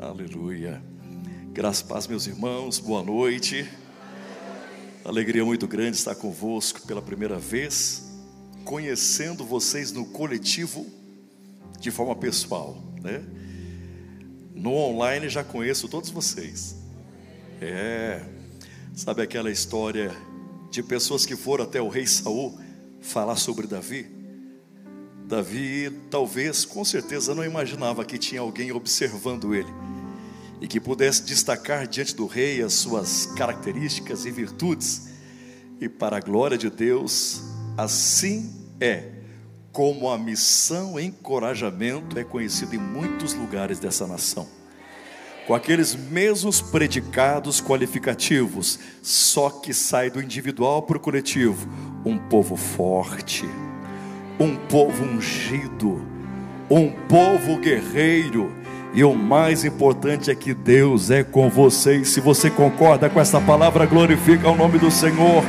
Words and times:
Aleluia. 0.00 0.80
Graças 1.52 1.82
paz, 1.82 2.06
meus 2.06 2.28
irmãos, 2.28 2.78
boa 2.78 3.02
noite. 3.02 3.68
Alegria 5.04 5.44
muito 5.44 5.66
grande 5.66 5.96
estar 5.96 6.14
convosco 6.14 6.86
pela 6.86 7.02
primeira 7.02 7.36
vez, 7.36 8.08
conhecendo 8.64 9.44
vocês 9.44 9.90
no 9.90 10.06
coletivo 10.06 10.86
de 11.80 11.90
forma 11.90 12.14
pessoal, 12.14 12.80
né? 13.02 13.24
No 14.54 14.72
online 14.72 15.28
já 15.28 15.42
conheço 15.42 15.88
todos 15.88 16.10
vocês. 16.10 16.76
É, 17.60 18.24
sabe 18.94 19.20
aquela 19.20 19.50
história 19.50 20.12
de 20.70 20.80
pessoas 20.80 21.26
que 21.26 21.34
foram 21.34 21.64
até 21.64 21.82
o 21.82 21.88
rei 21.88 22.06
Saul 22.06 22.56
falar 23.00 23.34
sobre 23.34 23.66
Davi? 23.66 24.17
Davi, 25.28 25.92
talvez, 26.10 26.64
com 26.64 26.82
certeza, 26.82 27.34
não 27.34 27.44
imaginava 27.44 28.02
que 28.02 28.16
tinha 28.16 28.40
alguém 28.40 28.72
observando 28.72 29.54
ele 29.54 29.68
e 30.58 30.66
que 30.66 30.80
pudesse 30.80 31.22
destacar 31.22 31.86
diante 31.86 32.16
do 32.16 32.26
rei 32.26 32.62
as 32.62 32.72
suas 32.72 33.26
características 33.36 34.24
e 34.24 34.30
virtudes. 34.30 35.10
E 35.82 35.86
para 35.86 36.16
a 36.16 36.20
glória 36.20 36.56
de 36.56 36.70
Deus, 36.70 37.42
assim 37.76 38.50
é 38.80 39.04
como 39.70 40.08
a 40.08 40.16
missão 40.16 40.98
encorajamento 40.98 42.18
é 42.18 42.24
conhecida 42.24 42.74
em 42.74 42.78
muitos 42.78 43.34
lugares 43.34 43.78
dessa 43.78 44.06
nação. 44.06 44.48
Com 45.46 45.54
aqueles 45.54 45.94
mesmos 45.94 46.62
predicados 46.62 47.60
qualificativos, 47.60 48.78
só 49.02 49.50
que 49.50 49.74
sai 49.74 50.08
do 50.08 50.22
individual 50.22 50.84
para 50.84 50.96
o 50.96 51.00
coletivo, 51.00 51.68
um 52.02 52.16
povo 52.16 52.56
forte 52.56 53.44
um 54.38 54.54
povo 54.54 55.04
ungido, 55.04 56.06
um 56.70 56.90
povo 56.90 57.58
guerreiro. 57.58 58.52
E 58.94 59.04
o 59.04 59.14
mais 59.14 59.64
importante 59.64 60.30
é 60.30 60.34
que 60.34 60.54
Deus 60.54 61.10
é 61.10 61.22
com 61.22 61.50
vocês. 61.50 62.08
Se 62.08 62.20
você 62.20 62.50
concorda 62.50 63.10
com 63.10 63.20
essa 63.20 63.40
palavra, 63.40 63.84
glorifica 63.84 64.48
o 64.48 64.56
nome 64.56 64.78
do 64.78 64.90
Senhor. 64.90 65.42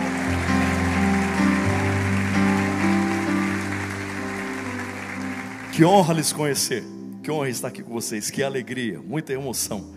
Que 5.72 5.86
honra 5.86 6.14
lhes 6.14 6.34
conhecer. 6.34 6.84
Que 7.24 7.32
honra 7.32 7.50
estar 7.50 7.70
aqui 7.70 7.82
com 7.82 7.94
vocês. 7.94 8.30
Que 8.30 8.44
alegria, 8.44 9.00
muita 9.00 9.32
emoção. 9.32 9.94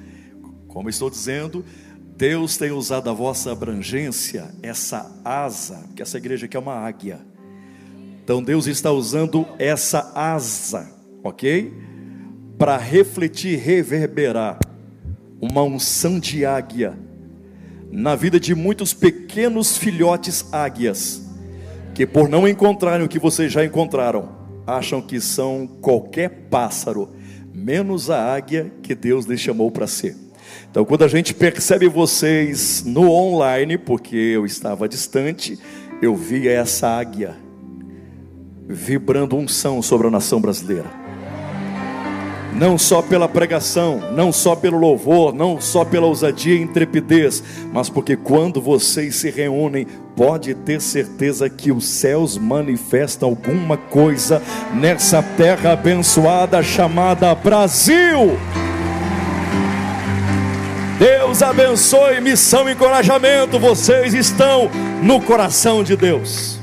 Como 0.68 0.88
estou 0.88 1.10
dizendo, 1.10 1.64
Deus 2.16 2.56
tem 2.56 2.70
usado 2.70 3.10
a 3.10 3.12
vossa 3.12 3.50
abrangência, 3.50 4.54
essa 4.62 5.10
asa, 5.24 5.84
que 5.96 6.00
essa 6.00 6.16
igreja 6.16 6.46
aqui 6.46 6.56
é 6.56 6.60
uma 6.60 6.74
águia 6.74 7.31
então 8.22 8.40
Deus 8.42 8.66
está 8.68 8.92
usando 8.92 9.46
essa 9.58 10.12
asa, 10.14 10.88
ok? 11.24 11.72
Para 12.56 12.76
refletir, 12.76 13.58
reverberar 13.58 14.58
uma 15.40 15.62
unção 15.64 16.20
de 16.20 16.46
águia 16.46 16.96
na 17.90 18.14
vida 18.14 18.38
de 18.38 18.54
muitos 18.54 18.94
pequenos 18.94 19.76
filhotes 19.76 20.46
águias, 20.52 21.28
que 21.94 22.06
por 22.06 22.28
não 22.28 22.46
encontrarem 22.46 23.04
o 23.04 23.08
que 23.08 23.18
vocês 23.18 23.52
já 23.52 23.64
encontraram, 23.64 24.28
acham 24.64 25.02
que 25.02 25.20
são 25.20 25.66
qualquer 25.66 26.46
pássaro, 26.48 27.10
menos 27.52 28.08
a 28.08 28.32
águia 28.32 28.72
que 28.82 28.94
Deus 28.94 29.26
lhes 29.26 29.40
chamou 29.40 29.70
para 29.70 29.88
ser. 29.88 30.16
Então, 30.70 30.84
quando 30.84 31.02
a 31.02 31.08
gente 31.08 31.34
percebe 31.34 31.88
vocês 31.88 32.84
no 32.86 33.10
online, 33.10 33.76
porque 33.76 34.16
eu 34.16 34.46
estava 34.46 34.88
distante, 34.88 35.58
eu 36.00 36.14
via 36.14 36.52
essa 36.52 36.88
águia 36.88 37.36
vibrando 38.68 39.36
unção 39.36 39.82
sobre 39.82 40.06
a 40.06 40.10
nação 40.10 40.40
brasileira. 40.40 41.02
Não 42.54 42.76
só 42.76 43.00
pela 43.00 43.26
pregação, 43.26 44.12
não 44.12 44.30
só 44.30 44.54
pelo 44.54 44.78
louvor, 44.78 45.32
não 45.32 45.58
só 45.60 45.84
pela 45.86 46.06
ousadia 46.06 46.54
e 46.54 46.60
intrepidez, 46.60 47.42
mas 47.72 47.88
porque 47.88 48.14
quando 48.14 48.60
vocês 48.60 49.16
se 49.16 49.30
reúnem, 49.30 49.86
pode 50.14 50.54
ter 50.54 50.80
certeza 50.80 51.48
que 51.48 51.72
os 51.72 51.86
céus 51.86 52.36
manifestam 52.36 53.30
alguma 53.30 53.78
coisa 53.78 54.42
nessa 54.74 55.22
terra 55.22 55.72
abençoada 55.72 56.62
chamada 56.62 57.34
Brasil. 57.34 58.38
Deus 60.98 61.42
abençoe, 61.42 62.20
missão 62.20 62.68
e 62.68 62.74
encorajamento. 62.74 63.58
Vocês 63.58 64.12
estão 64.12 64.70
no 65.02 65.20
coração 65.22 65.82
de 65.82 65.96
Deus, 65.96 66.60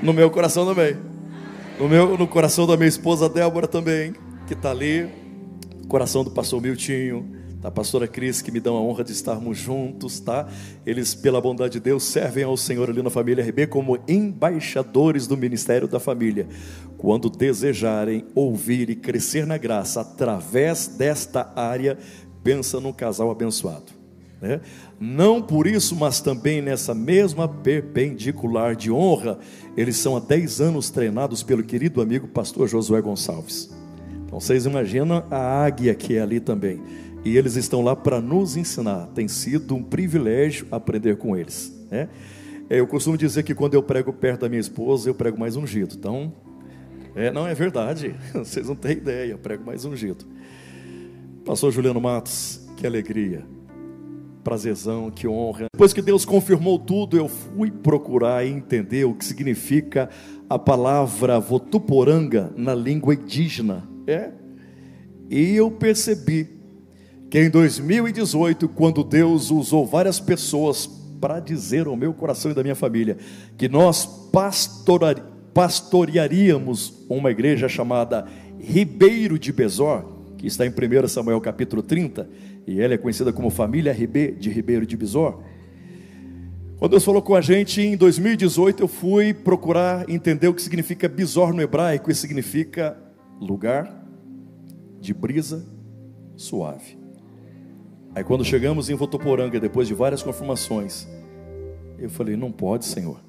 no 0.00 0.12
meu 0.12 0.30
coração 0.30 0.64
também 0.64 1.09
no, 1.80 1.88
meu, 1.88 2.18
no 2.18 2.28
coração 2.28 2.66
da 2.66 2.76
minha 2.76 2.90
esposa 2.90 3.26
Débora 3.26 3.66
também, 3.66 4.14
que 4.46 4.52
está 4.52 4.70
ali, 4.70 5.08
coração 5.88 6.22
do 6.22 6.30
pastor 6.30 6.60
Miltinho, 6.60 7.26
da 7.58 7.70
pastora 7.70 8.06
Cris, 8.06 8.42
que 8.42 8.52
me 8.52 8.60
dão 8.60 8.76
a 8.76 8.80
honra 8.82 9.02
de 9.02 9.12
estarmos 9.12 9.56
juntos, 9.56 10.20
tá? 10.20 10.46
Eles, 10.84 11.14
pela 11.14 11.40
bondade 11.40 11.72
de 11.74 11.80
Deus, 11.80 12.04
servem 12.04 12.44
ao 12.44 12.54
Senhor 12.54 12.90
ali 12.90 13.02
na 13.02 13.08
família 13.08 13.42
RB 13.42 13.66
como 13.66 13.98
embaixadores 14.06 15.26
do 15.26 15.38
ministério 15.38 15.88
da 15.88 15.98
família. 15.98 16.46
Quando 16.98 17.30
desejarem 17.30 18.26
ouvir 18.34 18.90
e 18.90 18.94
crescer 18.94 19.46
na 19.46 19.56
graça 19.56 20.02
através 20.02 20.86
desta 20.86 21.50
área, 21.56 21.96
pensa 22.44 22.78
num 22.78 22.92
casal 22.92 23.30
abençoado. 23.30 23.99
Né? 24.40 24.60
Não 24.98 25.42
por 25.42 25.66
isso, 25.66 25.94
mas 25.94 26.20
também 26.20 26.62
nessa 26.62 26.94
mesma 26.94 27.46
perpendicular 27.46 28.74
de 28.74 28.90
honra, 28.90 29.38
eles 29.76 29.96
são 29.96 30.16
há 30.16 30.20
10 30.20 30.60
anos 30.60 30.90
treinados 30.90 31.42
pelo 31.42 31.62
querido 31.62 32.00
amigo 32.00 32.26
pastor 32.26 32.66
Josué 32.66 33.02
Gonçalves. 33.02 33.70
Então 34.24 34.40
vocês 34.40 34.64
imaginam 34.64 35.24
a 35.30 35.64
águia 35.64 35.94
que 35.94 36.16
é 36.16 36.22
ali 36.22 36.40
também. 36.40 36.80
E 37.22 37.36
eles 37.36 37.54
estão 37.56 37.82
lá 37.82 37.94
para 37.94 38.18
nos 38.18 38.56
ensinar. 38.56 39.08
Tem 39.14 39.28
sido 39.28 39.74
um 39.74 39.82
privilégio 39.82 40.66
aprender 40.70 41.16
com 41.18 41.36
eles. 41.36 41.70
Né? 41.90 42.08
É, 42.70 42.80
eu 42.80 42.86
costumo 42.86 43.18
dizer 43.18 43.42
que 43.42 43.54
quando 43.54 43.74
eu 43.74 43.82
prego 43.82 44.10
perto 44.10 44.42
da 44.42 44.48
minha 44.48 44.60
esposa, 44.60 45.10
eu 45.10 45.14
prego 45.14 45.38
mais 45.38 45.54
ungido. 45.54 45.94
Então, 45.98 46.32
é, 47.14 47.30
não 47.30 47.46
é 47.46 47.52
verdade. 47.52 48.14
Vocês 48.32 48.68
não 48.68 48.74
têm 48.74 48.92
ideia, 48.92 49.32
eu 49.32 49.38
prego 49.38 49.66
mais 49.66 49.84
ungido. 49.84 50.24
Pastor 51.44 51.70
Juliano 51.72 52.00
Matos, 52.00 52.66
que 52.78 52.86
alegria 52.86 53.44
prazerzão, 54.42 55.10
que 55.10 55.28
honra. 55.28 55.66
Depois 55.72 55.92
que 55.92 56.02
Deus 56.02 56.24
confirmou 56.24 56.78
tudo, 56.78 57.16
eu 57.16 57.28
fui 57.28 57.70
procurar 57.70 58.46
entender 58.46 59.04
o 59.04 59.14
que 59.14 59.24
significa 59.24 60.08
a 60.48 60.58
palavra 60.58 61.38
votuporanga 61.38 62.52
na 62.56 62.74
língua 62.74 63.14
indígena. 63.14 63.84
É? 64.06 64.30
E 65.30 65.54
eu 65.54 65.70
percebi 65.70 66.48
que 67.30 67.38
em 67.38 67.48
2018, 67.48 68.68
quando 68.68 69.04
Deus 69.04 69.50
usou 69.50 69.86
várias 69.86 70.18
pessoas 70.18 70.86
para 71.20 71.38
dizer 71.38 71.86
ao 71.86 71.96
meu 71.96 72.12
coração 72.12 72.50
e 72.50 72.54
da 72.54 72.62
minha 72.62 72.74
família 72.74 73.16
que 73.56 73.68
nós 73.68 74.08
pastorearíamos 75.54 77.04
uma 77.08 77.30
igreja 77.30 77.68
chamada 77.68 78.26
Ribeiro 78.58 79.38
de 79.38 79.52
Besor, 79.52 80.04
que 80.36 80.46
está 80.46 80.66
em 80.66 80.70
1 80.70 81.06
Samuel 81.06 81.40
capítulo 81.40 81.82
30, 81.82 82.28
e 82.66 82.80
ela 82.80 82.94
é 82.94 82.98
conhecida 82.98 83.32
como 83.32 83.50
Família 83.50 83.92
RB 83.92 84.32
de 84.32 84.50
Ribeiro 84.50 84.86
de 84.86 84.96
Bisor. 84.96 85.42
Quando 86.78 86.92
Deus 86.92 87.04
falou 87.04 87.20
com 87.20 87.34
a 87.34 87.40
gente 87.40 87.82
em 87.82 87.96
2018, 87.96 88.82
eu 88.82 88.88
fui 88.88 89.34
procurar 89.34 90.08
entender 90.08 90.48
o 90.48 90.54
que 90.54 90.62
significa 90.62 91.08
Bisor 91.08 91.52
no 91.52 91.60
hebraico, 91.60 92.10
e 92.10 92.14
significa 92.14 92.96
lugar 93.40 94.02
de 95.00 95.12
brisa 95.12 95.66
suave. 96.36 96.98
Aí 98.14 98.24
quando 98.24 98.44
chegamos 98.44 98.88
em 98.88 98.94
Votoporanga, 98.94 99.60
depois 99.60 99.86
de 99.86 99.94
várias 99.94 100.22
confirmações, 100.22 101.06
eu 101.98 102.08
falei: 102.08 102.36
não 102.36 102.50
pode, 102.50 102.86
Senhor. 102.86 103.20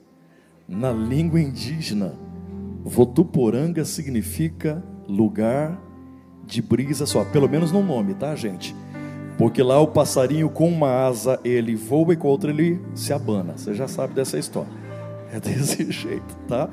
Na 0.68 0.92
língua 0.92 1.42
indígena, 1.42 2.14
Votuporanga 2.84 3.84
significa 3.84 4.84
lugar 5.08 5.80
de 6.46 6.62
brisa 6.62 7.06
suave, 7.06 7.32
pelo 7.32 7.50
menos 7.50 7.72
no 7.72 7.84
nome, 7.84 8.14
tá, 8.14 8.36
gente? 8.36 8.74
Porque 9.42 9.64
lá 9.64 9.80
o 9.82 9.88
passarinho 9.88 10.52
com 10.52 10.70
uma 10.70 11.04
asa 11.04 11.40
ele 11.44 11.74
voa 11.74 12.14
e 12.14 12.16
com 12.16 12.28
a 12.28 12.30
outra 12.30 12.52
ele 12.52 12.80
se 12.94 13.12
abana. 13.12 13.58
Você 13.58 13.74
já 13.74 13.88
sabe 13.88 14.14
dessa 14.14 14.38
história. 14.38 14.70
É 15.34 15.40
desse 15.40 15.84
jeito, 15.92 16.36
tá? 16.48 16.70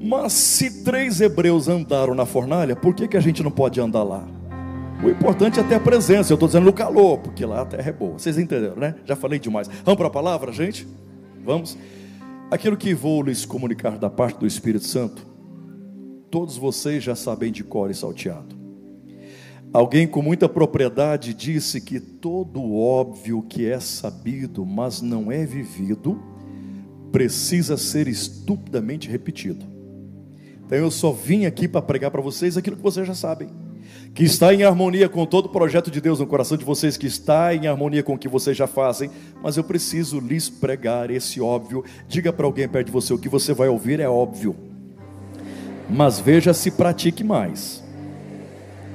Mas 0.00 0.32
se 0.32 0.82
três 0.82 1.20
hebreus 1.20 1.68
andaram 1.68 2.14
na 2.14 2.24
fornalha, 2.24 2.74
por 2.74 2.94
que, 2.94 3.06
que 3.06 3.18
a 3.18 3.20
gente 3.20 3.42
não 3.42 3.50
pode 3.50 3.78
andar 3.82 4.02
lá? 4.02 4.26
O 5.02 5.10
importante 5.10 5.60
é 5.60 5.62
ter 5.62 5.74
a 5.74 5.80
presença. 5.80 6.32
Eu 6.32 6.36
estou 6.36 6.48
dizendo 6.48 6.64
no 6.64 6.72
calor, 6.72 7.18
porque 7.18 7.44
lá 7.44 7.60
a 7.60 7.66
terra 7.66 7.90
é 7.90 7.92
boa. 7.92 8.14
Vocês 8.14 8.38
entenderam, 8.38 8.76
né? 8.76 8.94
Já 9.04 9.14
falei 9.14 9.38
demais. 9.38 9.68
Vamos 9.84 9.98
para 9.98 10.06
a 10.06 10.10
palavra, 10.10 10.52
gente? 10.52 10.88
Vamos. 11.44 11.76
Aquilo 12.50 12.78
que 12.78 12.94
vou 12.94 13.22
lhes 13.22 13.44
comunicar 13.44 13.98
da 13.98 14.08
parte 14.08 14.38
do 14.38 14.46
Espírito 14.46 14.86
Santo, 14.86 15.26
todos 16.30 16.56
vocês 16.56 17.04
já 17.04 17.14
sabem 17.14 17.52
de 17.52 17.62
cor 17.62 17.90
e 17.90 17.94
salteado. 17.94 18.63
Alguém 19.74 20.06
com 20.06 20.22
muita 20.22 20.48
propriedade 20.48 21.34
disse 21.34 21.80
que 21.80 21.98
todo 21.98 22.76
óbvio 22.76 23.42
que 23.42 23.68
é 23.68 23.80
sabido, 23.80 24.64
mas 24.64 25.02
não 25.02 25.32
é 25.32 25.44
vivido, 25.44 26.22
precisa 27.10 27.76
ser 27.76 28.06
estupidamente 28.06 29.08
repetido. 29.08 29.66
Então 30.64 30.78
eu 30.78 30.92
só 30.92 31.10
vim 31.10 31.44
aqui 31.44 31.66
para 31.66 31.82
pregar 31.82 32.12
para 32.12 32.22
vocês 32.22 32.56
aquilo 32.56 32.76
que 32.76 32.82
vocês 32.84 33.04
já 33.04 33.14
sabem. 33.14 33.48
que 34.14 34.22
está 34.22 34.54
em 34.54 34.62
harmonia 34.62 35.08
com 35.08 35.26
todo 35.26 35.46
o 35.46 35.48
projeto 35.48 35.90
de 35.90 36.00
Deus 36.00 36.20
no 36.20 36.26
coração 36.28 36.56
de 36.56 36.64
vocês, 36.64 36.96
que 36.96 37.08
está 37.08 37.52
em 37.52 37.66
harmonia 37.66 38.02
com 38.02 38.14
o 38.14 38.18
que 38.18 38.28
vocês 38.28 38.56
já 38.56 38.68
fazem, 38.68 39.10
mas 39.42 39.56
eu 39.56 39.64
preciso 39.64 40.20
lhes 40.20 40.48
pregar 40.48 41.10
esse 41.10 41.40
óbvio. 41.40 41.84
Diga 42.06 42.32
para 42.32 42.46
alguém 42.46 42.68
perto 42.68 42.86
de 42.86 42.92
você: 42.92 43.12
o 43.12 43.18
que 43.18 43.28
você 43.28 43.52
vai 43.52 43.68
ouvir 43.68 43.98
é 43.98 44.08
óbvio, 44.08 44.54
mas 45.90 46.20
veja 46.20 46.54
se 46.54 46.70
pratique 46.70 47.24
mais. 47.24 47.82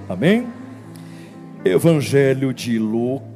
Amém? 0.07 0.58
Evangelho 1.65 2.53
de 2.53 2.79
Lucas, 2.79 3.27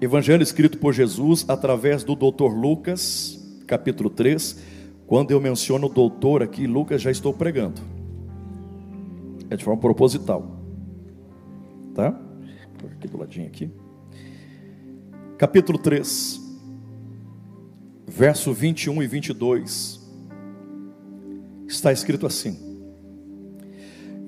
Evangelho 0.00 0.42
escrito 0.42 0.78
por 0.78 0.92
Jesus 0.92 1.44
através 1.48 2.04
do 2.04 2.14
doutor 2.14 2.52
Lucas, 2.54 3.62
capítulo 3.66 4.10
3. 4.10 4.62
Quando 5.06 5.30
eu 5.30 5.40
menciono 5.40 5.88
doutor 5.88 6.42
aqui, 6.42 6.66
Lucas, 6.66 7.00
já 7.00 7.10
estou 7.10 7.32
pregando. 7.32 7.80
É 9.48 9.56
de 9.56 9.64
forma 9.64 9.80
proposital 9.80 10.56
tá? 11.96 12.14
Aqui 12.92 13.08
do 13.08 13.16
ladinho 13.16 13.46
aqui. 13.46 13.70
Capítulo 15.38 15.78
3, 15.78 16.40
verso 18.06 18.52
21 18.52 19.02
e 19.02 19.06
22. 19.06 20.00
Está 21.66 21.90
escrito 21.90 22.26
assim: 22.26 22.65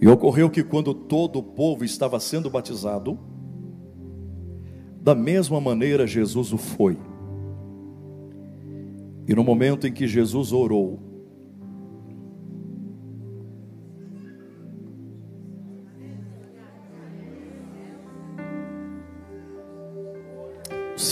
E 0.00 0.06
ocorreu 0.06 0.48
que 0.48 0.62
quando 0.62 0.94
todo 0.94 1.38
o 1.38 1.42
povo 1.42 1.84
estava 1.84 2.20
sendo 2.20 2.48
batizado, 2.48 3.18
da 5.00 5.14
mesma 5.14 5.60
maneira 5.60 6.06
Jesus 6.06 6.52
o 6.52 6.58
foi. 6.58 6.98
E 9.26 9.34
no 9.34 9.42
momento 9.42 9.86
em 9.86 9.92
que 9.92 10.06
Jesus 10.06 10.52
orou, 10.52 11.08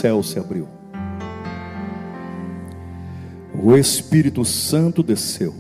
céu 0.07 0.23
se 0.23 0.39
abriu. 0.39 0.69
O 3.63 3.75
Espírito 3.77 4.45
Santo 4.45 5.03
desceu, 5.03 5.55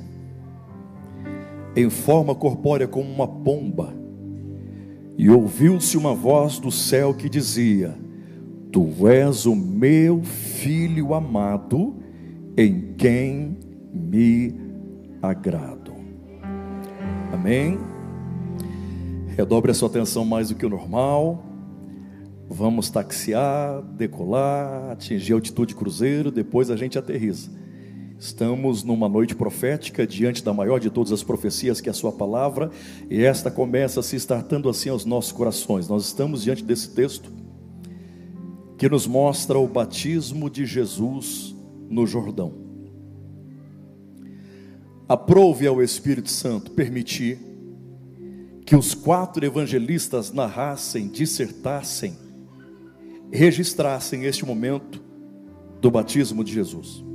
em 1.76 1.90
forma 1.90 2.34
corpórea 2.34 2.88
como 2.88 3.12
uma 3.12 3.28
pomba, 3.28 3.94
e 5.19 5.31
ouviu-se 5.31 5.96
uma 5.96 6.14
voz 6.14 6.58
do 6.58 6.70
céu 6.70 7.14
que 7.14 7.28
dizia: 7.28 7.94
Tu 8.73 9.06
és 9.06 9.46
o 9.46 9.55
meu 9.55 10.23
filho 10.23 11.14
amado, 11.14 11.94
em 12.56 12.94
quem 12.96 13.56
me 13.93 14.55
agrado. 15.23 15.93
Amém? 17.32 17.79
Redobre 19.37 19.70
a 19.70 19.75
sua 19.75 19.88
atenção 19.88 20.25
mais 20.25 20.49
do 20.49 20.55
que 20.55 20.64
o 20.64 20.70
normal. 20.70 21.44
Vamos 22.49 22.88
taxiar, 22.90 23.82
decolar, 23.82 24.93
atingir 24.93 25.32
altitude 25.32 25.75
cruzeiro, 25.75 26.31
depois 26.31 26.70
a 26.70 26.76
gente 26.76 26.99
aterriza. 26.99 27.50
Estamos 28.19 28.83
numa 28.83 29.09
noite 29.09 29.35
profética 29.35 30.07
diante 30.07 30.43
da 30.43 30.53
maior 30.53 30.81
de 30.81 30.91
todas 30.91 31.13
as 31.13 31.23
profecias, 31.23 31.81
que 31.81 31.89
é 31.89 31.93
a 31.93 31.95
Sua 31.95 32.13
palavra, 32.13 32.71
e 33.11 33.23
esta 33.23 33.51
começa 33.51 34.03
se 34.03 34.17
startando 34.17 34.69
assim 34.69 34.89
aos 34.89 35.05
nossos 35.05 35.33
corações. 35.33 35.89
Nós 35.89 36.07
estamos 36.07 36.43
diante 36.43 36.65
desse 36.65 36.91
texto 36.91 37.31
que 38.79 38.89
nos 38.89 39.07
mostra 39.07 39.59
o 39.59 39.67
batismo 39.67 40.49
de 40.49 40.65
Jesus 40.65 41.55
no 41.89 42.07
Jordão. 42.07 42.53
Aprove 45.09 45.67
ao 45.67 45.83
Espírito 45.83 46.31
Santo 46.31 46.71
permitir 46.73 47.39
que 48.65 48.75
os 48.75 48.95
quatro 48.95 49.45
evangelistas 49.45 50.33
narrassem, 50.33 51.09
dissertassem 51.09 52.27
registrassem 53.31 54.25
este 54.25 54.45
momento 54.45 55.03
do 55.81 55.91
batismo 55.91 56.43
de 56.43 56.53
Jesus. 56.53 57.06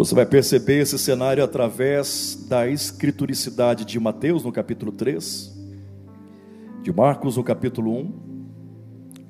Você 0.00 0.14
vai 0.14 0.24
perceber 0.24 0.80
esse 0.80 0.98
cenário 0.98 1.44
através 1.44 2.46
da 2.48 2.66
escrituricidade 2.66 3.84
de 3.84 4.00
Mateus 4.00 4.42
no 4.42 4.50
capítulo 4.50 4.92
3, 4.92 5.54
de 6.82 6.90
Marcos 6.90 7.36
no 7.36 7.44
capítulo 7.44 7.94
1, 7.94 8.12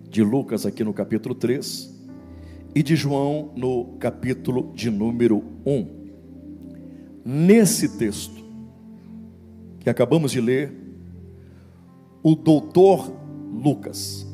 de 0.08 0.22
Lucas 0.22 0.64
aqui 0.64 0.84
no 0.84 0.94
capítulo 0.94 1.34
3 1.34 1.92
e 2.72 2.84
de 2.84 2.94
João 2.94 3.52
no 3.56 3.96
capítulo 3.98 4.72
de 4.72 4.92
número 4.92 5.42
1. 5.66 5.88
Nesse 7.24 7.98
texto 7.98 8.40
que 9.80 9.90
acabamos 9.90 10.30
de 10.30 10.40
ler, 10.40 10.72
o 12.22 12.36
doutor 12.36 13.12
Lucas 13.52 14.24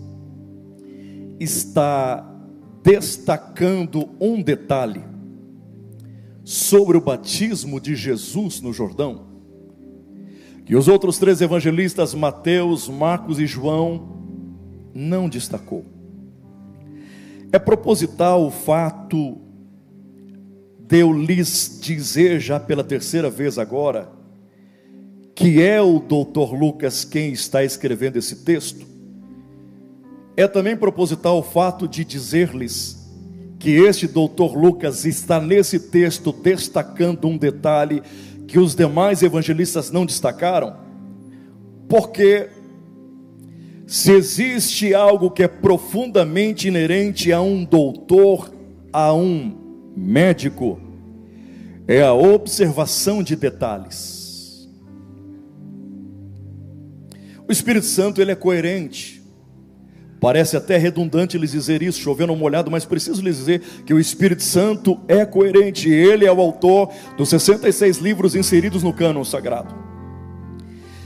está 1.41 2.31
destacando 2.83 4.11
um 4.21 4.43
detalhe 4.43 5.15
sobre 6.46 6.96
o 6.96 7.00
batismo 7.00 7.81
de 7.81 7.96
Jesus 7.96 8.60
no 8.60 8.72
Jordão, 8.72 9.26
que 10.64 10.76
os 10.76 10.87
outros 10.87 11.19
três 11.19 11.40
evangelistas, 11.40 12.14
Mateus, 12.14 12.88
Marcos 12.88 13.40
e 13.40 13.46
João, 13.46 14.16
não 14.94 15.28
destacou. 15.28 15.84
É 17.50 17.58
proposital 17.58 18.46
o 18.46 18.52
fato 18.52 19.38
de 20.78 21.00
eu 21.00 21.12
lhes 21.12 21.81
dizer 21.82 22.38
já 22.38 22.60
pela 22.60 22.84
terceira 22.84 23.28
vez 23.28 23.58
agora, 23.58 24.08
que 25.34 25.60
é 25.60 25.82
o 25.82 25.99
doutor 25.99 26.54
Lucas 26.54 27.04
quem 27.04 27.32
está 27.32 27.64
escrevendo 27.64 28.19
esse 28.19 28.44
texto, 28.44 28.87
é 30.37 30.46
também 30.46 30.76
proposital 30.76 31.40
o 31.40 31.42
fato 31.42 31.88
de 31.88 32.04
dizer-lhes 32.04 33.06
que 33.58 33.70
este 33.70 34.06
doutor 34.06 34.56
Lucas 34.56 35.05
está 35.05 35.41
nesse 35.41 35.79
texto 35.79 36.32
destacando 36.32 37.26
um 37.26 37.38
detalhe 37.38 38.03
que 38.47 38.58
os 38.58 38.75
demais 38.75 39.23
evangelistas 39.23 39.91
não 39.91 40.06
destacaram, 40.06 40.76
porque 41.88 42.49
se 43.87 44.12
existe 44.12 44.94
algo 44.94 45.31
que 45.31 45.43
é 45.43 45.49
profundamente 45.49 46.69
inerente 46.69 47.32
a 47.32 47.41
um 47.41 47.64
doutor, 47.64 48.53
a 48.93 49.12
um 49.14 49.56
médico, 49.97 50.81
é 51.87 52.02
a 52.02 52.12
observação 52.12 53.23
de 53.23 53.37
detalhes. 53.37 54.69
O 57.49 57.52
Espírito 57.52 57.87
Santo 57.87 58.20
ele 58.20 58.32
é 58.32 58.35
coerente. 58.35 59.15
Parece 60.26 60.56
até 60.56 60.76
redundante 60.76 61.38
lhes 61.38 61.52
dizer 61.52 61.82
isso, 61.82 62.00
chovendo 62.00 62.35
molhado, 62.35 62.68
mas 62.68 62.85
preciso 62.85 63.23
lhes 63.23 63.37
dizer 63.37 63.62
que 63.87 63.95
o 63.95 64.00
Espírito 64.00 64.42
Santo 64.42 64.99
é 65.06 65.25
coerente, 65.25 65.88
ele 65.88 66.26
é 66.26 66.33
o 66.33 66.40
autor 66.40 66.90
dos 67.16 67.28
66 67.28 67.99
livros 67.99 68.35
inseridos 68.35 68.83
no 68.83 68.92
cânon 68.92 69.23
sagrado. 69.23 69.73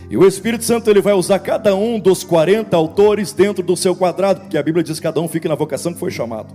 E 0.09 0.17
o 0.17 0.27
Espírito 0.27 0.65
Santo 0.65 0.89
ele 0.89 1.03
vai 1.03 1.12
usar 1.12 1.39
cada 1.39 1.77
um 1.77 2.00
dos 2.00 2.25
40 2.25 2.75
autores 2.75 3.31
dentro 3.31 3.62
do 3.62 3.77
seu 3.77 3.95
quadrado, 3.95 4.41
porque 4.41 4.57
a 4.57 4.62
Bíblia 4.62 4.83
diz 4.83 4.99
que 4.99 5.03
cada 5.03 5.21
um 5.21 5.29
fica 5.29 5.50
na 5.50 5.55
vocação 5.55 5.93
que 5.93 6.00
foi 6.00 6.11
chamado. 6.11 6.55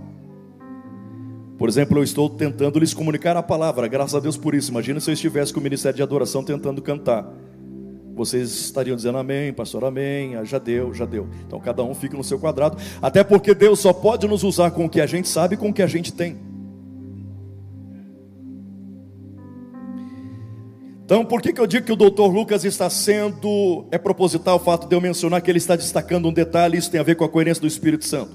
Por 1.56 1.68
exemplo, 1.68 2.00
eu 2.00 2.02
estou 2.02 2.28
tentando 2.28 2.80
lhes 2.80 2.92
comunicar 2.92 3.36
a 3.36 3.44
palavra, 3.44 3.86
graças 3.86 4.16
a 4.16 4.18
Deus 4.18 4.36
por 4.36 4.56
isso. 4.56 4.72
Imagina 4.72 4.98
se 4.98 5.08
eu 5.08 5.14
estivesse 5.14 5.52
com 5.52 5.60
o 5.60 5.62
ministério 5.62 5.94
de 5.94 6.02
adoração 6.02 6.42
tentando 6.42 6.82
cantar 6.82 7.32
vocês 8.16 8.50
estariam 8.50 8.96
dizendo 8.96 9.18
amém, 9.18 9.52
pastor, 9.52 9.84
amém, 9.84 10.36
ah, 10.36 10.44
já 10.44 10.58
deu, 10.58 10.94
já 10.94 11.04
deu. 11.04 11.28
Então 11.46 11.60
cada 11.60 11.84
um 11.84 11.94
fica 11.94 12.16
no 12.16 12.24
seu 12.24 12.38
quadrado, 12.38 12.78
até 13.00 13.22
porque 13.22 13.54
Deus 13.54 13.78
só 13.78 13.92
pode 13.92 14.26
nos 14.26 14.42
usar 14.42 14.70
com 14.70 14.86
o 14.86 14.88
que 14.88 15.00
a 15.00 15.06
gente 15.06 15.28
sabe 15.28 15.54
e 15.54 15.58
com 15.58 15.68
o 15.68 15.72
que 15.72 15.82
a 15.82 15.86
gente 15.86 16.12
tem. 16.12 16.36
Então, 21.04 21.24
por 21.24 21.40
que, 21.40 21.52
que 21.52 21.60
eu 21.60 21.68
digo 21.68 21.86
que 21.86 21.92
o 21.92 21.96
doutor 21.96 22.26
Lucas 22.26 22.64
está 22.64 22.90
sendo, 22.90 23.86
é 23.92 23.98
proposital 23.98 24.56
o 24.56 24.58
fato 24.58 24.88
de 24.88 24.96
eu 24.96 25.00
mencionar 25.00 25.40
que 25.40 25.48
ele 25.48 25.58
está 25.58 25.76
destacando 25.76 26.26
um 26.26 26.32
detalhe, 26.32 26.76
isso 26.76 26.90
tem 26.90 26.98
a 26.98 27.04
ver 27.04 27.14
com 27.14 27.24
a 27.24 27.28
coerência 27.28 27.60
do 27.60 27.68
Espírito 27.68 28.04
Santo. 28.04 28.32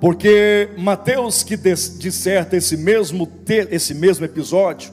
Porque 0.00 0.70
Mateus, 0.76 1.44
que 1.44 1.56
disserta 1.56 2.56
esse 2.56 2.76
mesmo, 2.76 3.30
esse 3.70 3.94
mesmo 3.94 4.24
episódio, 4.24 4.92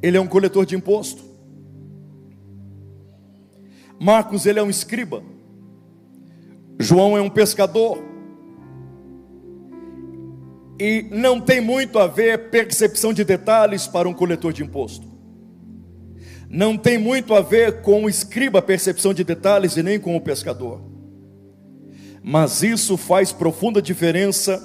ele 0.00 0.16
é 0.16 0.20
um 0.20 0.28
coletor 0.28 0.64
de 0.64 0.76
imposto. 0.76 1.27
Marcos 4.00 4.46
ele 4.46 4.58
é 4.58 4.62
um 4.62 4.70
escriba. 4.70 5.22
João 6.78 7.16
é 7.16 7.20
um 7.20 7.28
pescador. 7.28 7.98
E 10.80 11.06
não 11.10 11.40
tem 11.40 11.60
muito 11.60 11.98
a 11.98 12.06
ver 12.06 12.50
percepção 12.50 13.12
de 13.12 13.24
detalhes 13.24 13.88
para 13.88 14.08
um 14.08 14.14
coletor 14.14 14.52
de 14.52 14.62
imposto. 14.62 15.08
Não 16.48 16.78
tem 16.78 16.96
muito 16.96 17.34
a 17.34 17.40
ver 17.40 17.82
com 17.82 18.04
o 18.04 18.08
escriba 18.08 18.62
percepção 18.62 19.12
de 19.12 19.24
detalhes 19.24 19.76
e 19.76 19.82
nem 19.82 19.98
com 19.98 20.16
o 20.16 20.20
pescador. 20.20 20.80
Mas 22.22 22.62
isso 22.62 22.96
faz 22.96 23.32
profunda 23.32 23.82
diferença 23.82 24.62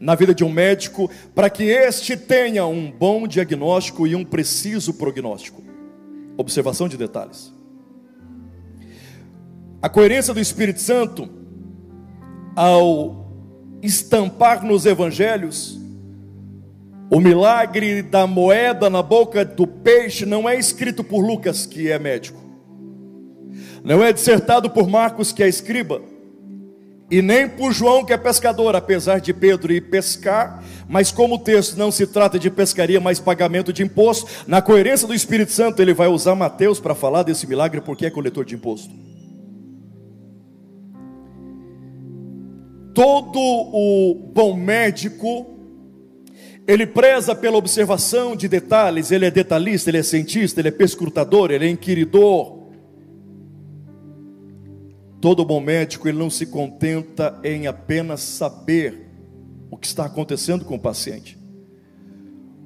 na 0.00 0.14
vida 0.14 0.34
de 0.34 0.42
um 0.42 0.50
médico 0.50 1.10
para 1.34 1.50
que 1.50 1.64
este 1.64 2.16
tenha 2.16 2.64
um 2.66 2.90
bom 2.90 3.28
diagnóstico 3.28 4.06
e 4.06 4.16
um 4.16 4.24
preciso 4.24 4.94
prognóstico. 4.94 5.62
Observação 6.38 6.88
de 6.88 6.96
detalhes. 6.96 7.59
A 9.82 9.88
coerência 9.88 10.34
do 10.34 10.40
Espírito 10.40 10.80
Santo, 10.80 11.26
ao 12.54 13.32
estampar 13.82 14.62
nos 14.62 14.84
evangelhos, 14.84 15.80
o 17.10 17.18
milagre 17.18 18.02
da 18.02 18.26
moeda 18.26 18.90
na 18.90 19.02
boca 19.02 19.42
do 19.42 19.66
peixe 19.66 20.26
não 20.26 20.46
é 20.46 20.58
escrito 20.58 21.02
por 21.02 21.20
Lucas, 21.26 21.64
que 21.64 21.90
é 21.90 21.98
médico, 21.98 22.38
não 23.82 24.04
é 24.04 24.12
dissertado 24.12 24.68
por 24.68 24.86
Marcos, 24.86 25.32
que 25.32 25.42
é 25.42 25.48
escriba, 25.48 26.02
e 27.10 27.22
nem 27.22 27.48
por 27.48 27.72
João, 27.72 28.04
que 28.04 28.12
é 28.12 28.18
pescador, 28.18 28.76
apesar 28.76 29.18
de 29.18 29.32
Pedro 29.32 29.72
ir 29.72 29.88
pescar, 29.88 30.62
mas 30.86 31.10
como 31.10 31.36
o 31.36 31.38
texto 31.38 31.78
não 31.78 31.90
se 31.90 32.06
trata 32.06 32.38
de 32.38 32.50
pescaria, 32.50 33.00
mas 33.00 33.18
pagamento 33.18 33.72
de 33.72 33.82
imposto, 33.82 34.30
na 34.46 34.60
coerência 34.60 35.08
do 35.08 35.14
Espírito 35.14 35.52
Santo, 35.52 35.80
ele 35.80 35.94
vai 35.94 36.08
usar 36.08 36.34
Mateus 36.34 36.78
para 36.78 36.94
falar 36.94 37.22
desse 37.22 37.46
milagre, 37.46 37.80
porque 37.80 38.04
é 38.04 38.10
coletor 38.10 38.44
de 38.44 38.54
imposto. 38.54 38.90
Todo 42.94 43.38
o 43.38 44.14
bom 44.32 44.54
médico, 44.54 45.46
ele 46.66 46.86
preza 46.86 47.34
pela 47.34 47.56
observação 47.56 48.34
de 48.34 48.48
detalhes, 48.48 49.10
ele 49.10 49.26
é 49.26 49.30
detalhista, 49.30 49.90
ele 49.90 49.98
é 49.98 50.02
cientista, 50.02 50.60
ele 50.60 50.68
é 50.68 50.72
perscrutador, 50.72 51.50
ele 51.50 51.66
é 51.66 51.70
inquiridor. 51.70 52.58
Todo 55.20 55.44
bom 55.44 55.60
médico, 55.60 56.08
ele 56.08 56.18
não 56.18 56.30
se 56.30 56.46
contenta 56.46 57.38
em 57.44 57.66
apenas 57.66 58.20
saber 58.20 59.08
o 59.70 59.76
que 59.76 59.86
está 59.86 60.06
acontecendo 60.06 60.64
com 60.64 60.76
o 60.76 60.80
paciente. 60.80 61.38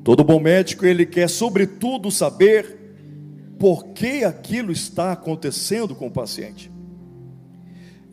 Todo 0.04 0.22
bom 0.22 0.38
médico, 0.38 0.86
ele 0.86 1.04
quer 1.06 1.28
sobretudo 1.28 2.10
saber 2.10 2.78
por 3.58 3.88
que 3.88 4.24
aquilo 4.24 4.70
está 4.70 5.12
acontecendo 5.12 5.94
com 5.94 6.06
o 6.06 6.10
paciente. 6.10 6.70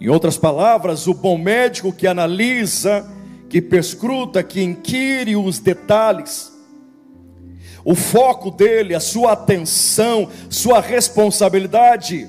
Em 0.01 0.09
outras 0.09 0.35
palavras, 0.35 1.05
o 1.05 1.13
bom 1.13 1.37
médico 1.37 1.93
que 1.93 2.07
analisa, 2.07 3.07
que 3.47 3.61
perscruta, 3.61 4.41
que 4.41 4.59
inquire 4.59 5.35
os 5.35 5.59
detalhes, 5.59 6.51
o 7.85 7.93
foco 7.93 8.49
dele, 8.49 8.95
a 8.95 8.99
sua 8.99 9.33
atenção, 9.33 10.27
sua 10.49 10.81
responsabilidade, 10.81 12.27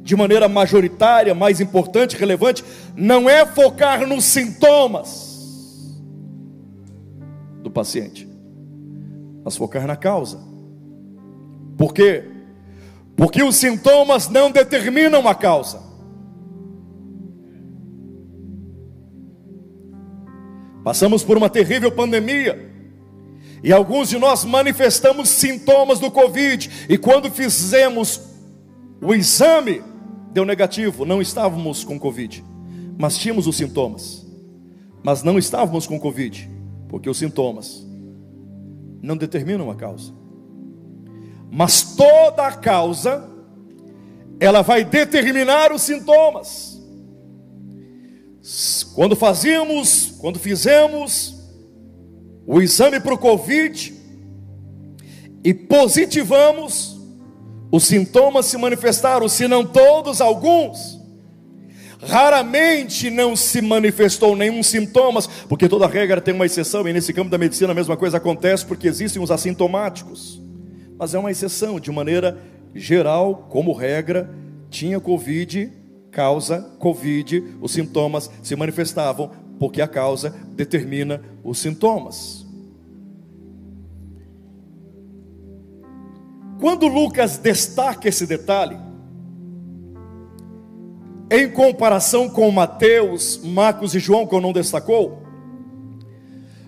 de 0.00 0.14
maneira 0.14 0.48
majoritária, 0.48 1.34
mais 1.34 1.60
importante, 1.60 2.16
relevante, 2.16 2.64
não 2.94 3.28
é 3.28 3.44
focar 3.44 4.06
nos 4.06 4.24
sintomas 4.24 5.98
do 7.64 7.70
paciente, 7.70 8.28
mas 9.44 9.56
focar 9.56 9.88
na 9.88 9.96
causa. 9.96 10.38
Por 11.76 11.92
quê? 11.92 12.24
Porque 13.16 13.42
os 13.42 13.56
sintomas 13.56 14.28
não 14.28 14.52
determinam 14.52 15.26
a 15.26 15.34
causa. 15.34 15.87
Passamos 20.88 21.22
por 21.22 21.36
uma 21.36 21.50
terrível 21.50 21.92
pandemia. 21.92 22.66
E 23.62 23.74
alguns 23.74 24.08
de 24.08 24.16
nós 24.16 24.42
manifestamos 24.42 25.28
sintomas 25.28 25.98
do 25.98 26.10
Covid. 26.10 26.86
E 26.88 26.96
quando 26.96 27.30
fizemos 27.30 28.22
o 28.98 29.12
exame, 29.12 29.82
deu 30.32 30.46
negativo, 30.46 31.04
não 31.04 31.20
estávamos 31.20 31.84
com 31.84 32.00
Covid, 32.00 32.42
mas 32.96 33.18
tínhamos 33.18 33.46
os 33.46 33.54
sintomas. 33.54 34.26
Mas 35.02 35.22
não 35.22 35.38
estávamos 35.38 35.86
com 35.86 36.00
Covid, 36.00 36.50
porque 36.88 37.10
os 37.10 37.18
sintomas 37.18 37.86
não 39.02 39.14
determinam 39.14 39.70
a 39.70 39.74
causa. 39.74 40.14
Mas 41.50 41.82
toda 41.96 42.46
a 42.46 42.52
causa, 42.52 43.28
ela 44.40 44.62
vai 44.62 44.86
determinar 44.86 45.70
os 45.70 45.82
sintomas. 45.82 46.67
Quando 48.94 49.14
fazíamos, 49.14 50.14
quando 50.18 50.38
fizemos 50.38 51.34
o 52.46 52.62
exame 52.62 52.98
para 52.98 53.12
o 53.12 53.18
Covid 53.18 53.94
e 55.44 55.52
positivamos, 55.52 56.98
os 57.70 57.84
sintomas 57.84 58.46
se 58.46 58.56
manifestaram, 58.56 59.28
se 59.28 59.46
não 59.46 59.66
todos, 59.66 60.22
alguns. 60.22 60.98
Raramente 62.00 63.10
não 63.10 63.36
se 63.36 63.60
manifestou 63.60 64.34
nenhum 64.34 64.62
sintomas, 64.62 65.26
porque 65.26 65.68
toda 65.68 65.86
regra 65.86 66.20
tem 66.20 66.32
uma 66.32 66.46
exceção, 66.46 66.88
e 66.88 66.92
nesse 66.92 67.12
campo 67.12 67.30
da 67.30 67.36
medicina 67.36 67.72
a 67.72 67.74
mesma 67.74 67.96
coisa 67.96 68.16
acontece, 68.16 68.64
porque 68.64 68.88
existem 68.88 69.20
os 69.20 69.30
assintomáticos. 69.30 70.40
Mas 70.98 71.12
é 71.12 71.18
uma 71.18 71.30
exceção, 71.30 71.78
de 71.78 71.90
maneira 71.90 72.38
geral, 72.74 73.46
como 73.50 73.72
regra, 73.72 74.30
tinha 74.70 74.98
Covid, 74.98 75.70
causa 76.10 76.62
Covid, 76.78 77.56
os 77.60 77.72
sintomas 77.72 78.30
se 78.42 78.56
manifestavam, 78.56 79.30
porque 79.58 79.82
a 79.82 79.88
causa 79.88 80.30
determina 80.54 81.20
os 81.42 81.58
sintomas. 81.58 82.46
Quando 86.60 86.88
Lucas 86.88 87.38
destaca 87.38 88.08
esse 88.08 88.26
detalhe, 88.26 88.76
em 91.30 91.50
comparação 91.50 92.28
com 92.28 92.50
Mateus, 92.50 93.40
Marcos 93.44 93.94
e 93.94 93.98
João, 93.98 94.26
que 94.26 94.34
eu 94.34 94.40
não 94.40 94.52
destacou, 94.52 95.22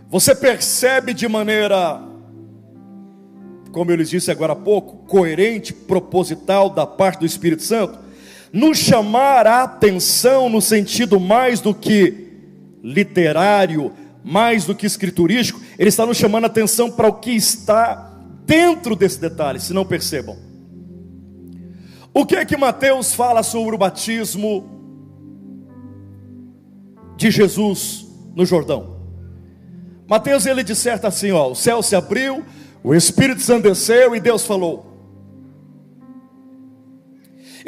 você 0.08 0.34
percebe 0.34 1.14
de 1.14 1.26
maneira, 1.28 2.02
como 3.72 3.90
eu 3.90 3.96
lhes 3.96 4.10
disse 4.10 4.30
agora 4.30 4.52
há 4.52 4.56
pouco, 4.56 4.98
coerente, 5.06 5.72
proposital 5.72 6.68
da 6.68 6.86
parte 6.86 7.20
do 7.20 7.26
Espírito 7.26 7.62
Santo, 7.62 7.98
nos 8.52 8.78
chamar 8.78 9.46
a 9.46 9.62
atenção 9.62 10.48
no 10.48 10.60
sentido 10.60 11.20
mais 11.20 11.60
do 11.60 11.74
que 11.74 12.28
literário, 12.82 13.92
mais 14.24 14.64
do 14.64 14.74
que 14.74 14.86
escriturístico, 14.86 15.60
ele 15.78 15.88
está 15.88 16.04
nos 16.04 16.16
chamando 16.16 16.44
a 16.44 16.46
atenção 16.48 16.90
para 16.90 17.08
o 17.08 17.14
que 17.14 17.30
está 17.30 18.10
dentro 18.44 18.96
desse 18.96 19.20
detalhe, 19.20 19.60
se 19.60 19.72
não 19.72 19.84
percebam. 19.84 20.36
O 22.12 22.26
que 22.26 22.36
é 22.36 22.44
que 22.44 22.56
Mateus 22.56 23.14
fala 23.14 23.42
sobre 23.42 23.74
o 23.74 23.78
batismo 23.78 24.68
de 27.16 27.30
Jesus 27.30 28.06
no 28.34 28.44
Jordão? 28.44 28.98
Mateus 30.08 30.44
ele 30.44 30.64
disserta 30.64 31.06
assim, 31.06 31.30
ó, 31.30 31.50
o 31.50 31.54
céu 31.54 31.82
se 31.82 31.94
abriu, 31.94 32.44
o 32.82 32.94
Espírito 32.94 33.42
Santo 33.42 33.68
desceu 33.68 34.16
e 34.16 34.20
Deus 34.20 34.44
falou. 34.44 34.89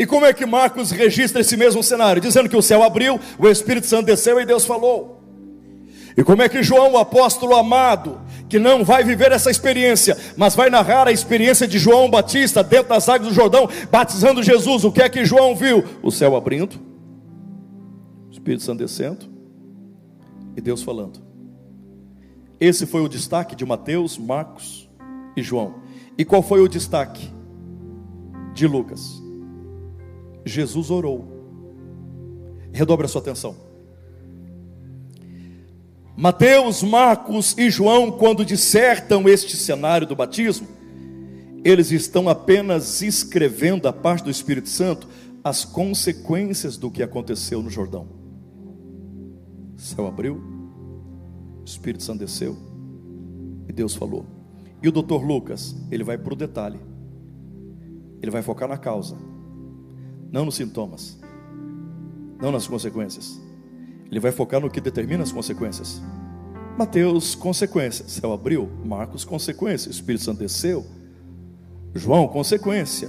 E 0.03 0.07
como 0.07 0.27
é 0.27 0.33
que 0.33 0.45
Marcos 0.45 0.91
registra 0.91 1.43
esse 1.43 1.57
mesmo 1.57 1.81
cenário? 1.81 2.21
Dizendo 2.21 2.49
que 2.49 2.57
o 2.57 2.61
céu 2.61 2.83
abriu, 2.83 3.21
o 3.39 3.47
Espírito 3.47 3.87
Santo 3.87 4.07
desceu 4.07 4.41
e 4.41 4.45
Deus 4.45 4.65
falou. 4.65 5.23
E 6.17 6.25
como 6.25 6.43
é 6.43 6.49
que 6.49 6.61
João, 6.61 6.95
o 6.95 6.99
apóstolo 6.99 7.55
amado, 7.55 8.21
que 8.49 8.59
não 8.59 8.83
vai 8.83 9.05
viver 9.05 9.31
essa 9.31 9.49
experiência, 9.49 10.19
mas 10.37 10.57
vai 10.57 10.69
narrar 10.69 11.07
a 11.07 11.13
experiência 11.13 11.69
de 11.69 11.79
João 11.79 12.11
Batista 12.11 12.65
dentro 12.65 12.89
das 12.89 13.09
águas 13.09 13.29
do 13.29 13.35
Jordão, 13.35 13.69
batizando 13.93 14.43
Jesus, 14.43 14.83
o 14.83 14.91
que 14.91 15.01
é 15.01 15.09
que 15.09 15.25
João 15.25 15.55
viu? 15.55 15.85
O 16.03 16.11
céu 16.11 16.35
abrindo, 16.35 16.81
o 18.29 18.33
Espírito 18.33 18.65
Santo 18.65 18.81
descendo 18.81 19.27
e 20.57 20.61
Deus 20.61 20.83
falando. 20.83 21.23
Esse 22.59 22.87
foi 22.87 23.03
o 23.03 23.09
destaque 23.09 23.55
de 23.55 23.65
Mateus, 23.65 24.19
Marcos 24.19 24.91
e 25.37 25.43
João. 25.45 25.77
E 26.19 26.25
qual 26.25 26.43
foi 26.43 26.61
o 26.61 26.67
destaque 26.67 27.33
de 28.53 28.67
Lucas? 28.67 29.22
Jesus 30.45 30.91
orou. 30.91 31.43
Redobre 32.73 33.07
a 33.07 33.09
sua 33.09 33.21
atenção. 33.21 33.57
Mateus, 36.17 36.83
Marcos 36.83 37.57
e 37.57 37.71
João, 37.71 38.11
quando 38.11 38.45
dissertam 38.45 39.29
este 39.29 39.57
cenário 39.57 40.07
do 40.07 40.15
batismo, 40.15 40.69
eles 41.65 41.91
estão 41.91 42.29
apenas 42.29 43.03
escrevendo 43.03 43.87
a 43.89 43.93
parte 43.93 44.25
do 44.25 44.31
Espírito 44.31 44.69
Santo 44.69 45.09
as 45.45 45.65
consequências 45.65 46.77
do 46.77 46.91
que 46.91 47.03
aconteceu 47.03 47.63
no 47.63 47.71
Jordão. 47.71 48.07
O 49.77 49.81
céu 49.81 50.07
abriu, 50.07 50.37
o 51.61 51.65
Espírito 51.65 52.03
Santo 52.05 52.21
desceu 52.21 52.57
e 53.69 53.73
Deus 53.73 53.95
falou. 53.95 54.27
E 54.83 54.89
o 54.89 54.93
doutor 54.93 55.25
Lucas, 55.25 55.75
ele 55.91 56.05
vai 56.05 56.19
para 56.19 56.33
o 56.33 56.37
detalhe, 56.37 56.79
ele 58.21 58.31
vai 58.31 58.43
focar 58.43 58.69
na 58.69 58.77
causa, 58.77 59.17
não 60.33 60.47
nos 60.47 60.57
sintomas, 60.57 61.19
não 62.41 62.51
nas 62.51 62.67
consequências. 62.67 63.39
Ele 64.11 64.19
vai 64.19 64.33
focar 64.33 64.61
no 64.61 64.71
que 64.71 64.81
determina 64.81 65.23
as 65.23 65.31
consequências. 65.31 66.03
Mateus, 66.77 67.35
consequências. 67.35 68.13
Céu 68.13 68.33
abriu. 68.33 68.69
Marcos, 68.85 69.25
consequência. 69.25 69.91
Espírito 69.91 70.25
Santo 70.25 70.39
desceu. 70.39 70.85
João, 71.95 72.27
consequência. 72.29 73.09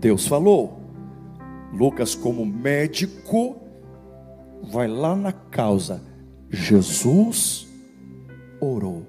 Deus 0.00 0.26
falou. 0.26 0.80
Lucas, 1.72 2.14
como 2.14 2.44
médico, 2.44 3.56
vai 4.62 4.88
lá 4.88 5.14
na 5.14 5.32
causa. 5.32 6.02
Jesus 6.50 7.66
orou. 8.60 9.06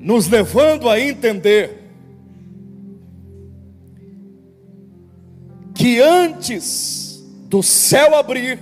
Nos 0.00 0.28
levando 0.28 0.88
a 0.88 1.00
entender 1.00 1.87
que 5.78 6.00
antes 6.00 7.24
do 7.48 7.62
céu 7.62 8.16
abrir 8.16 8.58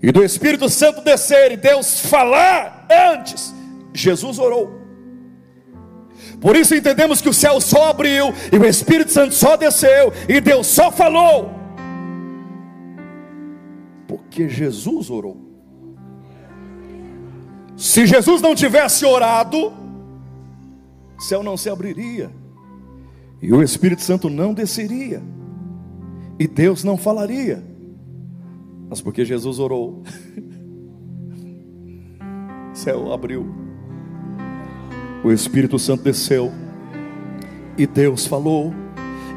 e 0.00 0.12
do 0.12 0.22
Espírito 0.22 0.68
Santo 0.68 1.02
descer 1.02 1.50
e 1.50 1.56
Deus 1.56 1.98
falar 2.06 2.86
antes, 2.88 3.52
Jesus 3.92 4.38
orou. 4.38 4.80
Por 6.40 6.54
isso 6.54 6.76
entendemos 6.76 7.20
que 7.20 7.28
o 7.28 7.34
céu 7.34 7.60
só 7.60 7.90
abriu 7.90 8.32
e 8.52 8.56
o 8.56 8.64
Espírito 8.64 9.10
Santo 9.10 9.34
só 9.34 9.56
desceu 9.56 10.12
e 10.28 10.40
Deus 10.40 10.68
só 10.68 10.92
falou. 10.92 11.50
Porque 14.06 14.48
Jesus 14.48 15.10
orou. 15.10 15.36
Se 17.76 18.06
Jesus 18.06 18.40
não 18.40 18.54
tivesse 18.54 19.04
orado, 19.04 19.72
o 21.18 21.20
céu 21.20 21.42
não 21.42 21.56
se 21.56 21.68
abriria, 21.68 22.30
e 23.42 23.52
o 23.52 23.62
Espírito 23.62 24.02
Santo 24.02 24.30
não 24.30 24.54
desceria, 24.54 25.22
e 26.40 26.48
Deus 26.48 26.82
não 26.82 26.96
falaria, 26.96 27.62
mas 28.88 29.02
porque 29.02 29.26
Jesus 29.26 29.58
orou, 29.58 30.02
o 32.72 32.72
céu 32.74 33.12
abriu, 33.12 33.46
o 35.22 35.30
Espírito 35.30 35.78
Santo 35.78 36.02
desceu, 36.02 36.50
e 37.76 37.86
Deus 37.86 38.26
falou. 38.26 38.72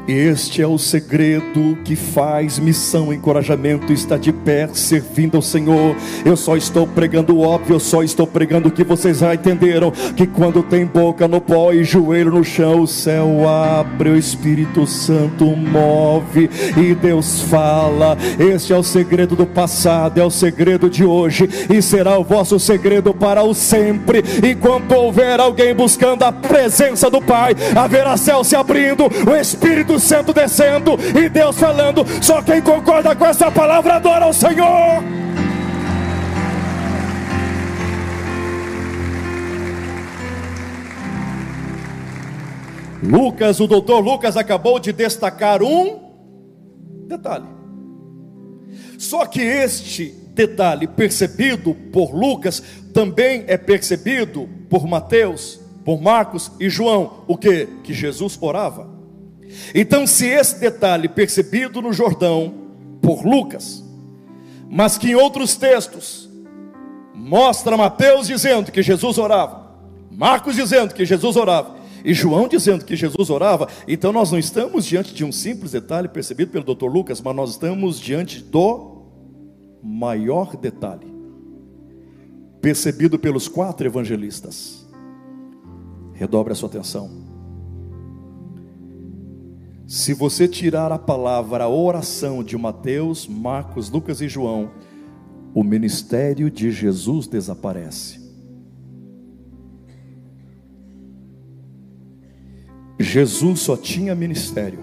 Este 0.06 0.60
é 0.60 0.66
o 0.66 0.76
segredo 0.76 1.78
que 1.82 1.96
faz 1.96 2.58
missão, 2.58 3.10
encorajamento, 3.10 3.90
está 3.90 4.18
de 4.18 4.32
pé 4.32 4.68
servindo 4.74 5.36
ao 5.36 5.42
Senhor. 5.42 5.96
Eu 6.26 6.36
só 6.36 6.58
estou 6.58 6.86
pregando 6.86 7.34
o 7.34 7.40
óbvio, 7.40 7.76
eu 7.76 7.80
só 7.80 8.02
estou 8.02 8.26
pregando 8.26 8.68
o 8.68 8.70
que 8.70 8.84
vocês 8.84 9.18
já 9.18 9.34
entenderam: 9.34 9.90
que 10.14 10.26
quando 10.26 10.62
tem 10.62 10.84
boca 10.84 11.26
no 11.26 11.40
pó 11.40 11.72
e 11.72 11.82
joelho 11.84 12.32
no 12.32 12.44
chão, 12.44 12.82
o 12.82 12.86
céu 12.86 13.48
abre, 13.48 14.10
o 14.10 14.16
Espírito 14.16 14.86
Santo 14.86 15.46
move 15.46 16.50
e 16.76 16.94
Deus 16.94 17.40
fala. 17.40 18.18
Este 18.38 18.74
é 18.74 18.76
o 18.76 18.82
segredo 18.82 19.34
do 19.34 19.46
passado, 19.46 20.20
é 20.20 20.24
o 20.24 20.30
segredo 20.30 20.90
de 20.90 21.02
hoje 21.02 21.48
e 21.70 21.80
será 21.80 22.18
o 22.18 22.24
vosso 22.24 22.60
segredo 22.60 23.14
para 23.14 23.42
o 23.42 23.54
sempre. 23.54 24.22
Enquanto 24.46 24.92
houver 24.92 25.40
alguém 25.40 25.74
buscando 25.74 26.24
a 26.24 26.32
presença 26.32 27.08
do 27.08 27.22
Pai, 27.22 27.54
haverá 27.74 28.18
céu 28.18 28.44
se 28.44 28.54
abrindo, 28.54 29.04
o 29.26 29.34
Espírito 29.34 29.93
Espírito 29.94 29.98
Santo 30.00 30.32
descendo 30.32 30.92
e 31.18 31.28
Deus 31.28 31.58
falando. 31.58 32.04
Só 32.22 32.42
quem 32.42 32.60
concorda 32.60 33.14
com 33.14 33.24
essa 33.24 33.50
palavra 33.50 33.94
adora 33.94 34.26
o 34.26 34.32
Senhor. 34.32 35.02
Lucas, 43.02 43.60
o 43.60 43.66
doutor 43.66 44.00
Lucas 44.00 44.36
acabou 44.36 44.78
de 44.78 44.92
destacar 44.92 45.62
um 45.62 46.00
detalhe. 47.06 47.44
Só 48.98 49.26
que 49.26 49.42
este 49.42 50.06
detalhe 50.34 50.86
percebido 50.86 51.74
por 51.92 52.14
Lucas 52.14 52.62
também 52.94 53.44
é 53.46 53.58
percebido 53.58 54.48
por 54.70 54.86
Mateus, 54.86 55.60
por 55.84 56.00
Marcos 56.00 56.50
e 56.58 56.70
João, 56.70 57.24
o 57.28 57.36
que? 57.36 57.66
Que 57.84 57.92
Jesus 57.92 58.38
orava. 58.40 58.93
Então, 59.74 60.06
se 60.06 60.26
esse 60.26 60.58
detalhe 60.58 61.08
percebido 61.08 61.80
no 61.80 61.92
Jordão 61.92 62.54
por 63.00 63.24
Lucas, 63.24 63.84
mas 64.68 64.98
que 64.98 65.10
em 65.10 65.14
outros 65.14 65.56
textos 65.56 66.28
mostra 67.14 67.76
Mateus 67.76 68.26
dizendo 68.26 68.72
que 68.72 68.82
Jesus 68.82 69.18
orava, 69.18 69.64
Marcos 70.10 70.56
dizendo 70.56 70.94
que 70.94 71.04
Jesus 71.04 71.36
orava, 71.36 71.76
e 72.04 72.12
João 72.12 72.46
dizendo 72.46 72.84
que 72.84 72.94
Jesus 72.94 73.30
orava, 73.30 73.68
então 73.88 74.12
nós 74.12 74.30
não 74.30 74.38
estamos 74.38 74.84
diante 74.84 75.14
de 75.14 75.24
um 75.24 75.32
simples 75.32 75.72
detalhe 75.72 76.08
percebido 76.08 76.50
pelo 76.50 76.74
Dr. 76.74 76.86
Lucas, 76.86 77.20
mas 77.20 77.34
nós 77.34 77.50
estamos 77.50 77.98
diante 77.98 78.40
do 78.42 79.02
maior 79.82 80.56
detalhe 80.56 81.14
percebido 82.64 83.18
pelos 83.18 83.46
quatro 83.46 83.86
evangelistas. 83.86 84.86
Redobre 86.14 86.54
a 86.54 86.56
sua 86.56 86.70
atenção. 86.70 87.23
Se 89.86 90.14
você 90.14 90.48
tirar 90.48 90.90
a 90.92 90.98
palavra 90.98 91.68
oração 91.68 92.42
de 92.42 92.56
Mateus, 92.56 93.26
Marcos, 93.28 93.90
Lucas 93.90 94.22
e 94.22 94.28
João, 94.28 94.70
o 95.54 95.62
ministério 95.62 96.50
de 96.50 96.70
Jesus 96.70 97.26
desaparece. 97.26 98.24
Jesus 102.98 103.60
só 103.60 103.76
tinha 103.76 104.14
ministério 104.14 104.80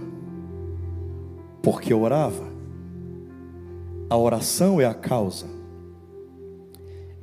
porque 1.63 1.93
orava. 1.93 2.51
A 4.09 4.17
oração 4.17 4.79
é 4.81 4.85
a 4.85 4.93
causa, 4.93 5.47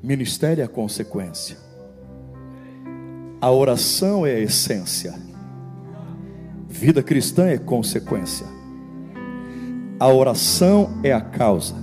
ministério 0.03 0.63
é 0.63 0.65
a 0.65 0.69
consequência. 0.69 1.57
A 3.41 3.51
oração 3.53 4.27
é 4.27 4.35
a 4.35 4.41
essência. 4.41 5.28
Vida 6.79 7.03
cristã 7.03 7.49
é 7.49 7.59
consequência. 7.59 8.47
A 9.99 10.07
oração 10.07 11.01
é 11.03 11.13
a 11.13 11.21
causa. 11.21 11.75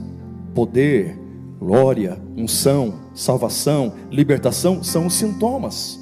Poder, 0.53 1.19
glória, 1.59 2.17
unção, 2.33 3.11
salvação, 3.13 3.93
libertação 4.09 4.81
são 4.81 5.07
os 5.07 5.13
sintomas. 5.13 6.01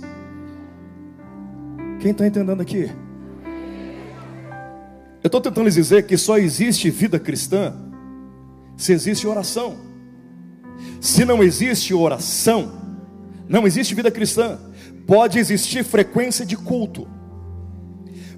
Quem 2.01 2.11
está 2.11 2.27
entendendo 2.27 2.61
aqui? 2.61 2.91
Eu 5.23 5.27
estou 5.27 5.41
tentando 5.41 5.65
lhes 5.65 5.73
dizer 5.73 6.05
que 6.05 6.15
só 6.15 6.37
existe 6.37 6.91
vida 6.91 7.19
cristã 7.19 7.73
se 8.77 8.93
existe 8.93 9.25
oração. 9.25 9.75
Se 11.01 11.25
não 11.25 11.41
existe 11.41 11.95
oração, 11.95 12.71
não 13.49 13.65
existe 13.65 13.95
vida 13.95 14.11
cristã. 14.11 14.59
Pode 15.07 15.39
existir 15.39 15.83
frequência 15.83 16.45
de 16.45 16.55
culto 16.55 17.07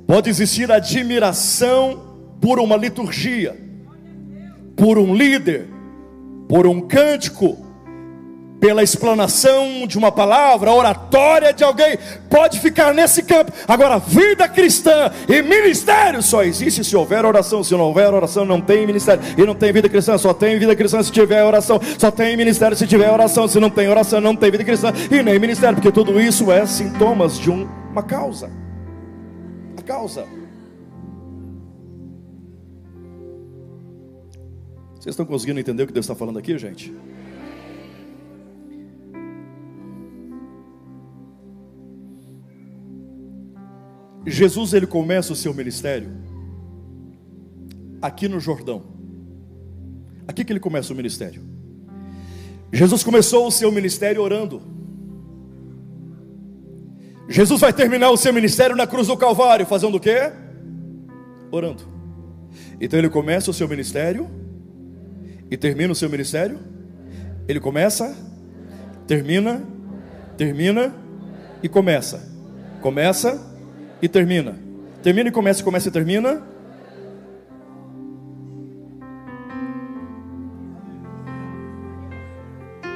Pode 0.07 0.29
existir 0.29 0.71
admiração 0.71 2.01
por 2.39 2.59
uma 2.59 2.77
liturgia, 2.77 3.57
por 4.75 4.99
um 4.99 5.15
líder, 5.15 5.67
por 6.47 6.67
um 6.67 6.79
cântico, 6.79 7.65
pela 8.59 8.83
explanação 8.83 9.85
de 9.85 9.97
uma 9.97 10.11
palavra, 10.11 10.71
oratória 10.71 11.51
de 11.53 11.63
alguém, 11.63 11.97
pode 12.29 12.59
ficar 12.59 12.93
nesse 12.93 13.23
campo. 13.23 13.51
Agora, 13.67 13.99
vida 13.99 14.47
cristã 14.47 15.11
e 15.27 15.41
ministério 15.41 16.21
só 16.21 16.43
existe 16.43 16.83
se 16.83 16.95
houver 16.95 17.25
oração. 17.25 17.63
Se 17.63 17.73
não 17.73 17.81
houver 17.81 18.11
oração, 18.13 18.45
não 18.45 18.61
tem 18.61 18.87
ministério. 18.87 19.21
E 19.37 19.45
não 19.45 19.53
tem 19.53 19.71
vida 19.71 19.89
cristã, 19.89 20.17
só 20.17 20.33
tem 20.33 20.57
vida 20.57 20.75
cristã 20.75 21.01
se 21.03 21.11
tiver 21.11 21.43
oração. 21.43 21.79
Só 21.97 22.09
tem 22.09 22.35
ministério 22.37 22.75
se 22.75 22.87
tiver 22.87 23.11
oração. 23.11 23.47
Se 23.47 23.59
não 23.59 23.69
tem 23.69 23.87
oração, 23.87 24.21
não 24.21 24.35
tem 24.35 24.49
vida 24.49 24.63
cristã 24.63 24.91
e 25.11 25.21
nem 25.21 25.37
ministério, 25.37 25.75
porque 25.75 25.91
tudo 25.91 26.19
isso 26.19 26.51
é 26.51 26.65
sintomas 26.65 27.37
de 27.37 27.51
uma 27.51 28.01
causa 28.01 28.64
causa. 29.85 30.25
Vocês 34.95 35.13
estão 35.13 35.25
conseguindo 35.25 35.59
entender 35.59 35.83
o 35.83 35.87
que 35.87 35.93
Deus 35.93 36.05
está 36.05 36.15
falando 36.15 36.39
aqui, 36.39 36.57
gente? 36.57 36.91
Jesus 44.25 44.73
ele 44.73 44.87
começa 44.87 45.31
o 45.31 45.35
seu 45.35 45.53
ministério 45.53 46.09
aqui 48.01 48.27
no 48.27 48.39
Jordão. 48.39 48.83
Aqui 50.27 50.43
que 50.43 50.51
ele 50.51 50.59
começa 50.59 50.91
o 50.91 50.95
ministério. 50.95 51.43
Jesus 52.73 53.03
começou 53.03 53.47
o 53.47 53.51
seu 53.51 53.71
ministério 53.71 54.21
orando. 54.21 54.61
Jesus 57.27 57.59
vai 57.59 57.73
terminar 57.73 58.11
o 58.11 58.17
seu 58.17 58.31
ministério 58.31 58.75
na 58.75 58.85
cruz 58.85 59.07
do 59.07 59.17
Calvário, 59.17 59.65
fazendo 59.65 59.95
o 59.95 59.99
quê? 59.99 60.31
Orando. 61.51 61.83
Então 62.79 62.99
ele 62.99 63.09
começa 63.09 63.49
o 63.49 63.53
seu 63.53 63.67
ministério 63.67 64.29
e 65.49 65.57
termina 65.57 65.91
o 65.91 65.95
seu 65.95 66.09
ministério. 66.09 66.59
Ele 67.47 67.59
começa, 67.59 68.15
termina, 69.07 69.63
termina 70.37 70.93
e 71.63 71.69
começa. 71.69 72.31
Começa 72.81 73.41
e 74.01 74.07
termina. 74.07 74.59
Termina 75.01 75.29
e 75.29 75.31
começa, 75.31 75.63
começa 75.63 75.87
e 75.87 75.91
termina. 75.91 76.43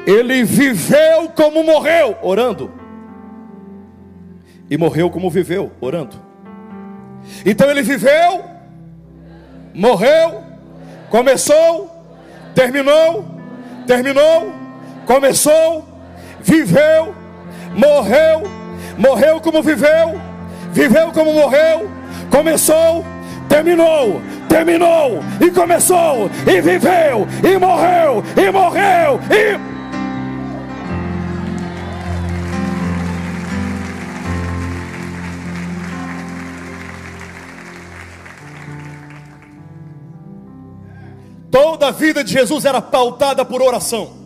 Ele 0.06 0.44
viveu 0.44 1.30
como 1.36 1.64
morreu, 1.64 2.18
orando 2.22 2.80
e 4.70 4.78
morreu 4.78 5.10
como 5.10 5.30
viveu, 5.30 5.72
orando. 5.82 6.16
Então 7.46 7.70
ele 7.70 7.82
viveu, 7.82 8.46
morreu, 9.74 10.44
começou, 11.10 11.90
terminou, 12.54 13.26
terminou, 13.88 14.54
começou, 15.06 15.86
viveu, 16.42 17.16
morreu, 17.76 18.44
morreu 18.98 19.42
como 19.42 19.62
viveu, 19.62 20.20
viveu 20.72 21.12
como 21.12 21.34
morreu, 21.34 21.90
começou, 22.30 23.06
terminou. 23.48 24.22
terminou, 24.50 25.20
e 25.40 25.52
começou, 25.52 26.30
e 26.48 26.60
viveu, 26.60 27.28
e 27.44 27.58
morreu, 27.58 28.24
e 28.36 28.52
morreu, 28.52 29.20
e. 29.30 29.79
Toda 41.52 41.88
a 41.88 41.92
vida 41.92 42.24
de 42.24 42.32
Jesus 42.32 42.66
era 42.66 42.82
pautada 42.82 43.44
por 43.44 43.62
oração. 43.62 44.20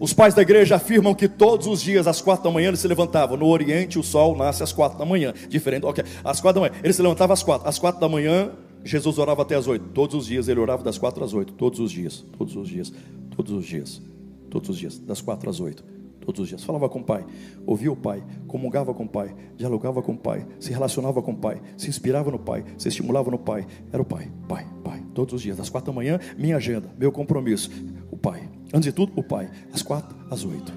Os 0.00 0.12
pais 0.12 0.32
da 0.32 0.42
igreja 0.42 0.76
afirmam 0.76 1.14
que 1.14 1.28
todos 1.28 1.66
os 1.66 1.82
dias, 1.82 2.06
às 2.06 2.20
quatro 2.20 2.44
da 2.44 2.50
manhã, 2.50 2.68
ele 2.68 2.76
se 2.76 2.86
levantava. 2.86 3.36
No 3.36 3.46
Oriente, 3.46 3.98
o 3.98 4.02
sol 4.02 4.36
nasce 4.36 4.62
às 4.62 4.72
quatro 4.72 4.96
da 4.96 5.04
manhã. 5.04 5.34
Diferente, 5.48 5.84
ok. 5.84 6.04
Às 6.22 6.40
quatro 6.40 6.60
da 6.60 6.68
manhã. 6.68 6.80
Ele 6.82 6.92
se 6.92 7.02
levantava 7.02 7.32
às 7.32 7.42
quatro. 7.42 7.68
Às 7.68 7.78
quatro 7.78 8.00
da 8.00 8.08
manhã, 8.08 8.52
Jesus 8.84 9.18
orava 9.18 9.42
até 9.42 9.56
às 9.56 9.66
oito. 9.66 9.86
Todos 9.88 10.14
os 10.14 10.26
dias 10.26 10.46
ele 10.46 10.60
orava 10.60 10.84
das 10.84 10.98
quatro 10.98 11.24
às 11.24 11.34
oito. 11.34 11.52
Todos 11.54 11.80
os 11.80 11.90
dias. 11.90 12.24
Todos 12.38 12.54
os 12.54 12.68
dias. 12.68 12.92
Todos 13.34 13.52
os 13.52 13.66
dias. 13.66 14.00
Todos 14.48 14.70
os 14.70 14.78
dias. 14.78 14.98
Das 14.98 15.20
quatro 15.20 15.50
às 15.50 15.58
oito. 15.58 15.82
Todos 16.20 16.42
os 16.42 16.48
dias. 16.48 16.62
Falava 16.62 16.88
com 16.88 17.00
o 17.00 17.04
pai, 17.04 17.24
ouvia 17.66 17.90
o 17.90 17.96
pai, 17.96 18.22
comungava 18.46 18.92
com 18.92 19.04
o 19.04 19.08
pai, 19.08 19.34
dialogava 19.56 20.02
com 20.02 20.12
o 20.12 20.18
pai, 20.18 20.46
se 20.60 20.70
relacionava 20.70 21.22
com 21.22 21.32
o 21.32 21.36
pai, 21.36 21.58
se 21.74 21.88
inspirava 21.88 22.30
no 22.30 22.38
pai, 22.38 22.66
se 22.76 22.86
estimulava 22.86 23.30
no 23.30 23.38
pai. 23.38 23.66
Era 23.90 24.02
o 24.02 24.04
pai, 24.04 24.30
pai. 24.46 24.66
Todos 25.18 25.34
os 25.34 25.42
dias. 25.42 25.56
Das 25.56 25.68
quatro 25.68 25.90
da 25.90 25.96
manhã, 25.96 26.20
minha 26.38 26.56
agenda, 26.56 26.88
meu 26.96 27.10
compromisso. 27.10 27.68
O 28.08 28.16
pai. 28.16 28.48
Antes 28.72 28.84
de 28.84 28.92
tudo, 28.92 29.12
o 29.16 29.22
pai. 29.24 29.50
Às 29.72 29.82
quatro, 29.82 30.16
às 30.30 30.44
oito. 30.44 30.72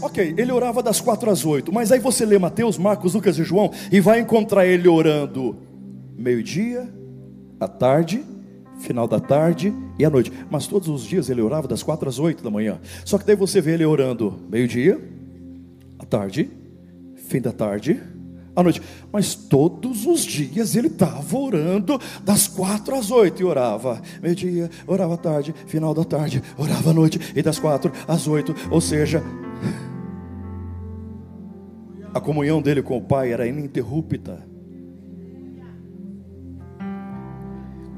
Ok, 0.00 0.32
ele 0.38 0.52
orava 0.52 0.80
das 0.80 1.00
quatro 1.00 1.28
às 1.28 1.44
oito, 1.44 1.72
mas 1.72 1.90
aí 1.90 1.98
você 1.98 2.24
lê 2.24 2.38
Mateus, 2.38 2.78
Marcos, 2.78 3.14
Lucas 3.14 3.36
e 3.36 3.42
João 3.42 3.72
e 3.90 3.98
vai 3.98 4.20
encontrar 4.20 4.64
ele 4.64 4.86
orando 4.86 5.56
meio-dia, 6.16 6.88
à 7.58 7.66
tarde, 7.66 8.24
final 8.78 9.08
da 9.08 9.18
tarde 9.18 9.74
e 9.98 10.04
à 10.04 10.10
noite. 10.10 10.32
Mas 10.48 10.68
todos 10.68 10.86
os 10.86 11.02
dias 11.02 11.28
ele 11.28 11.42
orava 11.42 11.66
das 11.66 11.82
quatro 11.82 12.08
às 12.08 12.20
oito 12.20 12.44
da 12.44 12.50
manhã. 12.50 12.78
Só 13.04 13.18
que 13.18 13.26
daí 13.26 13.34
você 13.34 13.60
vê 13.60 13.72
ele 13.72 13.84
orando 13.84 14.38
meio-dia, 14.48 15.00
à 15.98 16.04
tarde, 16.04 16.48
fim 17.16 17.40
da 17.40 17.50
tarde 17.50 18.00
à 18.54 18.62
noite. 18.62 18.80
Mas 19.12 19.34
todos 19.34 20.06
os 20.06 20.20
dias 20.22 20.74
ele 20.76 20.88
estava 20.88 21.36
orando 21.36 22.00
das 22.24 22.46
quatro 22.46 22.94
às 22.94 23.10
oito 23.10 23.42
e 23.42 23.44
orava 23.44 24.00
meio-dia, 24.22 24.70
orava 24.86 25.14
à 25.14 25.16
tarde, 25.16 25.54
final 25.66 25.94
da 25.94 26.04
tarde, 26.04 26.42
orava 26.56 26.90
à 26.90 26.94
noite 26.94 27.20
e 27.34 27.42
das 27.42 27.58
quatro 27.58 27.92
às 28.06 28.26
oito. 28.26 28.54
Ou 28.70 28.80
seja, 28.80 29.22
a 32.12 32.20
comunhão 32.20 32.62
dele 32.62 32.82
com 32.82 32.96
o 32.96 33.02
Pai 33.02 33.32
era 33.32 33.46
ininterrupta. 33.46 34.53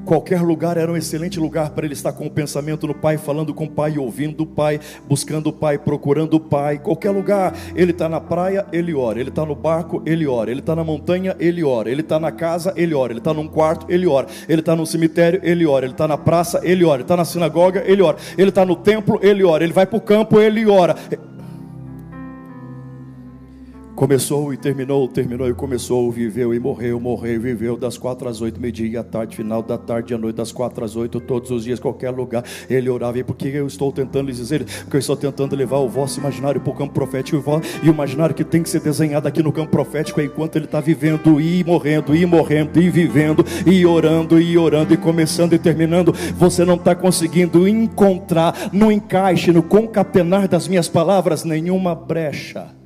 Qualquer 0.06 0.40
lugar 0.40 0.76
era 0.76 0.90
um 0.90 0.96
excelente 0.96 1.40
lugar 1.40 1.70
para 1.70 1.84
ele 1.84 1.92
estar 1.94 2.12
com 2.12 2.26
o 2.26 2.30
pensamento 2.30 2.86
no 2.86 2.94
Pai, 2.94 3.18
falando 3.18 3.52
com 3.52 3.64
o 3.64 3.68
Pai, 3.68 3.98
ouvindo 3.98 4.44
o 4.44 4.46
Pai, 4.46 4.78
buscando 5.08 5.48
o 5.48 5.52
Pai, 5.52 5.78
procurando 5.78 6.34
o 6.34 6.40
Pai. 6.40 6.78
Qualquer 6.78 7.10
lugar, 7.10 7.52
ele 7.74 7.90
está 7.90 8.08
na 8.08 8.20
praia, 8.20 8.64
ele 8.72 8.94
ora. 8.94 9.18
Ele 9.18 9.30
está 9.30 9.44
no 9.44 9.56
barco, 9.56 10.00
ele 10.06 10.24
ora. 10.24 10.48
Ele 10.48 10.60
está 10.60 10.76
na 10.76 10.84
montanha, 10.84 11.34
ele 11.40 11.64
ora. 11.64 11.90
Ele 11.90 12.02
está 12.02 12.20
na 12.20 12.30
casa, 12.30 12.72
ele 12.76 12.94
ora. 12.94 13.12
Ele 13.12 13.18
está 13.18 13.34
num 13.34 13.48
quarto, 13.48 13.86
ele 13.88 14.06
ora. 14.06 14.28
Ele 14.48 14.60
está 14.60 14.76
no 14.76 14.86
cemitério, 14.86 15.40
ele 15.42 15.66
ora. 15.66 15.84
Ele 15.84 15.94
está 15.94 16.06
na 16.06 16.16
praça, 16.16 16.60
ele 16.62 16.84
ora. 16.84 16.98
Ele 16.98 17.02
está 17.02 17.16
na 17.16 17.24
sinagoga, 17.24 17.82
ele 17.84 18.00
ora. 18.00 18.16
Ele 18.38 18.50
está 18.50 18.64
no 18.64 18.76
templo, 18.76 19.18
ele 19.20 19.42
ora. 19.42 19.64
Ele 19.64 19.72
vai 19.72 19.86
para 19.86 19.96
o 19.96 20.00
campo, 20.00 20.40
ele 20.40 20.66
ora. 20.66 20.94
Começou 23.96 24.52
e 24.52 24.58
terminou, 24.58 25.08
terminou 25.08 25.48
e 25.48 25.54
começou, 25.54 26.12
viveu 26.12 26.52
e 26.52 26.60
morreu, 26.60 27.00
morreu 27.00 27.36
e 27.36 27.38
viveu 27.38 27.78
das 27.78 27.96
quatro 27.96 28.28
às 28.28 28.42
oito, 28.42 28.60
meio-dia, 28.60 29.00
à 29.00 29.02
tarde, 29.02 29.34
final 29.34 29.62
da 29.62 29.78
tarde, 29.78 30.12
à 30.12 30.18
noite, 30.18 30.36
das 30.36 30.52
quatro 30.52 30.84
às 30.84 30.94
oito, 30.96 31.18
todos 31.18 31.50
os 31.50 31.64
dias, 31.64 31.80
qualquer 31.80 32.10
lugar. 32.10 32.44
Ele 32.68 32.90
orava. 32.90 33.18
E 33.18 33.24
por 33.24 33.34
que 33.34 33.48
eu 33.48 33.66
estou 33.66 33.90
tentando 33.90 34.26
lhes 34.26 34.36
dizer? 34.36 34.66
Porque 34.82 34.96
eu 34.96 35.00
estou 35.00 35.16
tentando 35.16 35.56
levar 35.56 35.78
o 35.78 35.88
vosso 35.88 36.20
imaginário 36.20 36.60
para 36.60 36.70
o 36.70 36.76
campo 36.76 36.92
profético 36.92 37.42
e 37.82 37.88
o 37.88 37.90
imaginário 37.90 38.34
que 38.34 38.44
tem 38.44 38.62
que 38.62 38.68
ser 38.68 38.80
desenhado 38.80 39.26
aqui 39.26 39.42
no 39.42 39.50
campo 39.50 39.70
profético 39.70 40.20
enquanto 40.20 40.56
ele 40.56 40.66
está 40.66 40.78
vivendo 40.78 41.40
e 41.40 41.64
morrendo, 41.64 42.14
e 42.14 42.26
morrendo, 42.26 42.78
e 42.78 42.90
vivendo, 42.90 43.42
e 43.64 43.86
orando, 43.86 44.38
e 44.38 44.58
orando, 44.58 44.92
e 44.92 44.98
começando 44.98 45.54
e 45.54 45.58
terminando. 45.58 46.12
Você 46.36 46.66
não 46.66 46.74
está 46.74 46.94
conseguindo 46.94 47.66
encontrar 47.66 48.68
no 48.74 48.92
encaixe, 48.92 49.50
no 49.52 49.62
concatenar 49.62 50.46
das 50.46 50.68
minhas 50.68 50.86
palavras, 50.86 51.44
nenhuma 51.44 51.94
brecha. 51.94 52.76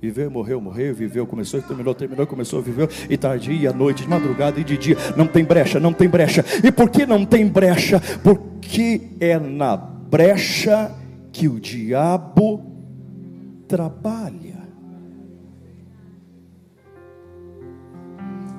Viveu, 0.00 0.30
morreu, 0.30 0.60
morreu, 0.60 0.94
viveu, 0.94 1.26
começou 1.26 1.60
terminou, 1.60 1.94
terminou, 1.94 2.26
começou, 2.26 2.62
viveu, 2.62 2.88
e 3.10 3.16
tarde, 3.16 3.52
e 3.52 3.66
à 3.66 3.72
noite, 3.72 4.04
de 4.04 4.08
madrugada 4.08 4.60
e 4.60 4.64
de 4.64 4.78
dia. 4.78 4.96
Não 5.16 5.26
tem 5.26 5.44
brecha, 5.44 5.80
não 5.80 5.92
tem 5.92 6.08
brecha. 6.08 6.44
E 6.62 6.70
por 6.70 6.88
que 6.88 7.04
não 7.04 7.24
tem 7.24 7.46
brecha? 7.46 8.00
Porque 8.22 9.08
é 9.18 9.38
na 9.38 9.76
brecha 9.76 10.94
que 11.32 11.48
o 11.48 11.58
diabo 11.58 12.62
trabalha. 13.66 14.47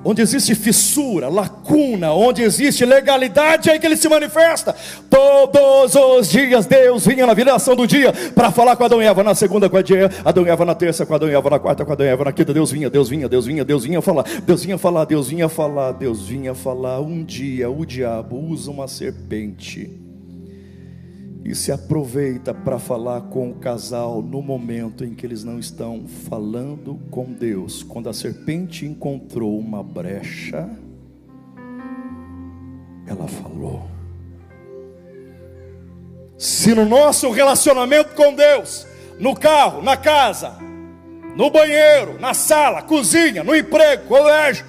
Onde 0.02 0.22
existe 0.22 0.54
fissura, 0.54 1.28
lacuna, 1.28 2.12
onde 2.12 2.42
existe 2.42 2.86
legalidade, 2.86 3.68
é 3.68 3.72
aí 3.72 3.78
que 3.78 3.86
ele 3.86 3.96
se 3.96 4.08
manifesta. 4.08 4.74
Todos 5.10 5.94
os 5.94 6.30
dias 6.30 6.64
Deus 6.64 7.06
vinha 7.06 7.26
na 7.26 7.34
viração 7.34 7.76
do 7.76 7.86
dia 7.86 8.12
para 8.34 8.50
falar 8.50 8.76
com 8.76 8.84
Adão 8.84 9.02
e 9.02 9.06
Eva. 9.06 9.22
Na 9.22 9.34
segunda 9.34 9.68
com 9.68 9.76
Adão 9.76 10.46
e 10.46 10.48
Eva, 10.48 10.64
na 10.64 10.74
terça 10.74 11.04
com 11.04 11.14
Adão 11.14 11.28
e 11.28 11.34
Eva, 11.34 11.50
na 11.50 11.58
quarta 11.58 11.84
com 11.84 11.92
Adão 11.92 12.06
e 12.06 12.08
Eva, 12.08 12.24
na 12.24 12.32
quinta 12.32 12.54
Deus 12.54 12.70
vinha, 12.70 12.88
Deus 12.88 13.08
vinha, 13.10 13.28
Deus 13.28 13.44
vinha, 13.44 13.64
Deus 13.64 13.84
vinha 13.84 14.00
falar. 14.00 14.24
Deus 14.46 14.64
vinha 14.64 14.78
falar, 14.78 15.04
Deus 15.04 15.28
vinha 15.28 15.48
falar, 15.48 15.92
Deus 15.92 16.26
vinha 16.26 16.54
falar. 16.54 17.00
Um 17.00 17.22
dia 17.22 17.70
o 17.70 17.84
diabo 17.84 18.38
usa 18.38 18.70
uma 18.70 18.88
serpente 18.88 20.09
e 21.44 21.54
se 21.54 21.72
aproveita 21.72 22.52
para 22.52 22.78
falar 22.78 23.22
com 23.22 23.50
o 23.50 23.54
casal 23.54 24.20
no 24.20 24.42
momento 24.42 25.04
em 25.04 25.14
que 25.14 25.24
eles 25.24 25.42
não 25.42 25.58
estão 25.58 26.06
falando 26.28 27.00
com 27.10 27.24
Deus. 27.24 27.82
Quando 27.82 28.08
a 28.08 28.12
serpente 28.12 28.84
encontrou 28.84 29.58
uma 29.58 29.82
brecha, 29.82 30.68
ela 33.06 33.26
falou. 33.26 33.88
Se 36.36 36.74
no 36.74 36.84
nosso 36.86 37.30
relacionamento 37.30 38.14
com 38.14 38.34
Deus, 38.34 38.86
no 39.18 39.34
carro, 39.34 39.82
na 39.82 39.96
casa, 39.96 40.56
no 41.36 41.50
banheiro, 41.50 42.18
na 42.18 42.34
sala, 42.34 42.82
cozinha, 42.82 43.44
no 43.44 43.54
emprego, 43.54 44.06
colégio, 44.06 44.64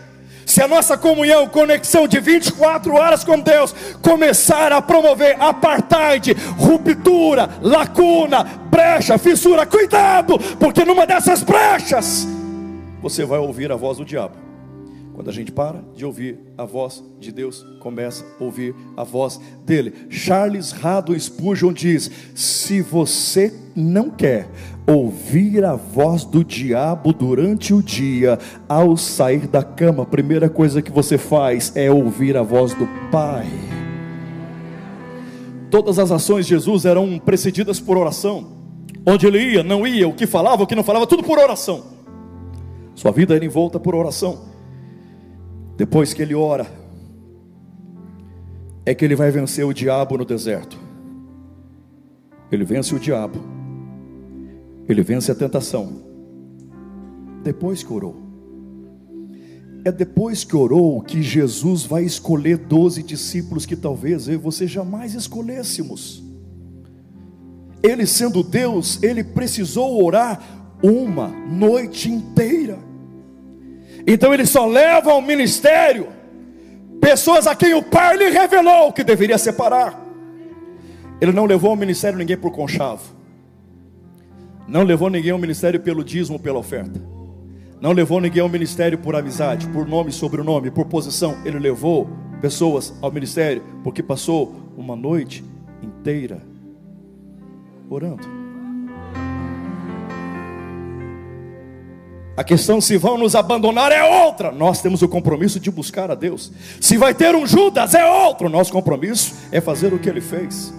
se 0.45 0.62
a 0.62 0.67
nossa 0.67 0.97
comunhão, 0.97 1.47
conexão 1.47 2.08
de 2.08 2.19
24 2.19 2.93
horas 2.93 3.23
com 3.23 3.39
Deus 3.39 3.73
começar 4.01 4.71
a 4.71 4.82
promover 4.82 5.41
apartheid, 5.41 6.34
ruptura, 6.58 7.49
lacuna, 7.62 8.43
brecha, 8.43 9.17
fissura, 9.17 9.65
cuidado, 9.65 10.38
porque 10.60 10.84
numa 10.84 11.06
dessas 11.06 11.43
brechas 11.43 12.27
você 13.01 13.25
vai 13.25 13.39
ouvir 13.39 13.71
a 13.71 13.75
voz 13.75 13.97
do 13.97 14.06
diabo. 14.06 14.50
Quando 15.21 15.29
a 15.29 15.34
gente 15.34 15.51
para 15.51 15.84
de 15.95 16.03
ouvir 16.03 16.39
a 16.57 16.65
voz 16.65 17.03
de 17.19 17.31
Deus, 17.31 17.63
começa 17.79 18.25
a 18.39 18.43
ouvir 18.43 18.73
a 18.97 19.03
voz 19.03 19.39
dele. 19.63 19.93
Charles 20.10 20.73
Haddon 20.84 21.13
Spurgeon 21.13 21.71
diz: 21.71 22.10
se 22.34 22.81
você 22.81 23.53
não 23.75 24.10
quer 24.10 24.49
ouvir 24.88 25.63
a 25.63 25.75
voz 25.75 26.25
do 26.25 26.43
diabo 26.43 27.13
durante 27.13 27.71
o 27.71 27.84
dia, 27.84 28.39
ao 28.67 28.97
sair 28.97 29.45
da 29.45 29.62
cama, 29.62 30.01
a 30.01 30.07
primeira 30.07 30.49
coisa 30.49 30.81
que 30.81 30.91
você 30.91 31.19
faz 31.19 31.71
é 31.75 31.91
ouvir 31.91 32.36
a 32.36 32.41
voz 32.41 32.73
do 32.73 32.88
Pai. 33.12 33.45
Todas 35.69 35.99
as 35.99 36.10
ações 36.10 36.47
de 36.47 36.55
Jesus 36.55 36.84
eram 36.84 37.19
precedidas 37.19 37.79
por 37.79 37.95
oração. 37.95 38.53
Onde 39.05 39.27
ele 39.27 39.38
ia, 39.38 39.62
não 39.62 39.86
ia, 39.86 40.07
o 40.07 40.15
que 40.15 40.25
falava, 40.25 40.63
o 40.63 40.67
que 40.67 40.73
não 40.73 40.84
falava, 40.84 41.05
tudo 41.05 41.21
por 41.21 41.38
oração. 41.38 41.84
Sua 42.95 43.12
vida 43.12 43.36
era 43.36 43.45
envolta 43.45 43.79
por 43.79 43.93
oração. 43.93 44.49
Depois 45.82 46.13
que 46.13 46.22
ele 46.22 46.36
ora, 46.36 46.67
é 48.86 48.94
que 48.94 49.04
ele 49.04 49.15
vai 49.15 49.32
vencer 49.32 49.65
o 49.65 49.74
diabo 49.74 50.17
no 50.17 50.26
deserto. 50.26 50.78
Ele 52.52 52.63
vence 52.63 52.94
o 52.94 53.00
diabo 53.00 53.52
ele 54.91 55.04
vence 55.04 55.32
a 55.32 55.36
tentação. 55.36 56.04
Depois 57.44 57.82
que 57.82 57.91
orou. 57.91 58.15
É 59.84 59.91
depois 59.91 60.44
que 60.44 60.56
orou 60.56 61.02
que 61.02 61.24
Jesus 61.24 61.86
vai 61.86 62.04
escolher 62.04 62.58
doze 62.58 63.02
discípulos 63.02 63.65
que 63.65 63.76
talvez 63.76 64.28
eu 64.28 64.36
e 64.36 64.38
você 64.38 64.67
jamais 64.67 65.15
escolhêssemos. 65.15 66.24
Ele 67.82 68.06
sendo 68.06 68.44
Deus, 68.44 69.02
ele 69.02 69.24
precisou 69.24 70.04
orar 70.04 70.78
uma 70.84 71.30
noite 71.30 72.12
inteira. 72.12 72.78
Então 74.12 74.34
ele 74.34 74.45
só 74.45 74.65
leva 74.65 75.13
ao 75.13 75.21
ministério 75.21 76.10
pessoas 77.00 77.47
a 77.47 77.56
quem 77.56 77.74
o 77.74 77.82
Pai 77.82 78.17
lhe 78.17 78.30
revelou 78.30 78.91
que 78.91 79.06
deveria 79.06 79.38
separar. 79.38 79.97
Ele 81.21 81.32
não 81.32 81.45
levou 81.45 81.69
ao 81.69 81.78
ministério 81.78 82.17
ninguém 82.17 82.36
por 82.36 82.52
conchavo. 82.52 83.15
Não 84.67 84.84
levou 84.84 85.10
ninguém 85.10 85.32
ao 85.32 85.38
ministério 85.38 85.80
pelo 85.80 86.04
dízimo, 86.04 86.38
pela 86.38 86.60
oferta. 86.60 87.02
Não 87.80 87.93
levou 87.93 88.19
ninguém 88.19 88.41
ao 88.41 88.50
ministério 88.50 88.97
por 88.97 89.15
amizade, 89.15 89.65
por 89.67 89.88
nome, 89.88 90.12
sobrenome, 90.12 90.69
por 90.69 90.88
posição. 90.88 91.38
Ele 91.45 91.58
levou 91.58 92.10
pessoas 92.41 92.93
ao 93.02 93.13
ministério 93.13 93.63
porque 93.82 94.04
passou 94.04 94.54
uma 94.76 94.95
noite 94.95 95.41
inteira 95.82 96.41
orando. 97.89 98.40
A 102.36 102.44
questão 102.44 102.80
se 102.80 102.98
vão 102.98 103.17
nos 103.17 103.36
abandonar 103.36 103.91
é 103.91 104.04
outra. 104.04 104.52
Nós 104.52 104.82
temos 104.82 105.02
o 105.02 105.08
compromisso 105.08 105.60
de 105.60 105.70
buscar 105.70 106.10
a 106.10 106.15
Deus. 106.15 106.52
Se 106.80 106.98
vai 106.98 107.13
ter 107.13 107.36
um 107.36 107.46
Judas 107.46 107.94
é 107.94 108.06
outro. 108.06 108.50
Nosso 108.50 108.72
compromisso 108.72 109.36
é 109.52 109.60
fazer 109.60 109.94
o 109.94 110.00
que 110.00 110.10
ele 110.10 110.22
fez. 110.22 110.74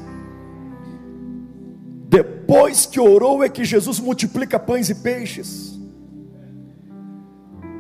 Depois 2.09 2.87
que 2.87 3.01
orou 3.01 3.43
é 3.43 3.49
que 3.49 3.65
Jesus 3.65 4.01
multiplica 4.01 4.59
pães 4.59 4.89
e 4.89 4.95
peixes. 4.95 5.73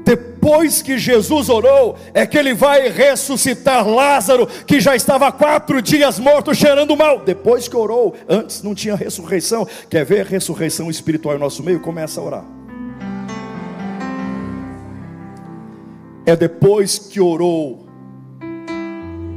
Depois 0.04 0.82
que 0.82 0.98
Jesus 0.98 1.48
orou, 1.48 1.96
é 2.12 2.26
que 2.26 2.36
ele 2.36 2.52
vai 2.52 2.88
ressuscitar 2.88 3.88
Lázaro, 3.88 4.46
que 4.66 4.80
já 4.80 4.96
estava 4.96 5.30
quatro 5.30 5.80
dias 5.80 6.18
morto, 6.18 6.54
cheirando 6.54 6.96
mal. 6.96 7.20
Depois 7.20 7.68
que 7.68 7.76
orou, 7.76 8.14
antes 8.28 8.62
não 8.62 8.74
tinha 8.74 8.96
ressurreição. 8.96 9.66
Quer 9.88 10.04
ver 10.04 10.26
ressurreição 10.26 10.90
espiritual 10.90 11.36
em 11.36 11.38
nosso 11.38 11.62
meio? 11.62 11.80
Começa 11.80 12.20
a 12.20 12.24
orar. 12.24 12.61
É 16.24 16.36
depois 16.36 16.98
que 16.98 17.20
orou, 17.20 17.86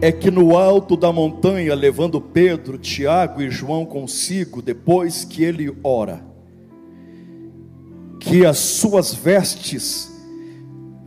é 0.01 0.11
que 0.11 0.29
no 0.29 0.55
alto 0.55 0.95
da 0.95 1.11
montanha, 1.11 1.73
levando 1.73 2.21
Pedro, 2.21 2.77
Tiago 2.77 3.41
e 3.41 3.49
João 3.49 3.85
consigo, 3.85 4.61
depois 4.61 5.23
que 5.23 5.43
ele 5.43 5.75
ora, 5.83 6.23
que 8.19 8.45
as 8.45 8.57
suas 8.57 9.13
vestes 9.13 10.11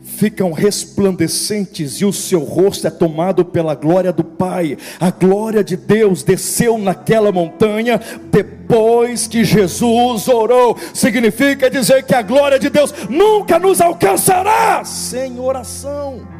ficam 0.03 0.51
resplandecentes 0.51 2.01
e 2.01 2.05
o 2.05 2.13
seu 2.13 2.41
rosto 2.41 2.89
é 2.89 2.91
tomado 2.91 3.45
pela 3.45 3.75
glória 3.77 4.13
do 4.13 4.25
Pai. 4.39 4.79
A 5.01 5.11
glória 5.11 5.65
de 5.65 5.77
Deus 5.77 6.23
desceu 6.23 6.79
naquela 6.79 7.33
montanha 7.33 8.01
depois 8.31 9.27
que 9.27 9.45
Jesus 9.45 10.29
orou. 10.29 10.79
Significa 10.95 11.69
dizer 11.69 12.05
que 12.05 12.15
a 12.15 12.23
glória 12.23 12.59
de 12.59 12.71
Deus 12.71 12.95
nunca 13.11 13.59
nos 13.59 13.81
alcançará 13.81 14.85
sem 14.85 15.41
oração. 15.41 16.39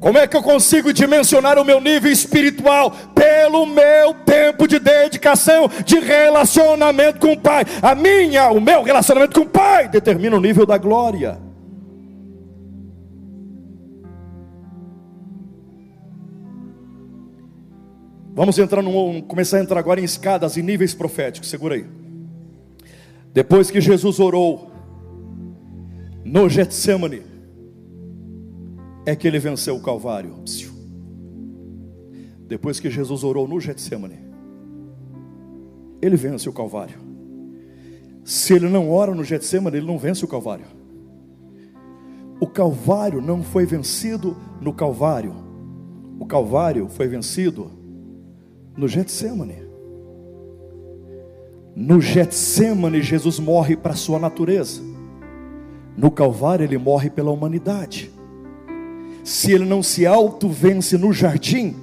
Como 0.00 0.18
é 0.18 0.26
que 0.26 0.36
eu 0.36 0.42
consigo 0.42 0.92
dimensionar 0.92 1.58
o 1.58 1.64
meu 1.64 1.80
nível 1.80 2.12
espiritual? 2.12 2.90
Pelo 3.14 3.64
meu 3.64 4.12
tempo 4.26 4.68
de 4.68 4.78
dedicação, 4.78 5.70
de 5.84 5.98
relacionamento 5.98 7.18
com 7.18 7.32
o 7.32 7.40
Pai. 7.40 7.64
A 7.80 7.94
minha, 7.94 8.50
o 8.50 8.60
meu 8.60 8.82
relacionamento 8.82 9.40
com 9.40 9.46
o 9.46 9.50
Pai 9.50 9.88
determina 9.88 10.36
o 10.36 10.40
nível 10.40 10.66
da 10.66 10.76
glória. 10.76 11.45
Vamos 18.36 18.58
entrar 18.58 18.82
num, 18.82 19.22
começar 19.22 19.56
a 19.56 19.62
entrar 19.62 19.80
agora 19.80 19.98
em 19.98 20.04
escadas 20.04 20.58
e 20.58 20.62
níveis 20.62 20.92
proféticos. 20.92 21.48
Segura 21.48 21.74
aí. 21.74 21.86
Depois 23.32 23.70
que 23.70 23.80
Jesus 23.80 24.20
orou 24.20 24.70
no 26.22 26.46
Getsemane, 26.46 27.22
é 29.06 29.16
que 29.16 29.26
ele 29.26 29.38
venceu 29.38 29.74
o 29.74 29.80
Calvário. 29.80 30.34
Depois 32.46 32.78
que 32.78 32.90
Jesus 32.90 33.24
orou 33.24 33.48
no 33.48 33.58
Getsemane, 33.58 34.18
ele 36.02 36.16
vence 36.16 36.46
o 36.46 36.52
Calvário. 36.52 36.98
Se 38.22 38.52
ele 38.52 38.68
não 38.68 38.90
ora 38.90 39.14
no 39.14 39.24
Getsemane, 39.24 39.78
ele 39.78 39.86
não 39.86 39.96
vence 39.96 40.22
o 40.22 40.28
Calvário. 40.28 40.66
O 42.38 42.46
Calvário 42.46 43.22
não 43.22 43.42
foi 43.42 43.64
vencido 43.64 44.36
no 44.60 44.74
Calvário. 44.74 45.32
O 46.20 46.26
Calvário 46.26 46.86
foi 46.90 47.08
vencido 47.08 47.75
no 48.76 48.86
Getsemane. 48.86 49.64
No 51.74 52.00
Getsemane, 52.00 53.02
Jesus 53.02 53.38
morre 53.38 53.76
para 53.76 53.92
a 53.92 53.96
sua 53.96 54.18
natureza. 54.18 54.80
No 55.96 56.10
Calvário, 56.10 56.64
ele 56.64 56.78
morre 56.78 57.10
pela 57.10 57.30
humanidade 57.30 58.10
se 59.26 59.50
ele 59.50 59.64
não 59.64 59.82
se 59.82 60.06
auto-vence 60.06 60.96
no 60.96 61.12
jardim, 61.12 61.74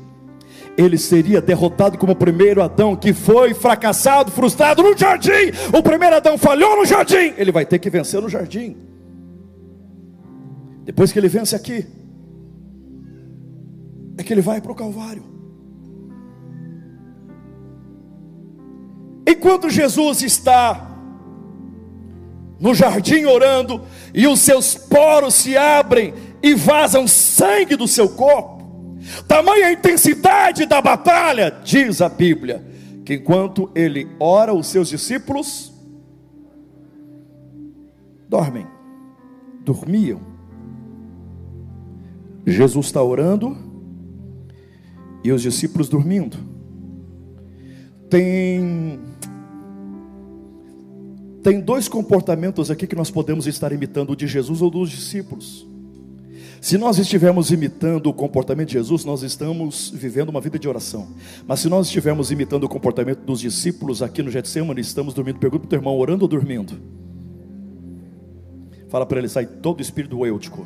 ele 0.77 0.97
seria 0.97 1.41
derrotado 1.41 1.97
como 1.97 2.13
o 2.13 2.15
primeiro 2.15 2.63
Adão, 2.63 2.95
que 2.95 3.11
foi 3.11 3.53
fracassado, 3.53 4.31
frustrado 4.31 4.81
no 4.81 4.97
jardim. 4.97 5.51
O 5.77 5.83
primeiro 5.83 6.15
Adão 6.15 6.37
falhou 6.37 6.77
no 6.77 6.85
jardim, 6.85 7.33
ele 7.37 7.51
vai 7.51 7.65
ter 7.65 7.79
que 7.79 7.89
vencer 7.89 8.21
no 8.21 8.29
jardim. 8.29 8.77
Depois 10.85 11.11
que 11.11 11.19
ele 11.19 11.27
vence 11.27 11.53
aqui, 11.53 11.85
é 14.17 14.23
que 14.23 14.33
ele 14.33 14.41
vai 14.41 14.61
para 14.61 14.71
o 14.71 14.75
Calvário. 14.75 15.32
Enquanto 19.25 19.69
Jesus 19.69 20.21
está 20.21 20.89
no 22.59 22.73
jardim 22.73 23.25
orando, 23.25 23.81
e 24.13 24.25
os 24.25 24.39
seus 24.39 24.75
poros 24.75 25.33
se 25.33 25.57
abrem, 25.57 26.13
e 26.41 26.53
vazam 26.55 27.07
sangue 27.07 27.75
do 27.75 27.87
seu 27.87 28.09
corpo. 28.09 28.63
Tamanha 29.27 29.67
a 29.67 29.73
intensidade 29.73 30.65
da 30.65 30.81
batalha, 30.81 31.59
diz 31.63 32.01
a 32.01 32.07
Bíblia, 32.07 32.63
que 33.05 33.15
enquanto 33.15 33.69
ele 33.75 34.07
ora, 34.19 34.53
os 34.53 34.67
seus 34.67 34.87
discípulos 34.87 35.73
dormem, 38.29 38.65
dormiam. 39.65 40.21
Jesus 42.45 42.87
está 42.87 43.03
orando 43.03 43.57
e 45.23 45.31
os 45.31 45.41
discípulos 45.41 45.87
dormindo. 45.87 46.37
Tem 48.09 48.99
tem 51.43 51.59
dois 51.59 51.89
comportamentos 51.89 52.71
aqui 52.71 52.87
que 52.87 52.95
nós 52.95 53.11
podemos 53.11 53.45
estar 53.47 53.73
imitando 53.73 54.11
o 54.11 54.15
de 54.15 54.25
Jesus 54.25 54.61
ou 54.61 54.71
dos 54.71 54.89
discípulos. 54.89 55.67
Se 56.61 56.77
nós 56.77 56.97
estivermos 56.97 57.51
imitando 57.51 58.07
o 58.07 58.13
comportamento 58.13 58.69
de 58.69 58.75
Jesus, 58.75 59.03
nós 59.03 59.21
estamos 59.21 59.91
vivendo 59.93 60.29
uma 60.29 60.39
vida 60.39 60.57
de 60.57 60.69
oração. 60.69 61.09
Mas 61.45 61.59
se 61.59 61.67
nós 61.67 61.87
estivermos 61.87 62.31
imitando 62.31 62.63
o 62.63 62.69
comportamento 62.69 63.19
dos 63.19 63.41
discípulos 63.41 64.01
aqui 64.01 64.23
no 64.23 64.31
Getsemane, 64.31 64.79
estamos 64.79 65.13
dormindo. 65.13 65.39
Pergunta 65.39 65.63
para 65.63 65.67
o 65.67 65.69
teu 65.69 65.79
irmão, 65.79 65.97
orando 65.97 66.23
ou 66.23 66.29
dormindo? 66.29 66.79
Fala 68.87 69.05
para 69.05 69.19
ele, 69.19 69.27
sai 69.27 69.45
todo 69.45 69.79
o 69.79 69.81
espírito 69.81 70.25
eutico. 70.25 70.65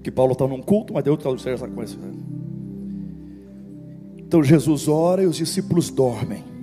Que 0.00 0.12
Paulo 0.12 0.32
está 0.32 0.46
num 0.46 0.62
culto, 0.62 0.94
mas 0.94 1.02
deu 1.02 1.14
outra 1.14 1.50
essa 1.50 1.66
coisa. 1.66 1.96
Então 4.16 4.44
Jesus 4.44 4.86
ora 4.86 5.24
e 5.24 5.26
os 5.26 5.36
discípulos 5.36 5.90
dormem. 5.90 6.53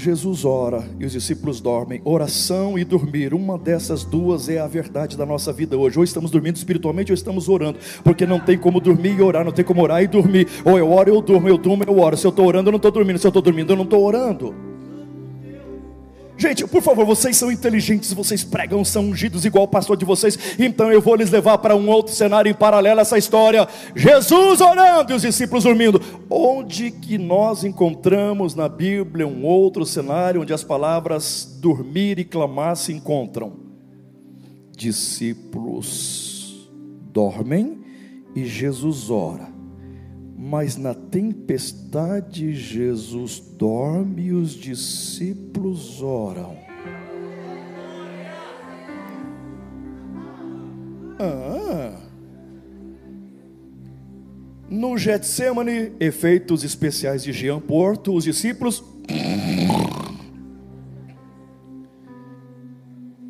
Jesus 0.00 0.44
ora 0.44 0.82
e 0.98 1.04
os 1.04 1.12
discípulos 1.12 1.60
dormem. 1.60 2.00
Oração 2.04 2.78
e 2.78 2.84
dormir, 2.84 3.34
uma 3.34 3.58
dessas 3.58 4.02
duas 4.02 4.48
é 4.48 4.58
a 4.58 4.66
verdade 4.66 5.16
da 5.16 5.26
nossa 5.26 5.52
vida 5.52 5.76
hoje. 5.76 5.98
Ou 5.98 6.04
estamos 6.04 6.30
dormindo 6.30 6.56
espiritualmente 6.56 7.12
ou 7.12 7.14
estamos 7.14 7.48
orando, 7.48 7.78
porque 8.02 8.26
não 8.26 8.40
tem 8.40 8.56
como 8.56 8.80
dormir 8.80 9.18
e 9.18 9.22
orar, 9.22 9.44
não 9.44 9.52
tem 9.52 9.64
como 9.64 9.82
orar 9.82 10.02
e 10.02 10.06
dormir. 10.06 10.48
Ou 10.64 10.78
eu 10.78 10.90
oro, 10.90 11.10
eu 11.10 11.20
durmo, 11.20 11.48
eu 11.48 11.58
durmo, 11.58 11.84
eu 11.84 11.98
oro. 11.98 12.16
Se 12.16 12.26
eu 12.26 12.30
estou 12.30 12.46
orando, 12.46 12.68
eu 12.68 12.72
não 12.72 12.78
estou 12.78 12.90
dormindo. 12.90 13.18
Se 13.18 13.26
eu 13.26 13.30
estou 13.30 13.42
dormindo, 13.42 13.72
eu 13.72 13.76
não 13.76 13.84
estou 13.84 14.02
orando. 14.02 14.54
Gente, 16.40 16.66
por 16.66 16.80
favor, 16.80 17.04
vocês 17.04 17.36
são 17.36 17.52
inteligentes, 17.52 18.14
vocês 18.14 18.42
pregam, 18.42 18.82
são 18.82 19.10
ungidos 19.10 19.44
igual 19.44 19.64
o 19.64 19.68
pastor 19.68 19.94
de 19.94 20.06
vocês. 20.06 20.38
Então 20.58 20.90
eu 20.90 20.98
vou 20.98 21.14
lhes 21.14 21.30
levar 21.30 21.58
para 21.58 21.76
um 21.76 21.86
outro 21.90 22.14
cenário 22.14 22.50
em 22.50 22.54
paralelo 22.54 22.98
a 22.98 23.02
essa 23.02 23.18
história. 23.18 23.68
Jesus 23.94 24.62
orando 24.62 25.12
e 25.12 25.16
os 25.16 25.20
discípulos 25.20 25.64
dormindo. 25.64 26.00
Onde 26.30 26.92
que 26.92 27.18
nós 27.18 27.62
encontramos 27.62 28.54
na 28.54 28.70
Bíblia 28.70 29.26
um 29.26 29.44
outro 29.44 29.84
cenário 29.84 30.40
onde 30.40 30.54
as 30.54 30.64
palavras 30.64 31.58
dormir 31.60 32.18
e 32.18 32.24
clamar 32.24 32.74
se 32.74 32.90
encontram? 32.90 33.52
Discípulos 34.74 36.70
dormem 37.12 37.80
e 38.34 38.46
Jesus 38.46 39.10
ora. 39.10 39.59
Mas 40.42 40.74
na 40.78 40.94
tempestade 40.94 42.54
Jesus 42.54 43.40
dorme 43.58 44.28
e 44.28 44.32
os 44.32 44.52
discípulos 44.52 46.00
oram. 46.00 46.56
Ah. 51.18 51.94
No 54.70 54.96
Getsemane, 54.96 55.92
efeitos 56.00 56.64
especiais 56.64 57.22
de 57.22 57.32
Jean 57.32 57.60
Porto, 57.60 58.14
os 58.14 58.24
discípulos. 58.24 58.82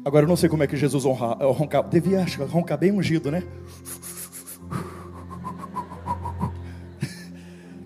Agora 0.05 0.25
eu 0.25 0.29
não 0.29 0.37
sei 0.37 0.49
como 0.49 0.63
é 0.63 0.69
que 0.69 0.77
Jesus 0.77 1.05
honra, 1.05 1.35
roncava. 1.45 1.89
Devia 1.89 2.25
roncar 2.49 2.79
bem 2.79 2.93
ungido, 2.93 3.33
né? 3.33 3.43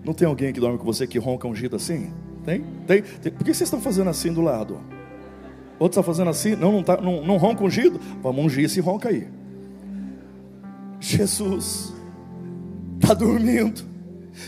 Não 0.05 0.13
tem 0.13 0.27
alguém 0.27 0.53
que 0.53 0.59
dorme 0.59 0.77
com 0.77 0.85
você 0.85 1.07
que 1.07 1.17
ronca 1.17 1.47
ungido 1.47 1.75
assim? 1.75 2.13
Tem? 2.45 2.63
Tem? 2.85 3.01
tem. 3.01 3.31
Por 3.31 3.43
que 3.43 3.53
vocês 3.53 3.61
estão 3.61 3.81
fazendo 3.81 4.09
assim 4.09 4.31
do 4.31 4.41
lado? 4.41 4.79
Outro 5.79 5.99
está 5.99 6.03
fazendo 6.03 6.29
assim? 6.29 6.55
Não, 6.55 6.71
não, 6.71 6.83
tá, 6.83 7.01
não, 7.01 7.25
não 7.25 7.37
ronca 7.37 7.63
ungido? 7.63 7.99
Vamos 8.21 8.45
ungir 8.45 8.65
esse 8.65 8.79
ronca 8.79 9.09
aí. 9.09 9.27
Jesus 10.99 11.93
está 13.01 13.13
dormindo. 13.15 13.94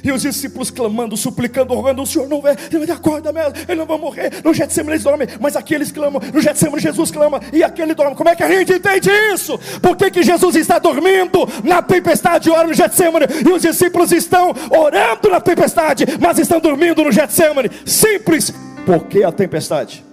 E 0.03 0.11
os 0.11 0.21
discípulos 0.21 0.69
clamando, 0.69 1.15
suplicando, 1.17 1.73
rogando, 1.73 2.01
o 2.01 2.05
Senhor 2.05 2.27
não 2.27 2.41
vê, 2.41 2.55
ele 2.71 2.91
acorda 2.91 3.31
mesmo, 3.31 3.53
ele 3.67 3.79
não 3.79 3.85
vai 3.85 3.97
morrer. 3.97 4.31
No 4.43 4.53
Getsemane 4.53 4.95
eles 4.95 5.03
dormem, 5.03 5.27
mas 5.39 5.55
aqui 5.55 5.73
eles 5.73 5.91
clamam, 5.91 6.21
no 6.33 6.41
Getsemane 6.41 6.81
Jesus 6.81 7.11
clama, 7.11 7.39
e 7.51 7.63
aquele 7.63 7.93
dorme. 7.93 8.15
Como 8.15 8.29
é 8.29 8.35
que 8.35 8.43
a 8.43 8.49
gente 8.49 8.73
entende 8.73 9.09
isso? 9.33 9.57
Por 9.81 9.95
que, 9.95 10.11
que 10.11 10.23
Jesus 10.23 10.55
está 10.55 10.79
dormindo 10.79 11.47
na 11.63 11.81
tempestade, 11.81 12.49
ora 12.49 12.67
no 12.67 12.73
Getsemane, 12.73 13.25
e 13.45 13.49
os 13.49 13.61
discípulos 13.61 14.11
estão 14.11 14.53
orando 14.69 15.29
na 15.29 15.39
tempestade, 15.39 16.05
mas 16.19 16.39
estão 16.39 16.59
dormindo 16.59 17.03
no 17.03 17.11
Getsemane? 17.11 17.69
Simples, 17.85 18.53
porque 18.85 19.23
a 19.23 19.31
tempestade 19.31 20.05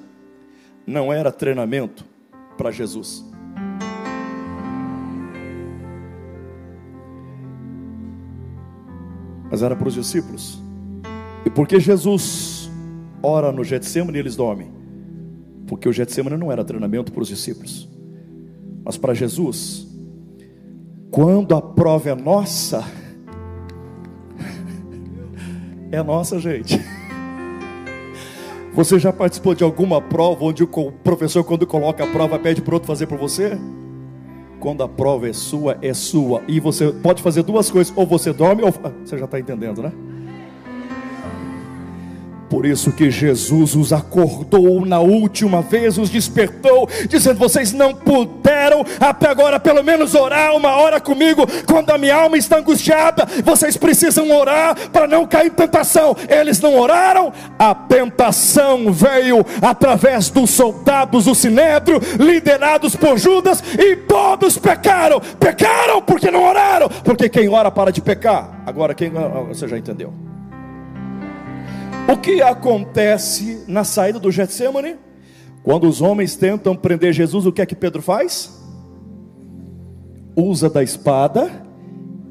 não 0.87 1.13
era 1.13 1.33
treinamento 1.33 2.05
para 2.57 2.71
Jesus. 2.71 3.25
Mas 9.55 9.63
era 9.63 9.77
para 9.77 9.87
os 9.87 9.95
discípulos. 9.95 10.61
E 11.47 11.51
porque 11.51 11.79
Jesus 11.79 12.69
ora 13.23 13.53
no 13.53 13.63
Getsemane 13.63 14.19
e 14.19 14.21
eles 14.21 14.35
dormem? 14.35 14.69
Porque 15.69 15.89
o 15.89 15.93
Getsemane 15.93 16.37
não 16.37 16.51
era 16.51 16.65
treinamento 16.65 17.13
para 17.13 17.23
os 17.23 17.29
discípulos, 17.29 17.89
mas 18.85 18.97
para 18.97 19.15
Jesus. 19.15 19.87
Quando 21.09 21.55
a 21.55 21.63
prova 21.63 22.11
é 22.11 22.15
nossa, 22.17 22.83
é 25.93 26.03
nossa, 26.03 26.41
gente. 26.41 26.81
Você 28.75 28.99
já 28.99 29.13
participou 29.13 29.55
de 29.55 29.63
alguma 29.63 30.03
prova 30.03 30.47
onde 30.47 30.65
o 30.65 30.67
professor, 31.05 31.45
quando 31.45 31.65
coloca 31.65 32.03
a 32.03 32.09
prova, 32.09 32.41
pede 32.41 32.61
para 32.61 32.75
outro 32.75 32.89
fazer 32.89 33.07
por 33.07 33.19
você? 33.19 33.57
Quando 34.65 34.83
a 34.83 34.89
prova 34.89 35.29
é 35.29 35.33
sua, 35.35 35.77
é 35.83 35.93
sua. 35.93 36.43
E 36.49 36.59
você 36.59 36.91
pode 36.91 37.23
fazer 37.23 37.43
duas 37.43 37.71
coisas: 37.71 37.93
ou 37.95 38.07
você 38.07 38.33
dorme, 38.33 38.63
ou. 38.63 38.73
Você 39.05 39.19
já 39.19 39.27
está 39.27 39.39
entendendo, 39.39 39.83
né? 39.83 39.93
Por 42.55 42.67
isso 42.67 42.93
que 42.93 43.11
Jesus 43.11 43.75
os 43.75 43.93
acordou 43.93 44.87
na 44.87 45.01
última 45.01 45.61
vez, 45.61 45.99
os 45.99 46.09
despertou, 46.09 46.89
dizendo: 47.09 47.37
Vocês 47.37 47.73
não 47.73 47.93
puderam 47.93 48.87
até 49.01 49.29
agora 49.29 49.59
pelo 49.59 49.83
menos 49.83 50.15
orar 50.15 50.55
uma 50.55 50.77
hora 50.77 51.01
comigo, 51.01 51.49
quando 51.67 51.91
a 51.91 51.99
minha 51.99 52.15
alma 52.15 52.37
está 52.37 52.59
angustiada. 52.59 53.27
Vocês 53.43 53.77
precisam 53.77 54.31
orar 54.31 54.89
para 54.91 55.09
não 55.09 55.27
cair 55.27 55.49
em 55.49 55.51
tentação. 55.51 56.17
Eles 56.29 56.61
não 56.61 56.79
oraram, 56.79 57.33
a 57.59 57.75
tentação 57.75 58.93
veio 58.93 59.45
através 59.61 60.31
dos 60.31 60.51
soldados 60.51 61.25
do 61.25 61.35
sinédrio, 61.35 62.01
liderados 62.21 62.95
por 62.95 63.19
Judas, 63.19 63.65
e 63.77 63.97
todos 63.97 64.57
pecaram. 64.59 65.21
Pecaram 65.41 66.01
porque 66.01 66.31
não 66.31 66.45
oraram, 66.45 66.89
porque 67.03 67.29
quem 67.29 67.49
ora 67.49 67.73
para 67.73 67.91
de 67.91 68.01
pecar. 68.01 68.63
Agora, 68.65 68.95
quem 68.95 69.11
você 69.49 69.67
já 69.67 69.77
entendeu? 69.77 70.24
O 72.07 72.19
que 72.19 72.43
acontece 72.43 73.65
na 73.67 73.83
saída 73.83 74.19
do 74.19 74.31
Getsemane? 74.31 74.97
Quando 75.63 75.89
os 75.89 76.03
homens 76.03 76.37
tentam 76.37 76.77
prender 76.77 77.15
Jesus, 77.15 77.47
o 77.47 77.53
que 77.53 77.63
é 77.63 77.67
que 77.67 77.75
Pedro 77.75 78.03
faz? 78.03 78.63
Usa 80.37 80.69
da 80.69 80.83
espada 80.83 81.51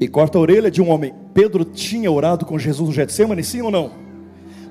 e 0.00 0.06
corta 0.06 0.38
a 0.38 0.40
orelha 0.40 0.70
de 0.70 0.80
um 0.80 0.88
homem. 0.88 1.12
Pedro 1.34 1.64
tinha 1.64 2.10
orado 2.10 2.46
com 2.46 2.56
Jesus 2.56 2.88
no 2.88 2.94
Getsemane, 2.94 3.42
sim 3.42 3.62
ou 3.62 3.70
não? 3.72 3.90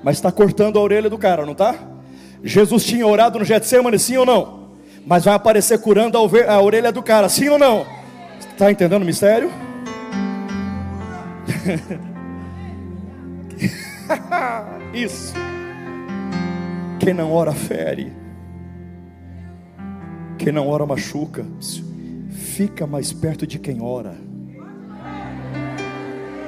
Mas 0.02 0.16
está 0.16 0.32
cortando 0.32 0.78
a 0.78 0.82
orelha 0.82 1.10
do 1.10 1.18
cara, 1.18 1.44
não 1.44 1.52
está? 1.52 1.74
Jesus 2.42 2.84
tinha 2.84 3.06
orado 3.06 3.38
no 3.38 3.44
Getsemane, 3.44 3.98
sim 3.98 4.16
ou 4.16 4.24
não? 4.24 4.70
Mas 5.06 5.26
vai 5.26 5.34
aparecer 5.34 5.78
curando 5.80 6.16
a 6.16 6.62
orelha 6.62 6.90
do 6.90 7.02
cara, 7.02 7.28
sim 7.28 7.50
ou 7.50 7.58
não? 7.58 7.84
Está 8.40 8.70
entendendo 8.70 9.02
o 9.02 9.06
mistério? 9.06 9.50
Isso. 14.92 15.34
Quem 16.98 17.14
não 17.14 17.32
ora 17.32 17.52
fere. 17.52 18.12
Quem 20.38 20.52
não 20.52 20.68
ora 20.68 20.86
machuca. 20.86 21.44
Fica 22.30 22.86
mais 22.86 23.12
perto 23.12 23.46
de 23.46 23.58
quem 23.58 23.80
ora. 23.82 24.16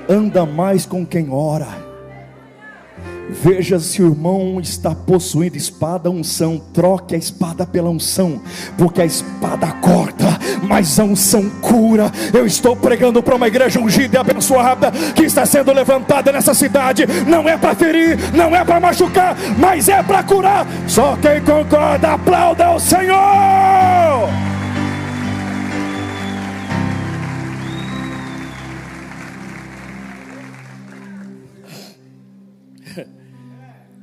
Anda 0.08 0.46
mais 0.46 0.86
com 0.86 1.04
quem 1.04 1.30
ora. 1.30 1.85
Veja 3.28 3.78
se 3.80 4.02
o 4.02 4.06
irmão 4.06 4.60
está 4.60 4.94
possuindo 4.94 5.56
espada, 5.56 6.10
unção. 6.10 6.60
Troque 6.72 7.14
a 7.14 7.18
espada 7.18 7.66
pela 7.66 7.90
unção, 7.90 8.40
porque 8.78 9.02
a 9.02 9.04
espada 9.04 9.66
corta, 9.80 10.38
mas 10.62 10.98
a 10.98 11.04
unção 11.04 11.48
cura. 11.60 12.10
Eu 12.32 12.46
estou 12.46 12.76
pregando 12.76 13.22
para 13.22 13.34
uma 13.34 13.48
igreja 13.48 13.80
ungida 13.80 14.16
e 14.16 14.20
abençoada 14.20 14.92
que 15.14 15.24
está 15.24 15.44
sendo 15.44 15.72
levantada 15.72 16.30
nessa 16.30 16.54
cidade. 16.54 17.04
Não 17.26 17.48
é 17.48 17.56
para 17.56 17.74
ferir, 17.74 18.18
não 18.32 18.54
é 18.54 18.64
para 18.64 18.80
machucar, 18.80 19.36
mas 19.58 19.88
é 19.88 20.02
para 20.02 20.22
curar. 20.22 20.66
Só 20.86 21.16
quem 21.16 21.40
concorda, 21.42 22.12
aplauda 22.12 22.70
o 22.70 22.80
Senhor. 22.80 24.55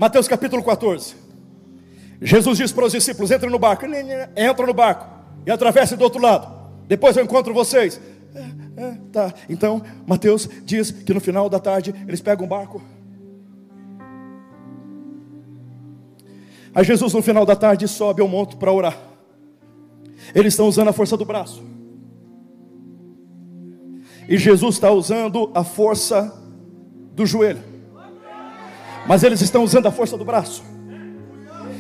Mateus 0.04 0.28
capítulo 0.28 0.62
14. 0.62 1.16
Jesus 2.22 2.58
diz 2.58 2.74
para 2.74 2.84
os 2.84 2.92
discípulos: 2.92 3.32
entra 3.32 3.50
no 3.50 3.58
barco, 3.58 3.86
entra 4.36 4.68
no 4.68 4.74
barco 4.74 5.08
e 5.46 5.50
atravesse 5.50 5.96
do 5.96 6.04
outro 6.04 6.22
lado. 6.22 6.54
Depois 6.90 7.16
eu 7.16 7.24
encontro 7.24 7.54
vocês. 7.54 8.02
É, 8.36 8.82
é, 8.82 8.98
tá. 9.14 9.34
Então, 9.48 9.82
Mateus 10.06 10.50
diz 10.66 10.92
que 10.92 11.14
no 11.14 11.22
final 11.22 11.50
da 11.50 11.58
tarde 11.58 11.96
eles 12.06 12.20
pegam 12.20 12.46
um 12.46 12.50
barco. 12.50 12.82
Aí 16.76 16.84
Jesus, 16.84 17.14
no 17.14 17.22
final 17.22 17.46
da 17.46 17.56
tarde, 17.56 17.88
sobe 17.88 18.22
ao 18.22 18.28
monte 18.28 18.58
para 18.58 18.74
orar. 18.74 18.98
Eles 20.36 20.52
estão 20.52 20.68
usando 20.68 20.90
a 20.90 20.94
força 20.94 21.16
do 21.16 21.24
braço. 21.24 21.64
E 24.28 24.38
Jesus 24.38 24.76
está 24.76 24.92
usando 24.92 25.50
a 25.56 25.64
força 25.64 26.44
do 27.16 27.26
joelho. 27.26 27.72
Mas 29.06 29.24
eles 29.24 29.42
estão 29.42 29.64
usando 29.64 29.88
a 29.88 29.92
força 29.92 30.18
do 30.18 30.26
braço. 30.26 30.64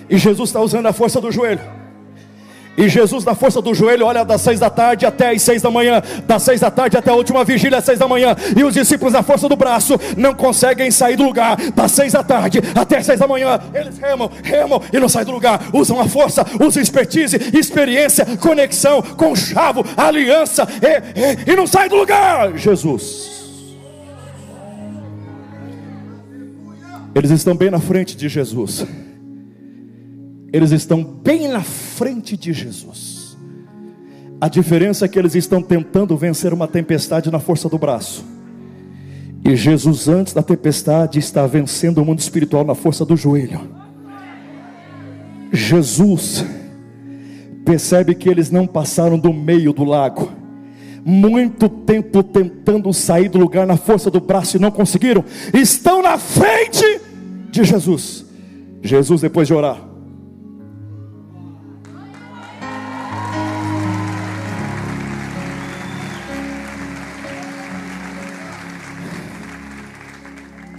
E 0.10 0.18
Jesus 0.18 0.50
está 0.50 0.62
usando 0.62 0.86
a 0.86 0.94
força 0.94 1.22
do 1.22 1.32
joelho. 1.32 1.62
E 2.76 2.90
Jesus, 2.90 3.24
na 3.24 3.36
força 3.36 3.62
do 3.62 3.74
joelho, 3.74 4.06
olha 4.06 4.26
das 4.26 4.42
seis 4.42 4.60
da 4.60 4.70
tarde 4.70 5.06
até 5.06 5.30
as 5.30 5.42
seis 5.44 5.62
da 5.62 5.70
manhã, 5.70 6.02
das 6.26 6.42
seis 6.42 6.60
da 6.60 6.72
tarde 6.72 6.98
até 6.98 7.12
a 7.12 7.14
última 7.14 7.44
vigília, 7.44 7.78
às 7.78 7.86
seis 7.86 8.00
da 8.00 8.08
manhã. 8.08 8.36
E 8.58 8.64
os 8.64 8.74
discípulos, 8.74 9.14
na 9.14 9.22
força 9.22 9.48
do 9.48 9.56
braço, 9.56 10.00
não 10.18 10.34
conseguem 10.34 10.90
sair 10.90 11.16
do 11.16 11.24
lugar, 11.24 11.56
das 11.72 11.92
seis 11.92 12.14
da 12.14 12.24
tarde 12.24 12.60
até 12.74 12.98
as 12.98 13.06
seis 13.06 13.20
da 13.20 13.28
manhã. 13.28 13.60
Eles 13.74 13.98
remam, 14.00 14.30
remam 14.44 14.82
e 14.92 15.00
não 15.00 15.08
saem 15.08 15.26
do 15.26 15.32
lugar. 15.32 15.62
Usam 15.72 16.00
a 16.00 16.08
força, 16.08 16.44
usam 16.60 16.82
expertise, 16.82 17.38
experiência, 17.56 18.26
conexão, 18.38 19.02
conchavo, 19.02 19.86
aliança, 19.96 20.68
e, 20.82 21.50
e, 21.50 21.54
e 21.54 21.56
não 21.56 21.68
saem 21.68 21.90
do 21.90 21.96
lugar. 21.96 22.58
Jesus. 22.58 23.43
Eles 27.16 27.32
estão 27.32 27.56
bem 27.56 27.70
na 27.70 27.80
frente 27.80 28.18
de 28.18 28.28
Jesus. 28.28 28.86
Eles 30.52 30.72
estão 30.72 31.04
bem 31.04 31.48
na 31.48 31.62
frente 31.62 32.36
de 32.36 32.54
Jesus. 32.54 33.38
A 34.40 34.48
diferença 34.50 35.06
é 35.06 35.08
que 35.08 35.18
eles 35.18 35.36
estão 35.36 35.62
tentando 35.62 36.18
vencer 36.18 36.54
uma 36.54 36.68
tempestade 36.68 37.32
na 37.32 37.40
força 37.40 37.70
do 37.70 37.78
braço. 37.78 38.26
E 39.46 39.56
Jesus, 39.56 40.08
antes 40.08 40.34
da 40.34 40.42
tempestade, 40.42 41.20
está 41.20 41.46
vencendo 41.46 42.00
o 42.00 42.06
mundo 42.06 42.20
espiritual 42.20 42.64
na 42.64 42.76
força 42.76 43.06
do 43.06 43.16
joelho. 43.16 43.62
Jesus 45.52 46.46
percebe 47.64 48.16
que 48.16 48.30
eles 48.30 48.50
não 48.50 48.66
passaram 48.66 49.18
do 49.18 49.34
meio 49.34 49.74
do 49.74 49.84
lago. 49.84 50.32
Muito 51.06 51.68
tempo 51.68 52.24
tentando 52.24 52.94
sair 52.94 53.30
do 53.30 53.38
lugar 53.38 53.68
na 53.68 53.76
força 53.76 54.10
do 54.10 54.22
braço 54.22 54.58
e 54.58 54.60
não 54.60 54.72
conseguiram. 54.72 55.24
Estão 55.54 56.02
na 56.02 56.18
frente 56.18 57.02
de 57.54 57.64
Jesus. 57.64 58.26
Jesus, 58.82 59.22
depois 59.22 59.48
de 59.48 59.54
orar, 59.54 59.90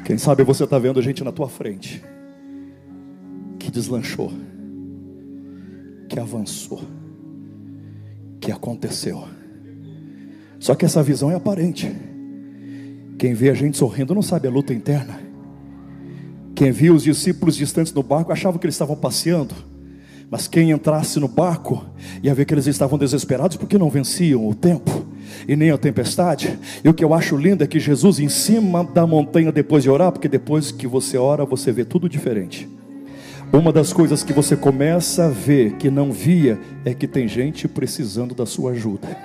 Quem 0.05 0.19
sabe 0.19 0.45
você 0.45 0.65
está 0.65 0.79
vendo 0.79 1.01
gente 1.01 1.25
na 1.25 1.33
tua 1.33 1.49
frente 1.49 2.05
que 3.59 3.71
deslanchou, 3.71 4.31
que 6.11 6.21
avançou, 6.21 6.83
que 8.39 8.53
aconteceu. 8.53 9.25
Só 10.61 10.75
que 10.75 10.85
essa 10.85 11.03
visão 11.03 11.31
é 11.31 11.35
aparente. 11.35 11.91
Quem 13.19 13.33
vê 13.33 13.49
a 13.49 13.55
gente 13.55 13.79
sorrindo 13.79 14.15
não 14.15 14.21
sabe 14.21 14.47
a 14.47 14.51
luta 14.51 14.75
interna. 14.75 15.24
Quem 16.55 16.71
viu 16.71 16.95
os 16.95 17.03
discípulos 17.03 17.57
distantes 17.57 17.93
no 17.93 18.03
barco 18.03 18.33
achava 18.33 18.59
que 18.59 18.67
eles 18.67 18.75
estavam 18.75 18.97
passeando. 18.97 19.55
Mas 20.31 20.49
quem 20.49 20.71
entrasse 20.71 21.19
no 21.21 21.29
barco 21.29 21.85
ia 22.23 22.35
ver 22.35 22.45
que 22.45 22.55
eles 22.55 22.67
estavam 22.67 22.99
desesperados 22.99 23.57
porque 23.57 23.79
não 23.79 23.91
venciam 23.91 24.49
o 24.49 24.55
tempo 24.55 25.05
e 25.47 25.57
nem 25.57 25.71
a 25.71 25.79
tempestade. 25.79 26.59
E 26.83 26.89
o 26.89 26.95
que 26.95 27.05
eu 27.05 27.13
acho 27.13 27.37
lindo 27.37 27.63
é 27.63 27.67
que 27.67 27.79
Jesus, 27.79 28.19
em 28.19 28.29
cima 28.29 28.85
da 28.85 29.07
montanha, 29.07 29.53
depois 29.53 29.83
de 29.83 29.91
orar, 29.91 30.13
porque 30.13 30.29
depois 30.29 30.71
que 30.71 30.87
você 30.87 31.19
ora, 31.19 31.45
você 31.45 31.73
vê 31.73 31.85
tudo 31.85 32.09
diferente. 32.09 32.69
Uma 33.53 33.73
das 33.73 33.93
coisas 33.93 34.23
que 34.25 34.33
você 34.33 34.57
começa 34.57 35.27
a 35.27 35.29
ver 35.29 35.75
que 35.75 35.91
não 35.91 36.11
via 36.11 36.59
é 36.85 36.95
que 36.95 37.07
tem 37.07 37.29
gente 37.29 37.69
precisando 37.69 38.35
da 38.35 38.47
sua 38.47 38.73
ajuda. 38.73 39.17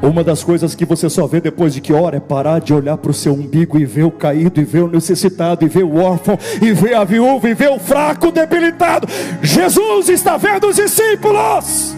Uma 0.00 0.22
das 0.22 0.44
coisas 0.44 0.74
que 0.76 0.84
você 0.84 1.10
só 1.10 1.26
vê 1.26 1.40
depois 1.40 1.74
de 1.74 1.80
que 1.80 1.92
ora 1.92 2.16
é 2.16 2.20
parar 2.20 2.60
de 2.60 2.72
olhar 2.72 2.96
para 2.96 3.10
o 3.10 3.14
seu 3.14 3.32
umbigo 3.32 3.78
e 3.78 3.84
ver 3.84 4.04
o 4.04 4.10
caído, 4.10 4.60
e 4.60 4.64
ver 4.64 4.82
o 4.82 4.88
necessitado, 4.88 5.64
e 5.64 5.68
ver 5.68 5.82
o 5.82 5.96
órfão, 5.96 6.38
e 6.62 6.72
ver 6.72 6.94
a 6.94 7.04
viúva, 7.04 7.48
e 7.48 7.54
ver 7.54 7.70
o 7.70 7.80
fraco, 7.80 8.30
debilitado. 8.30 9.08
Jesus 9.42 10.08
está 10.08 10.36
vendo 10.36 10.68
os 10.68 10.76
discípulos. 10.76 11.94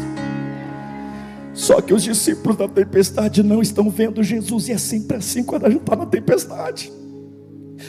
Só 1.53 1.81
que 1.83 1.93
os 1.93 2.03
discípulos 2.03 2.57
da 2.57 2.67
tempestade 2.67 3.43
não 3.43 3.61
estão 3.61 3.91
vendo 3.91 4.23
Jesus, 4.23 4.69
e 4.69 4.73
é 4.73 4.79
sempre 4.79 5.19
assim 5.19 5.45
quando 5.45 5.67
a 5.67 5.71
gente 5.71 5.83
está 5.83 5.95
na 5.95 6.07
tempestade. 6.07 6.91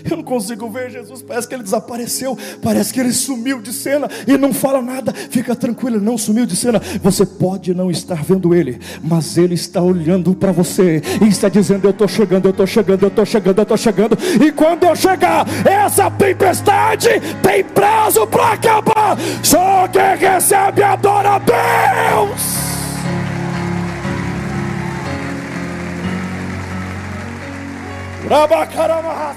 Eu 0.09 0.17
não 0.17 0.23
consigo 0.23 0.69
ver 0.69 0.89
Jesus, 0.89 1.21
parece 1.21 1.47
que 1.47 1.53
ele 1.53 1.63
desapareceu, 1.63 2.37
parece 2.61 2.93
que 2.93 2.99
ele 2.99 3.13
sumiu 3.13 3.61
de 3.61 3.73
cena 3.73 4.09
e 4.27 4.37
não 4.37 4.53
fala 4.53 4.81
nada. 4.81 5.13
Fica 5.13 5.55
tranquilo, 5.55 5.99
não 5.99 6.17
sumiu 6.17 6.45
de 6.45 6.55
cena. 6.55 6.81
Você 7.01 7.25
pode 7.25 7.73
não 7.73 7.89
estar 7.89 8.23
vendo 8.23 8.53
ele, 8.53 8.79
mas 9.03 9.37
ele 9.37 9.55
está 9.55 9.81
olhando 9.81 10.33
para 10.35 10.51
você 10.51 11.01
e 11.21 11.27
está 11.27 11.49
dizendo: 11.49 11.85
Eu 11.85 11.91
estou 11.91 12.07
chegando, 12.07 12.45
eu 12.45 12.51
estou 12.51 12.67
chegando, 12.67 13.03
eu 13.03 13.09
estou 13.09 13.25
chegando, 13.25 13.57
eu 13.57 13.63
estou 13.63 13.77
chegando. 13.77 14.17
E 14.43 14.51
quando 14.51 14.83
eu 14.83 14.95
chegar, 14.95 15.45
essa 15.65 16.09
tempestade 16.11 17.09
tem 17.41 17.63
prazo 17.63 18.25
para 18.27 18.53
acabar. 18.53 19.17
Só 19.43 19.87
quem 19.87 20.17
recebe 20.17 20.83
a 20.83 20.95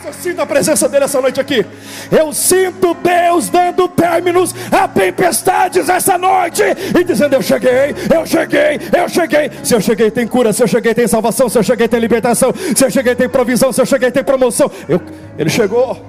Eu 0.07 0.13
sinto 0.13 0.41
a 0.41 0.47
presença 0.47 0.89
dele 0.89 1.05
essa 1.05 1.21
noite 1.21 1.41
aqui. 1.41 1.67
Eu 2.13 2.33
sinto 2.33 2.95
Deus 2.95 3.49
dando 3.49 3.89
términos 3.89 4.55
a 4.71 4.87
tempestades 4.87 5.89
essa 5.89 6.17
noite 6.17 6.63
e 6.99 7.03
dizendo: 7.03 7.35
Eu 7.35 7.43
cheguei, 7.43 7.95
eu 8.15 8.25
cheguei, 8.25 8.81
eu 8.97 9.09
cheguei. 9.09 9.51
Se 9.65 9.75
eu 9.75 9.81
cheguei, 9.81 10.11
tem 10.13 10.29
cura. 10.29 10.53
Se 10.53 10.63
eu 10.63 10.69
cheguei, 10.69 10.95
tem 10.95 11.09
salvação. 11.09 11.49
Se 11.49 11.59
eu 11.59 11.63
cheguei, 11.65 11.89
tem 11.89 11.99
libertação. 11.99 12.53
Se 12.77 12.85
eu 12.85 12.91
cheguei, 12.91 13.17
tem 13.17 13.29
provisão. 13.29 13.73
Se 13.73 13.81
eu 13.81 13.87
cheguei, 13.87 14.13
tem 14.13 14.23
promoção. 14.23 14.71
Eu, 14.89 15.01
ele 15.37 15.51
chegou. 15.51 16.01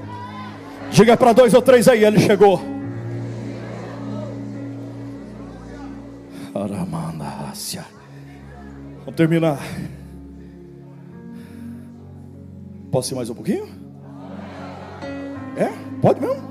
Diga 0.91 1.17
para 1.17 1.33
dois 1.33 1.53
ou 1.55 1.63
três 1.63 1.87
aí: 1.87 2.03
Ele 2.03 2.19
chegou. 2.19 2.61
Vamos 8.99 9.15
terminar. 9.15 9.59
Posso 12.95 13.13
ir 13.13 13.17
mais 13.17 13.29
um 13.29 13.35
pouquinho? 13.35 13.67
É? 15.57 15.67
Pode 16.01 16.21
mesmo? 16.21 16.41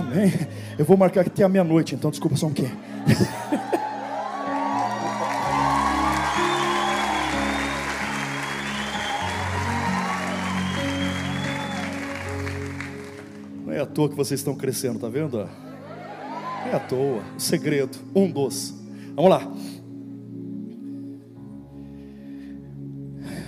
Amém. 0.00 0.32
Eu 0.78 0.84
vou 0.86 0.96
marcar 0.96 1.26
até 1.26 1.44
a 1.44 1.48
meia-noite, 1.48 1.94
então 1.94 2.10
desculpa 2.10 2.38
só 2.38 2.46
um 2.46 2.54
pouquinho. 2.54 2.74
Não 13.66 13.74
é 13.74 13.80
à 13.80 13.84
toa 13.84 14.08
que 14.08 14.14
vocês 14.14 14.40
estão 14.40 14.54
crescendo, 14.54 14.98
tá 14.98 15.10
vendo? 15.10 15.36
Não 15.36 16.72
é 16.72 16.76
à 16.76 16.80
toa. 16.80 17.22
O 17.36 17.40
segredo, 17.40 17.98
um 18.14 18.30
dos. 18.30 18.74
Vamos 19.14 19.30
lá. 19.30 19.52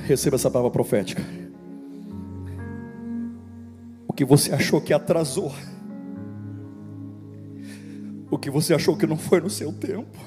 Receba 0.07 0.37
essa 0.37 0.51
palavra 0.51 0.71
profética 0.71 1.48
que 4.19 4.25
você 4.25 4.53
achou 4.53 4.81
que 4.81 4.93
atrasou, 4.93 5.53
o 8.29 8.37
que 8.37 8.51
você 8.51 8.75
achou 8.75 8.97
que 8.97 9.07
não 9.07 9.17
foi 9.17 9.41
no 9.41 9.49
seu 9.49 9.73
tempo, 9.73 10.19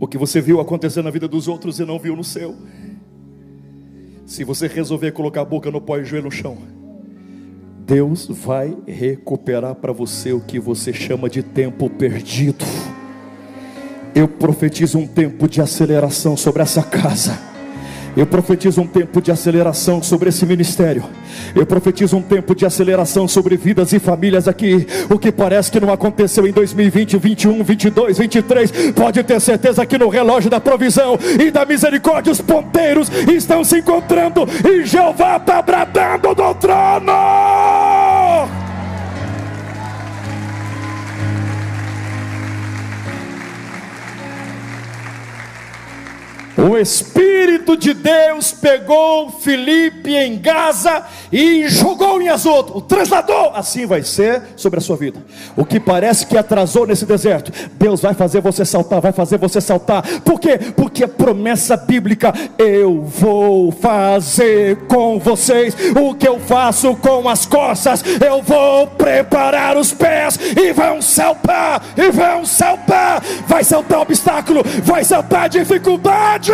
o 0.00 0.08
que 0.08 0.16
você 0.16 0.40
viu 0.40 0.60
acontecer 0.60 1.02
na 1.02 1.10
vida 1.10 1.28
dos 1.28 1.46
outros 1.46 1.78
e 1.78 1.84
não 1.84 1.98
viu 1.98 2.16
no 2.16 2.24
seu. 2.24 2.56
Se 4.24 4.44
você 4.44 4.66
resolver 4.66 5.12
colocar 5.12 5.42
a 5.42 5.44
boca 5.44 5.70
no 5.70 5.78
pó 5.78 5.98
e 5.98 6.00
o 6.00 6.04
joelho 6.06 6.24
no 6.24 6.30
chão, 6.30 6.56
Deus 7.84 8.26
vai 8.28 8.74
recuperar 8.86 9.74
para 9.74 9.92
você 9.92 10.32
o 10.32 10.40
que 10.40 10.58
você 10.58 10.94
chama 10.94 11.28
de 11.28 11.42
tempo 11.42 11.90
perdido. 11.90 12.64
Eu 14.14 14.26
profetizo 14.26 14.96
um 14.96 15.06
tempo 15.06 15.46
de 15.46 15.60
aceleração 15.60 16.34
sobre 16.34 16.62
essa 16.62 16.82
casa. 16.82 17.49
Eu 18.16 18.26
profetizo 18.26 18.80
um 18.80 18.86
tempo 18.86 19.20
de 19.20 19.30
aceleração 19.30 20.02
sobre 20.02 20.28
esse 20.28 20.44
ministério. 20.44 21.04
Eu 21.54 21.64
profetizo 21.64 22.16
um 22.16 22.22
tempo 22.22 22.54
de 22.54 22.66
aceleração 22.66 23.28
sobre 23.28 23.56
vidas 23.56 23.92
e 23.92 23.98
famílias 23.98 24.48
aqui. 24.48 24.86
O 25.08 25.18
que 25.18 25.30
parece 25.30 25.70
que 25.70 25.80
não 25.80 25.92
aconteceu 25.92 26.46
em 26.46 26.52
2020, 26.52 27.16
21, 27.16 27.62
22, 27.62 28.18
23, 28.18 28.72
pode 28.92 29.22
ter 29.22 29.40
certeza 29.40 29.86
que 29.86 29.98
no 29.98 30.08
relógio 30.08 30.50
da 30.50 30.60
provisão 30.60 31.18
e 31.38 31.50
da 31.50 31.64
misericórdia 31.64 32.32
os 32.32 32.40
ponteiros 32.40 33.10
estão 33.28 33.62
se 33.64 33.78
encontrando 33.78 34.46
e 34.68 34.84
Jeová 34.84 35.36
está 35.36 35.62
bradando 35.62 36.34
do 36.34 36.54
trono. 36.54 37.89
O 46.68 46.76
Espírito 46.76 47.74
de 47.74 47.94
Deus 47.94 48.52
pegou 48.52 49.30
Felipe 49.30 50.14
em 50.14 50.38
Gaza 50.38 51.02
e 51.32 51.66
jogou 51.68 52.20
em 52.20 52.28
Azoto, 52.28 52.76
o 52.76 52.82
translador. 52.82 53.52
Assim 53.54 53.86
vai 53.86 54.02
ser 54.02 54.42
sobre 54.56 54.78
a 54.78 54.82
sua 54.82 54.94
vida. 54.94 55.24
O 55.56 55.64
que 55.64 55.80
parece 55.80 56.26
que 56.26 56.36
atrasou 56.36 56.86
nesse 56.86 57.06
deserto, 57.06 57.50
Deus 57.78 58.02
vai 58.02 58.12
fazer 58.12 58.42
você 58.42 58.66
saltar, 58.66 59.00
vai 59.00 59.12
fazer 59.12 59.38
você 59.38 59.58
saltar. 59.58 60.02
Por 60.20 60.38
quê? 60.38 60.58
Porque 60.76 61.04
a 61.04 61.08
promessa 61.08 61.78
bíblica: 61.78 62.30
eu 62.58 63.04
vou 63.04 63.72
fazer 63.72 64.76
com 64.86 65.18
vocês 65.18 65.74
o 65.96 66.14
que 66.14 66.28
eu 66.28 66.38
faço 66.40 66.94
com 66.96 67.26
as 67.26 67.46
costas. 67.46 68.04
Eu 68.20 68.42
vou 68.42 68.86
preparar 68.86 69.78
os 69.78 69.94
pés 69.94 70.38
e 70.54 70.74
vão 70.74 71.00
saltar, 71.00 71.82
e 71.96 72.10
vão 72.10 72.44
saltar. 72.44 73.22
Vai 73.46 73.64
saltar 73.64 74.00
obstáculo, 74.00 74.62
vai 74.82 75.04
saltar 75.04 75.48
dificuldade. 75.48 76.49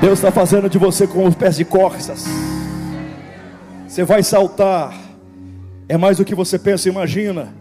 Deus 0.00 0.18
está 0.18 0.30
fazendo 0.30 0.68
de 0.68 0.78
você 0.78 1.06
com 1.06 1.26
os 1.26 1.34
pés 1.34 1.56
de 1.56 1.64
costas. 1.64 2.24
Você 3.86 4.04
vai 4.04 4.22
saltar. 4.22 4.94
É 5.88 5.96
mais 5.96 6.18
do 6.18 6.24
que 6.24 6.34
você 6.34 6.58
pensa 6.58 6.88
imagina. 6.88 7.54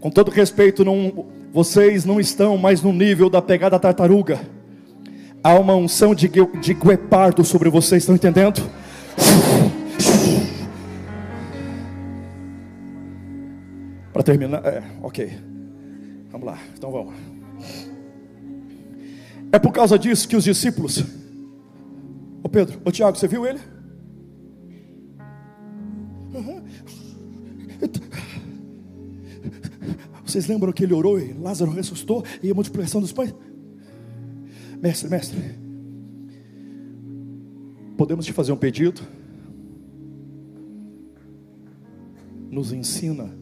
Com 0.00 0.10
todo 0.10 0.30
respeito, 0.30 0.84
não, 0.84 1.26
vocês 1.52 2.04
não 2.04 2.20
estão 2.20 2.56
mais 2.56 2.82
no 2.82 2.92
nível 2.92 3.30
da 3.30 3.40
pegada 3.40 3.78
tartaruga. 3.78 4.40
Há 5.42 5.54
uma 5.54 5.74
unção 5.74 6.14
de, 6.14 6.28
de 6.28 6.74
guepardo 6.74 7.44
sobre 7.44 7.70
vocês, 7.70 8.02
estão 8.02 8.14
entendendo? 8.14 8.60
Para 14.12 14.22
terminar, 14.22 14.64
é, 14.66 14.82
ok. 15.00 15.32
Vamos 16.30 16.46
lá, 16.46 16.58
então 16.76 16.90
vamos. 16.90 17.27
É 19.52 19.58
por 19.58 19.72
causa 19.72 19.98
disso 19.98 20.28
que 20.28 20.36
os 20.36 20.44
discípulos. 20.44 21.02
Ô 22.42 22.48
Pedro, 22.48 22.80
ô 22.84 22.90
Tiago, 22.90 23.16
você 23.16 23.26
viu 23.26 23.46
ele? 23.46 23.60
Uhum. 26.34 26.62
Vocês 30.24 30.46
lembram 30.46 30.72
que 30.72 30.84
ele 30.84 30.92
orou 30.92 31.18
e 31.18 31.32
Lázaro 31.32 31.70
ressuscitou 31.70 32.22
e 32.42 32.50
a 32.50 32.54
multiplicação 32.54 33.00
dos 33.00 33.12
pães? 33.12 33.34
Mestre, 34.80 35.08
mestre, 35.08 35.38
podemos 37.96 38.26
te 38.26 38.32
fazer 38.32 38.52
um 38.52 38.56
pedido? 38.56 39.00
Nos 42.50 42.72
ensina 42.72 43.34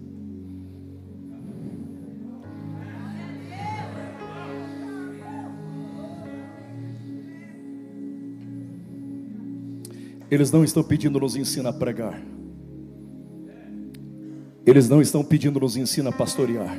Eles 10.30 10.50
não 10.50 10.64
estão 10.64 10.82
pedindo 10.82 11.20
nos 11.20 11.36
ensina 11.36 11.68
a 11.68 11.72
pregar. 11.72 12.20
Eles 14.64 14.88
não 14.88 15.00
estão 15.00 15.24
pedindo 15.24 15.60
nos 15.60 15.76
ensina 15.76 16.10
a 16.10 16.12
pastorear. 16.12 16.76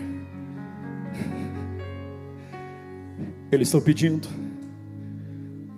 Eles 3.50 3.70
estão 3.70 3.80
pedindo 3.80 4.28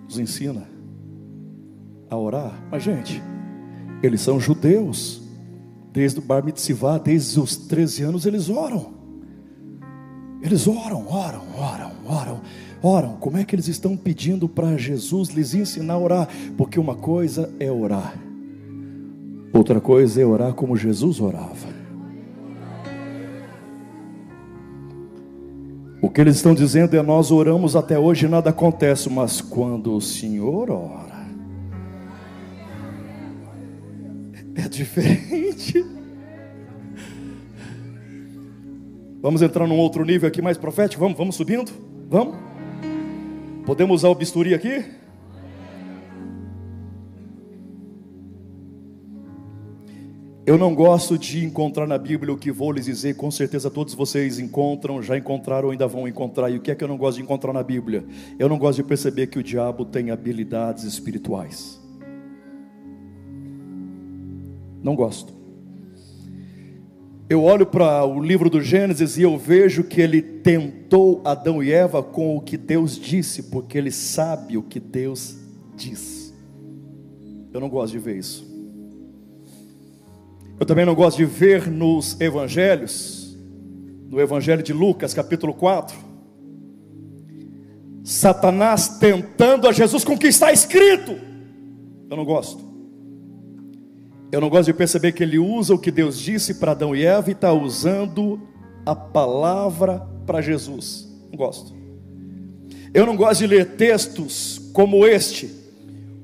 nos 0.04 0.18
ensina 0.18 0.68
a 2.08 2.16
orar. 2.16 2.52
Mas 2.70 2.82
gente, 2.82 3.22
Eles 4.02 4.20
são 4.20 4.40
judeus. 4.40 5.22
Desde 5.92 6.20
o 6.20 6.22
Bar 6.22 6.44
Mitzvah, 6.44 6.98
desde 6.98 7.38
os 7.40 7.56
13 7.56 8.04
anos, 8.04 8.26
eles 8.26 8.48
oram. 8.48 8.94
Eles 10.40 10.66
oram, 10.66 11.06
oram, 11.06 11.42
oram, 11.56 11.92
oram, 12.06 12.40
oram. 12.82 13.16
Como 13.16 13.36
é 13.36 13.44
que 13.44 13.54
eles 13.54 13.68
estão 13.68 13.96
pedindo 13.96 14.48
para 14.48 14.76
Jesus 14.76 15.28
lhes 15.30 15.54
ensinar 15.54 15.94
a 15.94 15.98
orar? 15.98 16.28
Porque 16.56 16.78
uma 16.78 16.94
coisa 16.94 17.52
é 17.58 17.70
orar, 17.70 18.14
outra 19.52 19.80
coisa 19.80 20.20
é 20.20 20.24
orar 20.24 20.54
como 20.54 20.76
Jesus 20.76 21.20
orava. 21.20 21.80
O 26.02 26.08
que 26.08 26.20
eles 26.20 26.36
estão 26.36 26.54
dizendo 26.54 26.96
é: 26.96 27.02
nós 27.02 27.30
oramos 27.30 27.76
até 27.76 27.98
hoje 27.98 28.26
nada 28.26 28.50
acontece, 28.50 29.10
mas 29.10 29.40
quando 29.40 29.94
o 29.94 30.00
Senhor 30.00 30.70
ora, 30.70 31.26
é 34.54 34.68
diferente. 34.68 35.84
Vamos 39.22 39.42
entrar 39.42 39.66
num 39.66 39.76
outro 39.76 40.02
nível 40.02 40.26
aqui 40.26 40.40
mais 40.40 40.56
profético? 40.56 41.02
Vamos, 41.02 41.18
vamos 41.18 41.36
subindo? 41.36 41.70
Vamos? 42.08 42.49
Podemos 43.70 44.00
usar 44.00 44.08
o 44.08 44.16
bisturi 44.16 44.52
aqui? 44.52 44.84
Eu 50.44 50.58
não 50.58 50.74
gosto 50.74 51.16
de 51.16 51.44
encontrar 51.44 51.86
na 51.86 51.96
Bíblia 51.96 52.34
o 52.34 52.36
que 52.36 52.50
vou 52.50 52.72
lhes 52.72 52.86
dizer, 52.86 53.14
com 53.14 53.30
certeza 53.30 53.70
todos 53.70 53.94
vocês 53.94 54.40
encontram, 54.40 55.00
já 55.00 55.16
encontraram 55.16 55.66
ou 55.66 55.70
ainda 55.70 55.86
vão 55.86 56.08
encontrar. 56.08 56.50
E 56.50 56.56
o 56.56 56.60
que 56.60 56.72
é 56.72 56.74
que 56.74 56.82
eu 56.82 56.88
não 56.88 56.96
gosto 56.96 57.18
de 57.18 57.22
encontrar 57.22 57.52
na 57.52 57.62
Bíblia? 57.62 58.04
Eu 58.40 58.48
não 58.48 58.58
gosto 58.58 58.78
de 58.78 58.82
perceber 58.82 59.28
que 59.28 59.38
o 59.38 59.42
diabo 59.42 59.84
tem 59.84 60.10
habilidades 60.10 60.82
espirituais. 60.82 61.80
Não 64.82 64.96
gosto. 64.96 65.39
Eu 67.30 67.44
olho 67.44 67.64
para 67.64 68.04
o 68.04 68.20
livro 68.20 68.50
do 68.50 68.60
Gênesis 68.60 69.16
e 69.16 69.22
eu 69.22 69.38
vejo 69.38 69.84
que 69.84 70.00
ele 70.00 70.20
tentou 70.20 71.22
Adão 71.24 71.62
e 71.62 71.70
Eva 71.70 72.02
com 72.02 72.36
o 72.36 72.40
que 72.40 72.56
Deus 72.56 72.98
disse, 72.98 73.44
porque 73.44 73.78
ele 73.78 73.92
sabe 73.92 74.56
o 74.58 74.64
que 74.64 74.80
Deus 74.80 75.36
diz. 75.76 76.34
Eu 77.52 77.60
não 77.60 77.68
gosto 77.68 77.92
de 77.92 78.00
ver 78.00 78.16
isso. 78.16 78.44
Eu 80.58 80.66
também 80.66 80.84
não 80.84 80.92
gosto 80.92 81.18
de 81.18 81.24
ver 81.24 81.70
nos 81.70 82.20
evangelhos, 82.20 83.38
no 84.08 84.20
evangelho 84.20 84.64
de 84.64 84.72
Lucas, 84.72 85.14
capítulo 85.14 85.54
4, 85.54 85.96
Satanás 88.02 88.98
tentando 88.98 89.68
a 89.68 89.72
Jesus 89.72 90.02
com 90.02 90.14
o 90.14 90.18
que 90.18 90.26
está 90.26 90.50
escrito. 90.50 91.12
Eu 92.10 92.16
não 92.16 92.24
gosto. 92.24 92.69
Eu 94.32 94.40
não 94.40 94.48
gosto 94.48 94.66
de 94.66 94.74
perceber 94.74 95.12
que 95.12 95.22
ele 95.22 95.38
usa 95.38 95.74
o 95.74 95.78
que 95.78 95.90
Deus 95.90 96.18
disse 96.18 96.54
para 96.54 96.72
Adão 96.72 96.94
e 96.94 97.04
Eva 97.04 97.30
e 97.30 97.32
está 97.32 97.52
usando 97.52 98.40
a 98.86 98.94
palavra 98.94 100.06
para 100.24 100.40
Jesus. 100.40 101.08
Não 101.30 101.36
gosto. 101.36 101.74
Eu 102.94 103.06
não 103.06 103.16
gosto 103.16 103.40
de 103.40 103.46
ler 103.48 103.76
textos 103.76 104.70
como 104.72 105.04
este. 105.06 105.50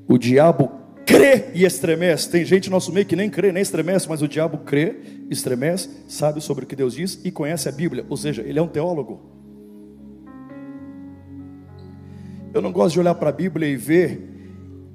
O 0.07 0.17
diabo 0.17 0.71
crê 1.05 1.45
e 1.53 1.65
estremece. 1.65 2.29
Tem 2.29 2.45
gente 2.45 2.69
no 2.69 2.75
nosso 2.75 2.93
meio 2.93 3.05
que 3.05 3.15
nem 3.15 3.29
crê, 3.29 3.51
nem 3.51 3.61
estremece, 3.61 4.07
mas 4.07 4.21
o 4.21 4.27
diabo 4.27 4.59
crê, 4.59 4.95
estremece, 5.29 5.89
sabe 6.07 6.41
sobre 6.41 6.63
o 6.65 6.67
que 6.67 6.75
Deus 6.75 6.93
diz 6.93 7.19
e 7.23 7.31
conhece 7.31 7.67
a 7.67 7.71
Bíblia, 7.71 8.05
ou 8.09 8.17
seja, 8.17 8.41
ele 8.41 8.59
é 8.59 8.61
um 8.61 8.67
teólogo. 8.67 9.21
Eu 12.53 12.61
não 12.61 12.71
gosto 12.71 12.93
de 12.93 12.99
olhar 12.99 13.15
para 13.15 13.29
a 13.29 13.33
Bíblia 13.33 13.67
e 13.67 13.75
ver 13.75 14.36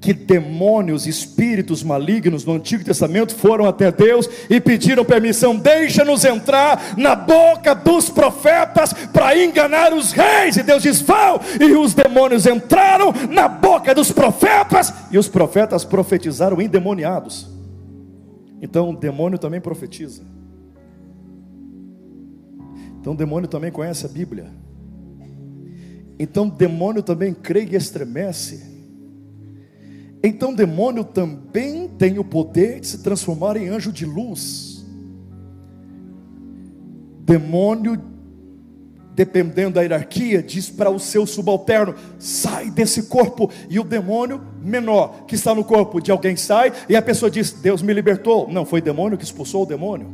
que 0.03 0.11
demônios, 0.11 1.07
espíritos 1.07 1.81
malignos 1.81 2.43
no 2.43 2.51
Antigo 2.51 2.83
Testamento 2.83 3.33
foram 3.33 3.65
até 3.65 3.89
Deus 3.89 4.29
e 4.49 4.59
pediram 4.59 5.05
permissão, 5.05 5.55
deixa-nos 5.55 6.25
entrar 6.25 6.97
na 6.97 7.15
boca 7.15 7.73
dos 7.73 8.09
profetas 8.09 8.91
para 9.13 9.41
enganar 9.41 9.93
os 9.93 10.11
reis. 10.11 10.57
E 10.57 10.63
Deus 10.63 10.83
diz: 10.83 10.99
vão. 10.99 11.39
E 11.57 11.71
os 11.71 11.93
demônios 11.93 12.45
entraram 12.45 13.13
na 13.29 13.47
boca 13.47 13.95
dos 13.95 14.11
profetas 14.11 14.93
e 15.09 15.17
os 15.17 15.29
profetas 15.29 15.85
profetizaram 15.85 16.61
endemoniados. 16.61 17.47
Então 18.61 18.89
o 18.89 18.97
demônio 18.97 19.39
também 19.39 19.61
profetiza. 19.61 20.21
Então 22.99 23.13
o 23.13 23.15
demônio 23.15 23.47
também 23.47 23.71
conhece 23.71 24.05
a 24.05 24.09
Bíblia. 24.09 24.47
Então 26.19 26.47
o 26.47 26.51
demônio 26.51 27.01
também 27.01 27.33
crê 27.33 27.63
e 27.63 27.75
estremece. 27.77 28.72
Então, 30.23 30.53
demônio 30.53 31.03
também 31.03 31.89
tem 31.89 32.17
o 32.17 32.23
poder 32.23 32.79
de 32.79 32.87
se 32.87 33.03
transformar 33.03 33.57
em 33.57 33.67
anjo 33.67 33.91
de 33.91 34.05
luz. 34.05 34.85
Demônio, 37.19 38.01
dependendo 39.13 39.75
da 39.75 39.81
hierarquia, 39.81 40.41
diz 40.41 40.69
para 40.69 40.89
o 40.89 40.97
seu 40.97 41.27
subalterno: 41.27 41.93
sai 42.17 42.71
desse 42.71 43.03
corpo. 43.03 43.51
E 43.69 43.77
o 43.77 43.83
demônio 43.83 44.41
menor, 44.61 45.25
que 45.25 45.35
está 45.35 45.53
no 45.53 45.63
corpo 45.63 45.99
de 45.99 46.09
alguém, 46.09 46.37
sai. 46.37 46.71
E 46.87 46.95
a 46.95 47.01
pessoa 47.01 47.29
diz: 47.29 47.51
Deus 47.51 47.81
me 47.81 47.91
libertou. 47.93 48.47
Não, 48.49 48.65
foi 48.65 48.79
demônio 48.79 49.17
que 49.17 49.25
expulsou 49.25 49.63
o 49.63 49.65
demônio. 49.65 50.07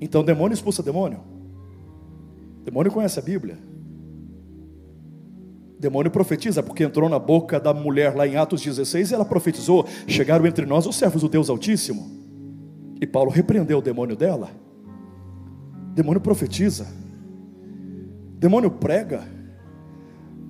Então, 0.00 0.22
demônio 0.22 0.54
expulsa 0.54 0.80
demônio. 0.80 1.20
Demônio 2.64 2.92
conhece 2.92 3.18
a 3.18 3.22
Bíblia 3.22 3.69
demônio 5.80 6.10
profetiza, 6.10 6.62
porque 6.62 6.84
entrou 6.84 7.08
na 7.08 7.18
boca 7.18 7.58
da 7.58 7.72
mulher 7.72 8.14
lá 8.14 8.26
em 8.26 8.36
Atos 8.36 8.60
16 8.60 9.10
e 9.10 9.14
ela 9.14 9.24
profetizou: 9.24 9.86
chegaram 10.06 10.46
entre 10.46 10.66
nós 10.66 10.86
os 10.86 10.94
servos 10.94 11.22
do 11.22 11.28
Deus 11.28 11.48
Altíssimo. 11.48 12.20
E 13.00 13.06
Paulo 13.06 13.30
repreendeu 13.30 13.78
o 13.78 13.82
demônio 13.82 14.14
dela. 14.14 14.50
Demônio 15.94 16.20
profetiza, 16.20 16.86
demônio 18.38 18.70
prega, 18.70 19.22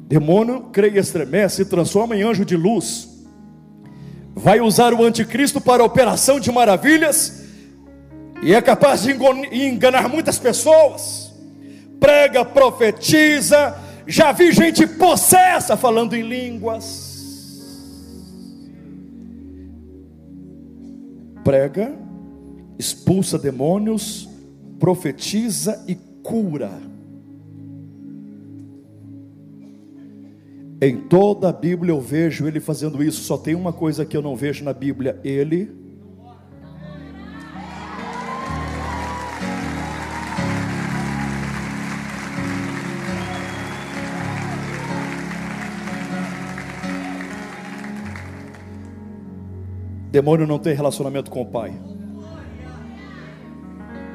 demônio 0.06 0.64
crê 0.72 0.90
e 0.90 0.98
estremece, 0.98 1.56
se 1.56 1.64
transforma 1.64 2.16
em 2.16 2.22
anjo 2.22 2.44
de 2.44 2.56
luz. 2.56 3.08
Vai 4.34 4.60
usar 4.60 4.92
o 4.92 5.04
anticristo 5.04 5.60
para 5.60 5.82
a 5.82 5.86
operação 5.86 6.40
de 6.40 6.50
maravilhas 6.50 7.44
e 8.42 8.52
é 8.52 8.60
capaz 8.60 9.02
de 9.02 9.12
enganar 9.52 10.08
muitas 10.08 10.38
pessoas. 10.38 11.32
Prega, 11.98 12.44
profetiza, 12.44 13.76
já 14.10 14.32
vi 14.32 14.50
gente 14.50 14.86
possessa 14.86 15.76
falando 15.76 16.14
em 16.14 16.22
línguas. 16.22 17.08
Prega, 21.44 21.96
expulsa 22.78 23.38
demônios, 23.38 24.28
profetiza 24.80 25.84
e 25.86 25.94
cura. 25.94 26.72
Em 30.82 30.96
toda 30.96 31.50
a 31.50 31.52
Bíblia 31.52 31.92
eu 31.92 32.00
vejo 32.00 32.48
ele 32.48 32.58
fazendo 32.58 33.02
isso. 33.04 33.22
Só 33.22 33.38
tem 33.38 33.54
uma 33.54 33.72
coisa 33.72 34.04
que 34.04 34.16
eu 34.16 34.22
não 34.22 34.34
vejo 34.34 34.64
na 34.64 34.72
Bíblia: 34.72 35.20
ele 35.22 35.79
Demônio 50.10 50.46
não 50.46 50.58
tem 50.58 50.74
relacionamento 50.74 51.30
com 51.30 51.40
o 51.40 51.46
pai. 51.46 51.72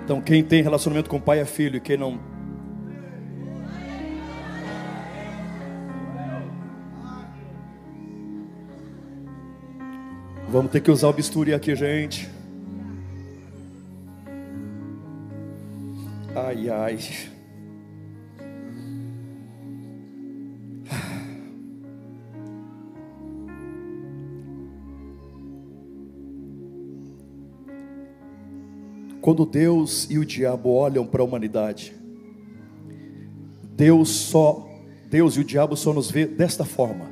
Então, 0.03 0.21
quem 0.21 0.43
tem 0.43 0.61
relacionamento 0.61 1.09
com 1.09 1.17
o 1.17 1.21
pai 1.21 1.39
é 1.39 1.45
filho, 1.45 1.77
e 1.77 1.79
quem 1.79 1.97
não. 1.97 2.19
Vamos 10.49 10.71
ter 10.71 10.81
que 10.81 10.91
usar 10.91 11.07
o 11.07 11.13
bisturi 11.13 11.53
aqui, 11.53 11.75
gente. 11.75 12.29
Ai, 16.35 16.69
ai. 16.69 16.99
Quando 29.25 29.43
Deus 29.43 30.07
e 30.07 30.19
o 30.19 30.25
diabo 30.25 30.69
olham 30.69 31.03
para 31.03 31.23
a 31.23 31.25
humanidade, 31.25 31.95
Deus 33.75 34.09
só, 34.09 34.69
Deus 35.09 35.35
e 35.35 35.39
o 35.39 35.43
diabo 35.43 35.75
só 35.75 35.91
nos 35.91 36.11
vê 36.11 36.27
desta 36.27 36.63
forma. 36.63 37.09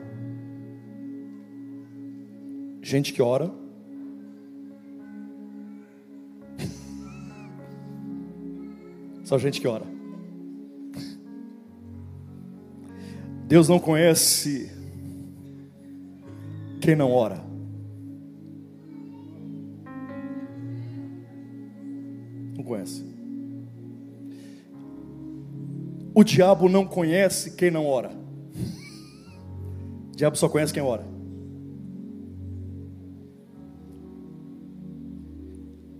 Gente 2.84 3.12
que 3.14 3.20
ora, 3.20 3.52
só 9.26 9.40
gente 9.40 9.60
que 9.60 9.68
ora. 9.68 9.86
Deus 13.48 13.68
não 13.68 13.80
conhece 13.80 14.72
quem 16.80 16.96
não 16.96 17.12
ora. 17.12 17.53
Não 22.64 22.70
conhece. 22.70 23.06
O 26.16 26.24
diabo 26.24 26.70
não 26.70 26.86
conhece 26.86 27.52
quem 27.52 27.70
não 27.70 27.86
ora. 27.86 28.10
O 30.14 30.16
diabo 30.16 30.38
só 30.38 30.48
conhece 30.48 30.74
quem 30.74 30.82
ora. 30.82 31.06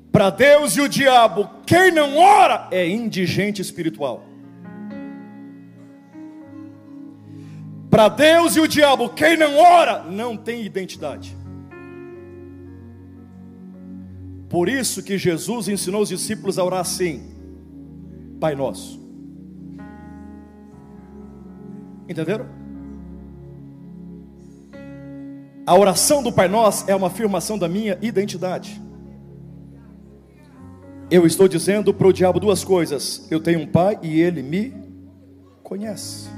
Para 0.10 0.30
Deus 0.30 0.78
e 0.78 0.82
o 0.82 0.88
diabo, 0.88 1.50
quem 1.66 1.92
não 1.92 2.18
ora 2.18 2.70
é 2.72 2.88
indigente 2.88 3.62
espiritual. 3.62 4.24
Para 7.90 8.08
Deus 8.08 8.56
e 8.56 8.62
o 8.62 8.68
diabo, 8.68 9.10
quem 9.10 9.36
não 9.36 9.58
ora 9.58 10.04
não 10.04 10.38
tem 10.38 10.64
identidade. 10.64 11.36
Por 14.54 14.70
isso 14.70 15.02
que 15.02 15.18
Jesus 15.18 15.68
ensinou 15.68 16.04
os 16.04 16.10
discípulos 16.10 16.60
a 16.60 16.64
orar 16.64 16.82
assim: 16.82 17.24
Pai 18.40 18.54
Nosso. 18.54 19.02
Entenderam? 22.08 22.46
A 25.66 25.76
oração 25.76 26.22
do 26.22 26.32
Pai 26.32 26.48
Nosso 26.48 26.88
é 26.88 26.94
uma 26.94 27.08
afirmação 27.08 27.58
da 27.58 27.68
minha 27.68 27.98
identidade. 28.00 28.80
Eu 31.10 31.26
estou 31.26 31.48
dizendo 31.48 31.92
para 31.92 32.08
o 32.08 32.14
diabo 32.14 32.40
duas 32.40 32.64
coisas: 32.64 33.26
eu 33.32 33.40
tenho 33.40 33.60
um 33.60 33.66
pai 33.66 33.98
e 34.04 34.22
ele 34.22 34.44
me 34.44 34.72
conhece. 35.64 36.30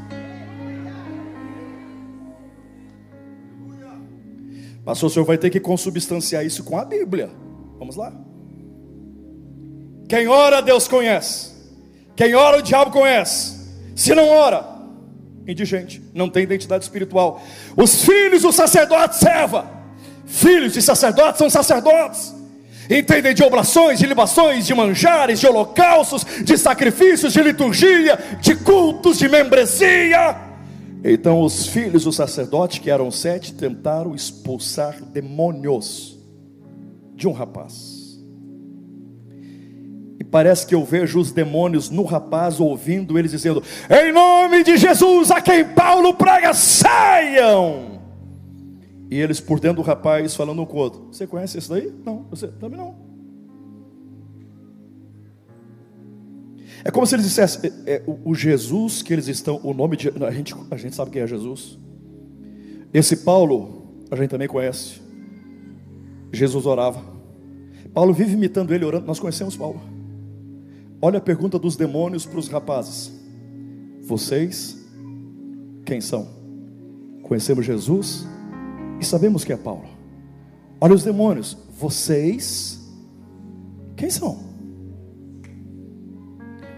Pastor, 4.86 5.10
o 5.10 5.14
senhor 5.14 5.26
vai 5.26 5.38
ter 5.38 5.50
que 5.50 5.60
consubstanciar 5.60 6.46
isso 6.46 6.64
com 6.64 6.78
a 6.78 6.86
Bíblia. 6.86 7.44
Vamos 7.78 7.96
lá. 7.96 8.14
Quem 10.08 10.28
ora, 10.28 10.62
Deus 10.62 10.88
conhece. 10.88 11.54
Quem 12.16 12.36
ora, 12.36 12.60
o 12.60 12.62
diabo 12.62 12.92
conhece. 12.92 13.56
Se 13.96 14.14
não 14.14 14.30
ora, 14.30 14.66
indigente, 15.48 16.02
não 16.14 16.30
tem 16.30 16.44
identidade 16.44 16.84
espiritual. 16.84 17.42
Os 17.76 18.04
filhos 18.04 18.44
do 18.44 18.52
sacerdote 18.52 19.16
serva. 19.16 19.70
Filhos 20.26 20.74
de 20.74 20.82
sacerdotes 20.82 21.38
são 21.38 21.50
sacerdotes. 21.50 22.34
Entendem 22.90 23.34
de 23.34 23.44
oblações, 23.44 23.98
de 23.98 24.06
libações, 24.06 24.66
de 24.66 24.74
manjares, 24.74 25.40
de 25.40 25.48
holocaustos, 25.48 26.26
de 26.44 26.58
sacrifícios, 26.58 27.34
de 27.34 27.42
liturgia, 27.42 28.20
de 28.40 28.56
cultos, 28.56 29.18
de 29.18 29.28
membresia. 29.28 30.36
Então 31.04 31.42
os 31.42 31.68
filhos 31.68 32.04
do 32.04 32.12
sacerdote, 32.12 32.82
que 32.82 32.90
eram 32.90 33.10
sete, 33.10 33.54
tentaram 33.54 34.14
expulsar 34.14 35.02
demônios 35.02 36.15
de 37.16 37.28
um 37.28 37.32
rapaz. 37.32 38.20
E 40.20 40.24
parece 40.24 40.66
que 40.66 40.76
eu 40.76 40.84
vejo 40.84 41.20
os 41.20 41.32
demônios 41.32 41.90
no 41.90 42.04
rapaz 42.04 42.60
ouvindo 42.60 43.18
eles 43.18 43.32
dizendo: 43.32 43.64
Em 43.90 44.12
nome 44.12 44.64
de 44.64 44.78
Jesus, 44.78 45.32
a 45.32 45.42
quem 45.42 45.66
Paulo 45.66 46.14
prega, 46.14 46.54
saiam! 46.54 48.02
E 49.10 49.20
eles 49.20 49.40
por 49.40 49.60
dentro 49.60 49.84
do 49.84 49.86
rapaz 49.86 50.36
falando 50.36 50.62
um 50.62 50.66
com 50.66 50.78
o 50.78 50.80
outro: 50.80 51.08
Você 51.12 51.28
conhece 51.28 51.58
isso 51.58 51.70
daí? 51.70 51.94
Não, 52.06 52.26
você 52.30 52.48
também 52.48 52.78
não. 52.78 53.06
É 56.84 56.92
como 56.92 57.06
se 57.08 57.16
eles 57.16 57.26
dissessem: 57.26 57.72
é, 57.86 57.94
é, 57.94 58.04
o, 58.06 58.30
o, 58.32 58.36
Jesus 58.36 59.02
que 59.02 59.12
eles 59.12 59.28
estão, 59.28 59.60
o 59.64 59.74
nome 59.74 59.98
de. 59.98 60.10
A 60.24 60.32
gente, 60.32 60.56
a 60.70 60.78
gente 60.78 60.96
sabe 60.96 61.12
quem 61.12 61.22
é 61.22 61.28
Jesus. 61.28 61.80
Esse 62.94 63.18
Paulo, 63.18 64.06
a 64.12 64.16
gente 64.16 64.30
também 64.30 64.48
conhece. 64.48 65.05
Jesus 66.32 66.66
orava. 66.66 67.02
Paulo 67.94 68.14
vive 68.14 68.34
imitando 68.34 68.74
ele 68.74 68.86
orando. 68.86 69.08
Nós 69.08 69.20
conhecemos 69.20 69.56
Paulo. 69.56 69.82
Olha 71.02 71.18
a 71.18 71.22
pergunta 71.22 71.58
dos 71.58 71.76
demônios 71.76 72.26
para 72.26 72.40
os 72.40 72.48
rapazes: 72.48 73.12
Vocês 74.02 74.78
quem 75.86 76.02
são? 76.02 76.28
Conhecemos 77.24 77.66
Jesus 77.66 78.26
e 79.00 79.06
sabemos 79.06 79.44
que 79.44 79.54
é 79.54 79.58
Paulo. 79.58 79.88
Olha 80.80 80.94
os 80.94 81.04
demônios: 81.04 81.58
Vocês 81.80 82.82
quem 83.96 84.10
são? 84.10 84.44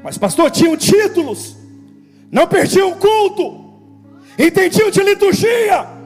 Mas, 0.04 0.18
pastor, 0.18 0.52
tinham 0.52 0.78
títulos, 0.78 1.58
não 2.32 2.48
perdiam 2.48 2.94
culto, 2.98 3.74
entendiam 4.38 4.92
de 4.92 5.02
liturgia 5.02 5.97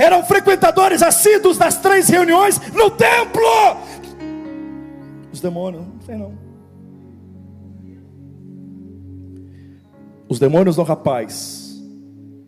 eram 0.00 0.24
frequentadores 0.24 1.02
assíduos 1.02 1.58
das 1.58 1.76
três 1.76 2.08
reuniões 2.08 2.58
no 2.72 2.90
templo. 2.90 3.42
Os 5.30 5.40
demônios, 5.40 5.86
não 5.86 6.00
sei 6.00 6.16
não. 6.16 6.32
Os 10.26 10.38
demônios 10.38 10.76
do 10.76 10.82
rapaz 10.82 11.82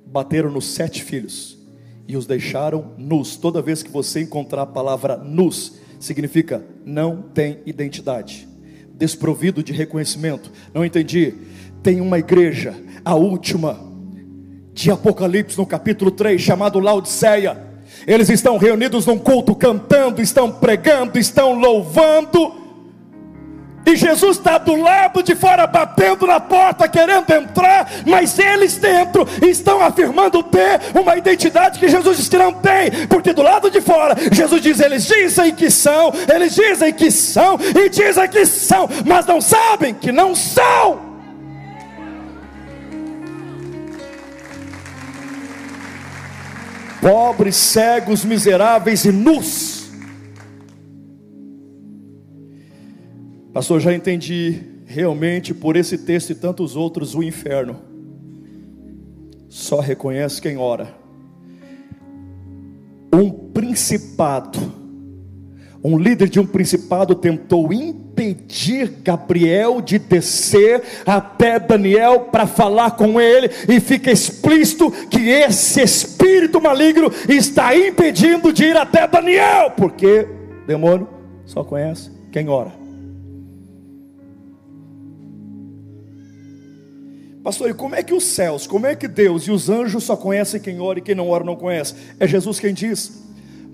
bateram 0.06 0.50
nos 0.50 0.66
sete 0.72 1.02
filhos 1.02 1.58
e 2.08 2.16
os 2.16 2.26
deixaram 2.26 2.92
nus. 2.96 3.36
Toda 3.36 3.60
vez 3.60 3.82
que 3.82 3.90
você 3.90 4.22
encontrar 4.22 4.62
a 4.62 4.66
palavra 4.66 5.18
nus, 5.18 5.74
significa 6.00 6.64
não 6.86 7.20
tem 7.20 7.60
identidade, 7.66 8.48
desprovido 8.94 9.62
de 9.62 9.72
reconhecimento. 9.74 10.50
Não 10.72 10.84
entendi. 10.84 11.34
Tem 11.82 12.00
uma 12.00 12.18
igreja, 12.18 12.74
a 13.04 13.14
última 13.14 13.91
de 14.72 14.90
Apocalipse, 14.90 15.58
no 15.58 15.66
capítulo 15.66 16.10
3, 16.10 16.40
chamado 16.40 16.80
Laodiceia. 16.80 17.56
Eles 18.06 18.28
estão 18.30 18.56
reunidos 18.56 19.06
num 19.06 19.18
culto, 19.18 19.54
cantando, 19.54 20.20
estão 20.20 20.50
pregando, 20.50 21.18
estão 21.18 21.52
louvando. 21.52 22.60
E 23.84 23.96
Jesus 23.96 24.38
está 24.38 24.58
do 24.58 24.76
lado 24.76 25.22
de 25.22 25.34
fora, 25.34 25.66
batendo 25.66 26.26
na 26.26 26.38
porta, 26.38 26.88
querendo 26.88 27.28
entrar, 27.32 27.90
mas 28.06 28.38
eles 28.38 28.76
dentro 28.76 29.26
estão 29.42 29.80
afirmando 29.80 30.42
ter 30.42 30.80
uma 30.94 31.16
identidade 31.16 31.80
que 31.80 31.88
Jesus 31.88 32.16
diz 32.16 32.28
que 32.28 32.38
não 32.38 32.52
tem, 32.52 33.06
porque 33.08 33.32
do 33.32 33.42
lado 33.42 33.70
de 33.70 33.80
fora, 33.80 34.16
Jesus 34.30 34.62
diz: 34.62 34.78
eles 34.78 35.04
dizem 35.06 35.52
que 35.52 35.68
são, 35.68 36.12
eles 36.32 36.54
dizem 36.54 36.92
que 36.92 37.10
são, 37.10 37.58
e 37.60 37.88
dizem 37.88 38.28
que 38.28 38.46
são, 38.46 38.88
mas 39.04 39.26
não 39.26 39.40
sabem 39.40 39.92
que 39.92 40.12
não 40.12 40.32
são. 40.34 41.11
Pobres, 47.02 47.56
cegos, 47.56 48.24
miseráveis 48.24 49.04
e 49.04 49.10
nus. 49.10 49.90
Pastor, 53.52 53.80
já 53.80 53.92
entendi 53.92 54.62
realmente 54.86 55.52
por 55.52 55.76
esse 55.76 55.98
texto 55.98 56.30
e 56.30 56.34
tantos 56.34 56.76
outros 56.76 57.14
o 57.14 57.22
inferno. 57.22 57.80
Só 59.48 59.80
reconhece 59.80 60.40
quem 60.40 60.56
ora. 60.56 60.94
Um 63.12 63.30
principado, 63.30 64.58
um 65.84 65.98
líder 65.98 66.28
de 66.28 66.38
um 66.38 66.46
principado 66.46 67.16
tentou 67.16 67.72
impedir 67.72 68.01
Gabriel 69.02 69.80
de 69.80 69.98
descer 69.98 70.82
até 71.04 71.58
Daniel 71.58 72.20
para 72.20 72.46
falar 72.46 72.92
com 72.92 73.20
ele, 73.20 73.50
e 73.68 73.80
fica 73.80 74.10
explícito 74.10 74.90
que 75.08 75.28
esse 75.28 75.82
espírito 75.82 76.60
maligno 76.60 77.10
está 77.28 77.76
impedindo 77.76 78.52
de 78.52 78.64
ir 78.64 78.76
até 78.76 79.06
Daniel, 79.06 79.72
porque 79.76 80.26
demônio 80.66 81.08
só 81.44 81.64
conhece 81.64 82.10
quem 82.30 82.48
ora. 82.48 82.72
Pastor, 87.42 87.70
e 87.70 87.74
como 87.74 87.96
é 87.96 88.04
que 88.04 88.14
os 88.14 88.22
céus, 88.22 88.68
como 88.68 88.86
é 88.86 88.94
que 88.94 89.08
Deus 89.08 89.42
e 89.48 89.50
os 89.50 89.68
anjos 89.68 90.04
só 90.04 90.16
conhecem 90.16 90.60
quem 90.60 90.80
ora 90.80 91.00
e 91.00 91.02
quem 91.02 91.14
não 91.14 91.28
ora 91.28 91.42
não 91.42 91.56
conhece? 91.56 91.94
É 92.20 92.26
Jesus 92.26 92.60
quem 92.60 92.72
diz. 92.72 93.20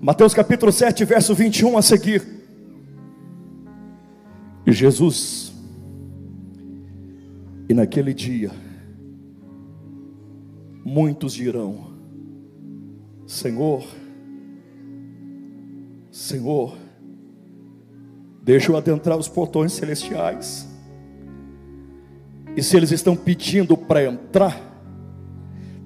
Mateus 0.01 0.33
capítulo 0.33 0.71
7, 0.71 1.05
verso 1.05 1.35
21 1.35 1.77
a 1.77 1.81
seguir. 1.83 2.38
Jesus, 4.71 5.53
e 7.67 7.73
naquele 7.73 8.13
dia, 8.13 8.51
muitos 10.83 11.33
dirão: 11.33 11.93
Senhor, 13.27 13.85
Senhor, 16.11 16.75
deixa 18.41 18.71
eu 18.71 18.77
adentrar 18.77 19.17
os 19.17 19.27
portões 19.27 19.71
celestiais. 19.71 20.67
E 22.55 22.63
se 22.63 22.75
eles 22.75 22.91
estão 22.91 23.15
pedindo 23.15 23.77
para 23.77 24.03
entrar, 24.03 24.69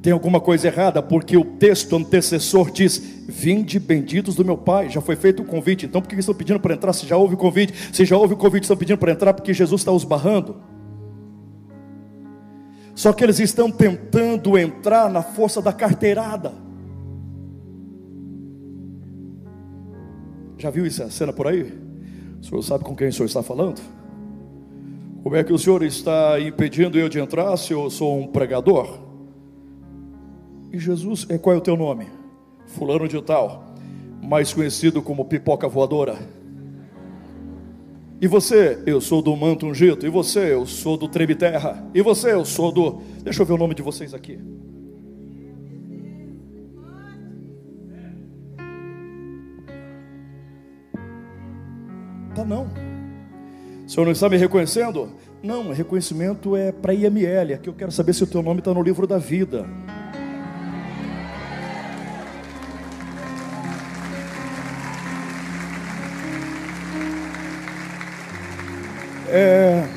tem 0.02 0.12
alguma 0.12 0.42
coisa 0.42 0.68
errada, 0.68 1.02
porque 1.02 1.38
o 1.38 1.46
texto 1.46 1.96
antecessor 1.96 2.72
diz: 2.72 3.13
Vinde 3.28 3.80
benditos 3.80 4.36
do 4.36 4.44
meu 4.44 4.58
Pai, 4.58 4.90
já 4.90 5.00
foi 5.00 5.16
feito 5.16 5.44
o 5.44 5.46
convite. 5.46 5.86
Então 5.86 6.02
por 6.02 6.08
que 6.08 6.16
estão 6.16 6.36
pedindo 6.36 6.60
para 6.60 6.74
entrar 6.74 6.92
se 6.94 7.08
já 7.08 7.16
houve 7.16 7.36
o 7.36 7.38
convite? 7.38 7.74
Se 7.94 8.04
já 8.04 8.18
houve 8.18 8.34
o 8.34 8.38
convite, 8.38 8.64
estão 8.64 8.78
pedindo 8.78 8.98
para 8.98 9.12
entrar 9.12 9.34
porque 9.34 9.54
Jesus 9.54 9.82
está 9.82 9.92
os 9.92 10.04
barrando. 10.04 10.58
Só 12.96 13.12
que 13.12 13.24
eles 13.24 13.40
estão 13.40 13.72
tentando 13.72 14.58
entrar 14.58 15.10
na 15.10 15.24
força 15.24 15.62
da 15.62 15.74
carteirada. 15.74 16.54
Já 20.58 20.70
viu 20.70 20.86
essa 20.86 21.10
cena 21.10 21.34
por 21.34 21.48
aí? 21.48 21.74
O 22.42 22.46
senhor 22.46 22.62
sabe 22.62 22.84
com 22.84 22.96
quem 22.96 23.08
o 23.08 23.14
senhor 23.14 23.26
está 23.26 23.42
falando? 23.42 23.82
Como 25.24 25.36
é 25.36 25.44
que 25.44 25.54
o 25.54 25.58
senhor 25.58 25.82
está 25.84 26.40
impedindo 26.40 27.00
eu 27.00 27.08
de 27.08 27.20
entrar 27.20 27.56
se 27.58 27.74
eu 27.74 27.90
sou 27.90 28.20
um 28.20 28.28
pregador? 28.28 29.00
E 30.72 30.78
Jesus, 30.78 31.26
é 31.30 31.38
qual 31.38 31.56
é 31.56 31.58
o 31.58 31.62
teu 31.62 31.78
nome? 31.78 32.23
Fulano 32.74 33.08
de 33.08 33.22
tal, 33.22 33.64
mais 34.22 34.52
conhecido 34.52 35.02
como 35.02 35.26
pipoca 35.26 35.68
voadora. 35.68 36.18
E 38.20 38.28
você, 38.28 38.82
eu 38.86 39.00
sou 39.00 39.22
do 39.22 39.36
manto 39.36 39.68
ungido. 39.68 40.06
E 40.06 40.10
você, 40.10 40.54
eu 40.54 40.66
sou 40.66 40.98
do 40.98 41.08
treme 41.08 41.36
terra. 41.36 41.86
E 41.94 42.02
você, 42.02 42.34
eu 42.34 42.44
sou 42.46 42.72
do. 42.72 43.02
Deixa 43.22 43.42
eu 43.42 43.46
ver 43.46 43.54
o 43.54 43.58
nome 43.58 43.76
de 43.76 43.82
vocês 43.82 44.14
aqui. 44.14 44.40
Tá 52.34 52.44
não. 52.44 52.68
O 53.86 53.90
senhor 53.90 54.06
não 54.06 54.14
está 54.14 54.30
me 54.30 54.38
reconhecendo? 54.38 55.10
Não, 55.44 55.72
reconhecimento 55.72 56.56
é 56.56 56.72
para 56.72 56.94
IML. 56.94 57.54
Aqui 57.54 57.70
eu 57.70 57.74
quero 57.74 57.92
saber 57.92 58.14
se 58.14 58.24
o 58.24 58.28
teu 58.28 58.42
nome 58.42 58.60
está 58.60 58.74
no 58.74 58.82
livro 58.82 59.06
da 59.06 59.18
vida. 59.18 59.68
É, 69.36 69.88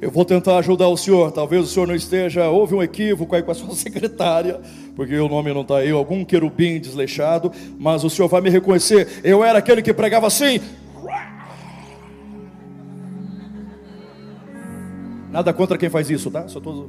eu 0.00 0.10
vou 0.10 0.24
tentar 0.24 0.58
ajudar 0.58 0.88
o 0.88 0.96
senhor. 0.96 1.30
Talvez 1.30 1.62
o 1.62 1.68
senhor 1.68 1.86
não 1.86 1.94
esteja. 1.94 2.48
Houve 2.48 2.74
um 2.74 2.82
equívoco 2.82 3.36
aí 3.36 3.44
com 3.44 3.52
a 3.52 3.54
sua 3.54 3.72
secretária, 3.76 4.60
porque 4.96 5.16
o 5.16 5.28
nome 5.28 5.54
não 5.54 5.60
está 5.60 5.76
aí. 5.76 5.92
Algum 5.92 6.24
querubim 6.24 6.80
desleixado. 6.80 7.52
Mas 7.78 8.02
o 8.02 8.10
senhor 8.10 8.26
vai 8.26 8.40
me 8.40 8.50
reconhecer. 8.50 9.20
Eu 9.22 9.44
era 9.44 9.60
aquele 9.60 9.82
que 9.82 9.94
pregava 9.94 10.26
assim. 10.26 10.60
Nada 15.30 15.52
contra 15.52 15.78
quem 15.78 15.88
faz 15.88 16.10
isso, 16.10 16.28
tá? 16.28 16.48
Só 16.48 16.58
tô... 16.58 16.88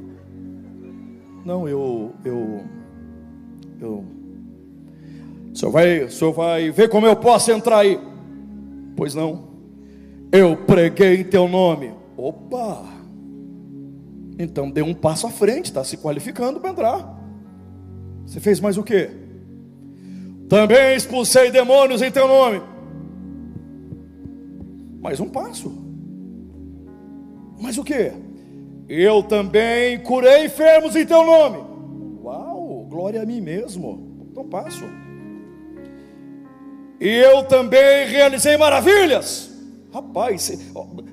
Não, 1.44 1.68
eu, 1.68 2.12
eu, 2.24 2.64
eu. 3.80 4.04
O 5.52 5.56
senhor 5.56 5.70
vai, 5.70 6.02
o 6.02 6.10
senhor 6.10 6.32
vai 6.32 6.70
ver 6.72 6.88
como 6.88 7.06
eu 7.06 7.14
posso 7.14 7.52
entrar 7.52 7.78
aí? 7.78 8.00
Pois 8.96 9.14
não. 9.14 9.53
Eu 10.36 10.56
preguei 10.56 11.20
em 11.20 11.24
teu 11.24 11.46
nome. 11.46 11.94
Opa! 12.16 12.82
Então 14.36 14.68
dê 14.68 14.82
um 14.82 14.92
passo 14.92 15.28
à 15.28 15.30
frente, 15.30 15.66
está 15.66 15.84
se 15.84 15.96
qualificando 15.96 16.58
para 16.58 16.70
entrar. 16.70 17.20
Você 18.26 18.40
fez 18.40 18.58
mais 18.58 18.76
o 18.76 18.82
que? 18.82 19.10
Também 20.48 20.96
expulsei 20.96 21.52
demônios 21.52 22.02
em 22.02 22.10
teu 22.10 22.26
nome. 22.26 22.60
Mais 25.00 25.20
um 25.20 25.28
passo. 25.28 25.72
Mais 27.60 27.78
o 27.78 27.84
que? 27.84 28.10
Eu 28.88 29.22
também 29.22 30.00
curei 30.00 30.46
enfermos 30.46 30.96
em 30.96 31.06
teu 31.06 31.24
nome. 31.24 31.58
Uau, 32.24 32.84
glória 32.90 33.22
a 33.22 33.24
mim 33.24 33.40
mesmo. 33.40 34.26
Então 34.32 34.48
passo. 34.48 34.84
E 37.00 37.08
eu 37.08 37.44
também 37.44 38.08
realizei 38.08 38.56
maravilhas. 38.56 39.53
Rapaz, 39.94 40.50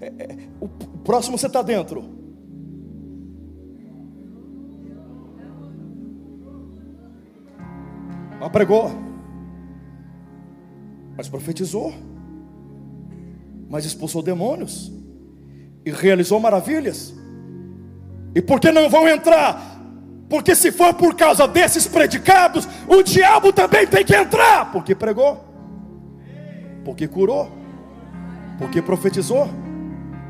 é, 0.02 0.08
é, 0.08 0.38
o 0.60 0.68
próximo 1.04 1.38
você 1.38 1.46
está 1.46 1.62
dentro. 1.62 2.04
Mas 8.40 8.50
pregou, 8.50 8.90
mas 11.16 11.30
profetizou, 11.30 11.94
mas 13.70 13.86
expulsou 13.86 14.24
demônios 14.24 14.92
e 15.86 15.92
realizou 15.92 16.40
maravilhas. 16.40 17.14
E 18.34 18.42
por 18.42 18.60
que 18.60 18.72
não 18.72 18.90
vão 18.90 19.08
entrar? 19.08 19.80
Porque 20.28 20.56
se 20.56 20.72
for 20.72 20.92
por 20.96 21.16
causa 21.16 21.48
desses 21.48 21.86
predicados, 21.86 22.68
o 22.88 23.04
diabo 23.04 23.54
também 23.54 23.86
tem 23.86 24.04
que 24.04 24.16
entrar, 24.16 24.72
porque 24.72 24.96
pregou, 24.96 25.40
porque 26.84 27.08
curou 27.08 27.61
porque 28.62 28.80
profetizou, 28.80 29.50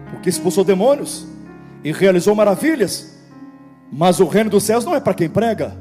porque 0.09 0.29
expulsou 0.29 0.63
demônios 0.63 1.27
e 1.83 1.91
realizou 1.91 2.33
maravilhas. 2.33 3.13
Mas 3.91 4.21
o 4.21 4.25
reino 4.25 4.49
dos 4.49 4.63
céus 4.63 4.85
não 4.85 4.95
é 4.95 5.01
para 5.01 5.13
quem 5.13 5.29
prega, 5.29 5.75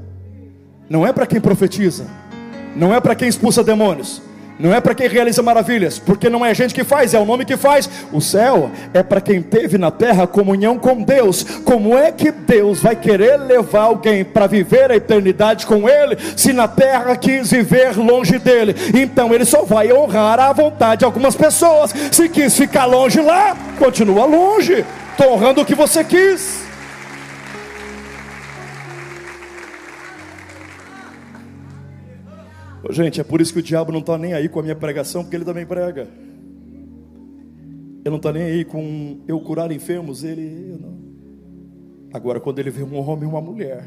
não 0.89 1.07
é 1.07 1.13
para 1.13 1.27
quem 1.27 1.41
profetiza, 1.41 2.09
não 2.75 2.93
é 2.93 3.01
para 3.01 3.15
quem 3.15 3.29
expulsa 3.29 3.63
demônios, 3.63 4.21
não 4.61 4.75
é 4.75 4.81
para 4.81 4.95
quem 4.95 5.09
realiza 5.09 5.43
maravilhas, 5.43 5.99
porque 5.99 6.29
não 6.29 6.45
é 6.45 6.51
a 6.51 6.55
gente 6.55 6.75
que 6.75 6.85
faz, 6.85 7.15
é 7.15 7.19
o 7.19 7.25
nome 7.25 7.47
que 7.47 7.57
faz. 7.57 7.89
O 8.13 8.21
céu 8.21 8.71
é 8.93 9.03
para 9.03 9.21
quem 9.21 9.41
teve 9.41 9.79
na 9.79 9.91
terra 9.91 10.27
comunhão 10.27 10.79
com 10.79 11.03
Deus. 11.03 11.43
Como 11.65 11.97
é 11.97 12.13
que 12.13 12.31
Deus 12.31 12.81
vai 12.81 12.95
querer 12.95 13.39
levar 13.39 13.85
alguém 13.85 14.23
para 14.23 14.47
viver 14.47 14.91
a 14.91 14.97
eternidade 14.97 15.65
com 15.65 15.89
Ele, 15.89 16.17
se 16.37 16.53
na 16.53 16.69
terra 16.69 17.17
quis 17.17 17.51
viver 17.51 17.97
longe 17.97 18.39
dele? 18.39 18.77
Então 18.95 19.33
Ele 19.33 19.47
só 19.47 19.63
vai 19.63 19.91
honrar 19.93 20.39
a 20.39 20.53
vontade 20.53 21.01
de 21.01 21.05
algumas 21.07 21.35
pessoas. 21.35 21.95
Se 22.13 22.29
quis 22.29 22.57
ficar 22.57 22.85
longe 22.85 23.21
lá, 23.21 23.57
continua 23.79 24.27
longe, 24.27 24.85
estou 25.13 25.33
honrando 25.33 25.63
o 25.63 25.65
que 25.65 25.75
você 25.75 26.05
quis. 26.05 26.70
Gente, 32.93 33.21
é 33.21 33.25
por 33.25 33.41
isso 33.41 33.53
que 33.53 33.59
o 33.59 33.63
diabo 33.63 33.93
não 33.93 34.01
está 34.01 34.17
nem 34.19 34.33
aí 34.33 34.49
com 34.49 34.61
a 34.61 34.63
minha 34.63 34.75
pregação, 34.75 35.23
porque 35.23 35.37
ele 35.37 35.45
também 35.45 35.67
prega. 35.67 36.09
Ele 38.03 38.11
não 38.11 38.17
está 38.17 38.33
nem 38.33 38.43
aí 38.43 38.65
com 38.65 39.21
eu 39.29 39.41
curar 39.41 39.71
enfermos, 39.71 40.25
ele. 40.25 40.79
Não. 40.81 40.99
Agora, 42.13 42.41
quando 42.41 42.59
ele 42.59 42.71
vê 42.71 42.83
um 42.83 42.97
homem 42.97 43.25
e 43.25 43.27
uma 43.27 43.41
mulher, 43.41 43.87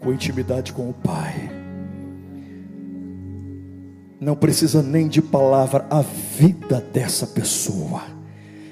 com 0.00 0.12
intimidade 0.12 0.72
com 0.72 0.90
o 0.90 0.94
Pai, 0.94 1.50
não 4.20 4.34
precisa 4.34 4.82
nem 4.82 5.08
de 5.08 5.22
palavra, 5.22 5.86
a 5.90 6.02
vida 6.02 6.80
dessa 6.92 7.26
pessoa 7.26 8.19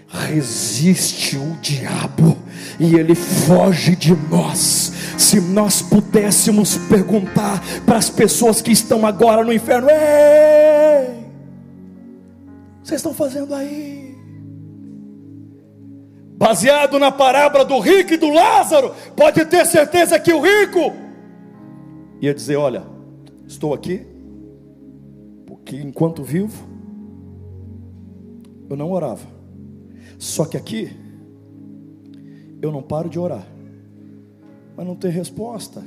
resiste 0.09 1.37
o 1.37 1.57
diabo 1.61 2.37
e 2.81 2.95
ele 2.95 3.15
foge 3.15 3.95
de 3.95 4.15
nós. 4.31 4.93
Se 5.19 5.41
nós 5.41 5.83
pudéssemos 5.83 6.77
perguntar 6.89 7.63
para 7.85 7.99
as 7.99 8.09
pessoas 8.09 8.63
que 8.63 8.73
estão 8.73 9.05
agora 9.07 9.45
no 9.45 9.53
inferno: 9.53 9.89
Ei, 9.91 11.27
vocês 12.83 13.01
estão 13.01 13.13
fazendo 13.13 13.55
aí? 13.55 14.17
Baseado 16.37 16.99
na 16.99 17.11
parábola 17.11 17.65
do 17.65 17.79
rico 17.81 18.15
e 18.15 18.17
do 18.17 18.31
Lázaro, 18.31 18.95
pode 19.17 19.45
ter 19.47 19.67
certeza 19.67 20.19
que 20.19 20.33
o 20.33 20.41
rico 20.41 20.93
ia 22.21 22.33
dizer: 22.33 22.57
Olha, 22.57 22.85
estou 23.47 23.75
aqui, 23.75 24.07
porque 25.47 25.77
enquanto 25.77 26.23
vivo, 26.23 26.67
eu 28.71 28.77
não 28.77 28.91
orava 28.91 29.38
só 30.19 30.45
que 30.45 30.57
aqui, 30.57 30.91
eu 32.61 32.73
não 32.73 32.83
paro 32.83 33.09
de 33.09 33.21
orar, 33.21 33.47
mas 34.77 34.85
não 34.85 34.97
tem 34.97 35.13
resposta. 35.13 35.83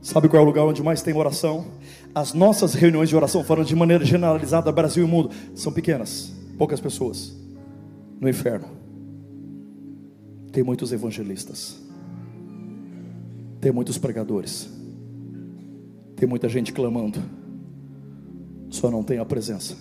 Sabe 0.00 0.28
qual 0.28 0.40
é 0.40 0.42
o 0.42 0.46
lugar 0.46 0.64
onde 0.64 0.82
mais 0.82 1.00
tem 1.00 1.16
oração? 1.16 1.64
As 2.12 2.34
nossas 2.34 2.74
reuniões 2.74 3.08
de 3.08 3.14
oração, 3.14 3.44
falando 3.44 3.66
de 3.66 3.76
maneira 3.76 4.04
generalizada, 4.04 4.72
Brasil 4.72 5.06
e 5.06 5.08
mundo, 5.08 5.30
são 5.54 5.72
pequenas, 5.72 6.34
poucas 6.58 6.80
pessoas. 6.80 7.40
No 8.20 8.28
inferno, 8.28 8.66
tem 10.50 10.64
muitos 10.64 10.92
evangelistas, 10.92 11.80
tem 13.60 13.70
muitos 13.70 13.98
pregadores, 13.98 14.68
tem 16.16 16.28
muita 16.28 16.48
gente 16.48 16.72
clamando 16.72 17.22
só 18.72 18.90
não 18.90 19.02
tem 19.02 19.18
a 19.18 19.24
presença, 19.24 19.76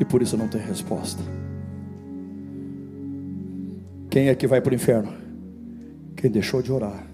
e 0.00 0.04
por 0.04 0.20
isso 0.20 0.36
não 0.36 0.48
tem 0.48 0.60
resposta. 0.60 1.22
Quem 4.10 4.28
é 4.28 4.34
que 4.34 4.48
vai 4.48 4.60
para 4.60 4.72
o 4.72 4.74
inferno? 4.74 5.12
Quem 6.16 6.28
deixou 6.28 6.60
de 6.60 6.72
orar, 6.72 7.06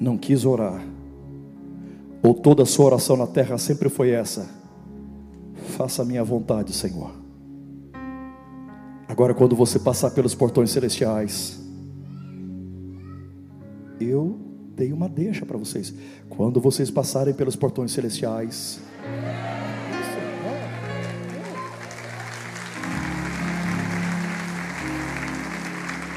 não 0.00 0.18
quis 0.18 0.44
orar, 0.44 0.84
ou 2.22 2.34
toda 2.34 2.64
a 2.64 2.66
sua 2.66 2.86
oração 2.86 3.16
na 3.16 3.26
terra 3.26 3.56
sempre 3.56 3.88
foi 3.88 4.10
essa: 4.10 4.50
faça 5.76 6.02
a 6.02 6.04
minha 6.04 6.24
vontade, 6.24 6.72
Senhor. 6.72 7.12
Agora, 9.06 9.32
quando 9.32 9.54
você 9.54 9.78
passar 9.78 10.10
pelos 10.10 10.34
portões 10.34 10.70
celestiais, 10.70 11.60
eu 14.00 14.51
dei 14.76 14.92
uma 14.92 15.08
deixa 15.08 15.44
para 15.44 15.56
vocês. 15.56 15.92
Quando 16.28 16.60
vocês 16.60 16.90
passarem 16.90 17.34
pelos 17.34 17.56
portões 17.56 17.92
celestiais, 17.92 18.80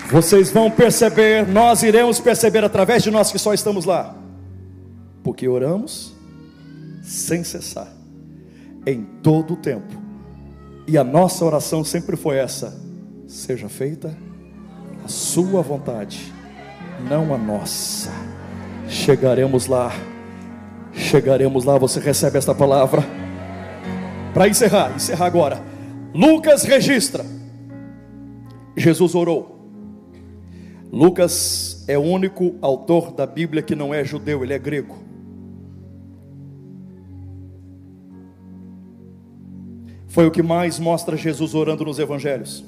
vocês 0.10 0.51
vão 0.51 0.72
perceber, 0.72 1.47
nós 1.47 1.84
iremos 1.84 2.20
perceber 2.20 2.64
através 2.64 3.03
de 3.03 3.12
nós 3.12 3.32
que 3.32 3.39
só 3.39 3.53
estamos 3.53 3.86
lá, 3.86 4.16
porque 5.24 5.47
oramos, 5.47 6.14
sem 7.03 7.43
cessar, 7.43 7.91
em 8.86 9.03
todo 9.22 9.53
o 9.53 9.58
tempo. 9.58 9.93
E 10.88 10.97
a 10.97 11.03
nossa 11.03 11.43
oração 11.43 11.84
sempre 11.84 12.16
foi 12.16 12.38
essa: 12.38 12.80
seja 13.28 13.68
feita 13.68 14.16
a 15.03 15.08
sua 15.08 15.62
vontade, 15.62 16.34
não 17.10 17.34
a 17.34 17.38
nossa. 17.38 18.12
Chegaremos 18.88 19.67
lá, 19.67 19.91
chegaremos 20.93 21.65
lá. 21.65 21.77
Você 21.77 21.99
recebe 21.99 22.38
esta 22.38 22.53
palavra. 22.53 23.03
Para 24.33 24.47
encerrar, 24.47 24.95
encerrar 24.95 25.25
agora. 25.25 25.61
Lucas 26.13 26.63
registra. 26.63 27.25
Jesus 28.75 29.15
orou. 29.15 29.55
Lucas 30.91 31.83
é 31.88 31.97
o 31.97 32.01
único 32.01 32.55
autor 32.61 33.11
da 33.11 33.25
Bíblia 33.25 33.61
que 33.61 33.75
não 33.75 33.93
é 33.93 34.03
judeu, 34.03 34.43
ele 34.43 34.53
é 34.53 34.59
grego. 34.59 34.97
Foi 40.07 40.25
o 40.25 40.31
que 40.31 40.41
mais 40.41 40.79
mostra 40.79 41.17
Jesus 41.17 41.53
orando 41.53 41.83
nos 41.83 41.99
evangelhos. 41.99 42.63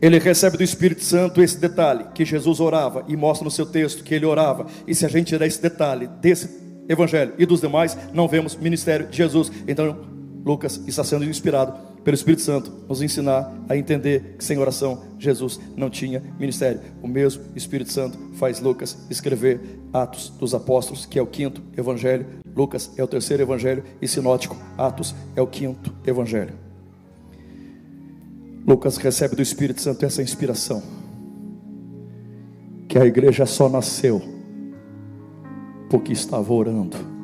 Ele 0.00 0.18
recebe 0.18 0.56
do 0.56 0.62
Espírito 0.62 1.02
Santo 1.02 1.42
esse 1.42 1.58
detalhe, 1.58 2.06
que 2.14 2.24
Jesus 2.24 2.60
orava, 2.60 3.04
e 3.08 3.16
mostra 3.16 3.44
no 3.44 3.50
seu 3.50 3.66
texto 3.66 4.04
que 4.04 4.14
ele 4.14 4.26
orava. 4.26 4.66
E 4.86 4.94
se 4.94 5.06
a 5.06 5.08
gente 5.08 5.28
tirar 5.28 5.46
esse 5.46 5.60
detalhe 5.60 6.06
desse 6.20 6.48
evangelho 6.88 7.32
e 7.38 7.46
dos 7.46 7.60
demais, 7.60 7.96
não 8.12 8.28
vemos 8.28 8.56
ministério 8.56 9.06
de 9.06 9.16
Jesus. 9.16 9.50
Então, 9.66 9.96
Lucas 10.44 10.80
está 10.86 11.02
sendo 11.02 11.24
inspirado 11.24 11.74
pelo 12.04 12.14
Espírito 12.14 12.42
Santo 12.42 12.72
nos 12.88 13.02
ensinar 13.02 13.52
a 13.68 13.76
entender 13.76 14.36
que 14.38 14.44
sem 14.44 14.58
oração 14.58 15.02
Jesus 15.18 15.58
não 15.76 15.90
tinha 15.90 16.22
ministério. 16.38 16.80
O 17.02 17.08
mesmo 17.08 17.42
Espírito 17.56 17.92
Santo 17.92 18.16
faz 18.34 18.60
Lucas 18.60 18.96
escrever 19.10 19.60
Atos 19.92 20.28
dos 20.38 20.54
Apóstolos, 20.54 21.04
que 21.04 21.18
é 21.18 21.22
o 21.22 21.26
quinto 21.26 21.60
evangelho. 21.76 22.26
Lucas 22.54 22.92
é 22.96 23.02
o 23.02 23.08
terceiro 23.08 23.42
evangelho 23.42 23.82
e 24.00 24.06
sinótico. 24.06 24.56
Atos 24.78 25.16
é 25.34 25.42
o 25.42 25.48
quinto 25.48 25.92
evangelho. 26.06 26.65
Lucas 28.66 28.96
recebe 28.96 29.36
do 29.36 29.42
Espírito 29.42 29.80
Santo 29.80 30.04
essa 30.04 30.22
inspiração. 30.22 30.82
Que 32.88 32.98
a 32.98 33.06
igreja 33.06 33.46
só 33.46 33.68
nasceu 33.68 34.22
porque 35.88 36.12
estava 36.12 36.52
orando 36.52 37.16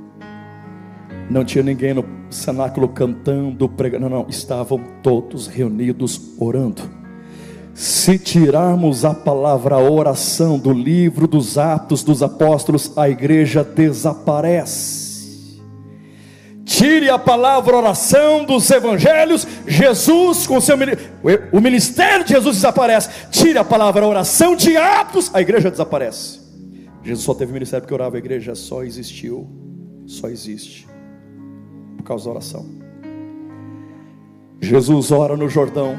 não 1.32 1.44
tinha 1.44 1.64
ninguém 1.64 1.94
no 1.94 2.04
cenáculo 2.30 2.88
cantando, 2.88 3.68
pregando, 3.68 4.08
não, 4.08 4.22
não, 4.22 4.28
estavam 4.28 4.78
todos 5.02 5.46
reunidos 5.46 6.20
orando. 6.38 6.82
Se 7.74 8.18
tirarmos 8.18 9.04
a 9.04 9.14
palavra 9.14 9.78
oração 9.78 10.58
do 10.58 10.72
livro 10.72 11.26
dos 11.26 11.56
Atos 11.56 12.02
dos 12.02 12.22
Apóstolos, 12.22 12.92
a 12.96 13.08
igreja 13.08 13.64
desaparece. 13.64 15.01
Tire 16.72 17.10
a 17.10 17.18
palavra 17.18 17.76
oração 17.76 18.46
dos 18.46 18.70
evangelhos, 18.70 19.46
Jesus 19.66 20.46
com 20.46 20.58
seu 20.58 20.74
o 21.52 21.60
ministério 21.60 22.24
de 22.24 22.32
Jesus 22.32 22.56
desaparece. 22.56 23.10
Tire 23.30 23.58
a 23.58 23.64
palavra 23.64 24.06
oração 24.06 24.56
de 24.56 24.74
Atos, 24.74 25.30
a 25.34 25.42
igreja 25.42 25.70
desaparece. 25.70 26.40
Jesus 27.04 27.26
só 27.26 27.34
teve 27.34 27.52
ministério 27.52 27.82
porque 27.82 27.92
orava, 27.92 28.16
a 28.16 28.18
igreja 28.18 28.54
só 28.54 28.82
existiu, 28.82 29.46
só 30.06 30.30
existe 30.30 30.88
por 31.98 32.04
causa 32.04 32.24
da 32.24 32.30
oração. 32.30 32.66
Jesus 34.58 35.10
ora 35.10 35.36
no 35.36 35.50
Jordão, 35.50 35.94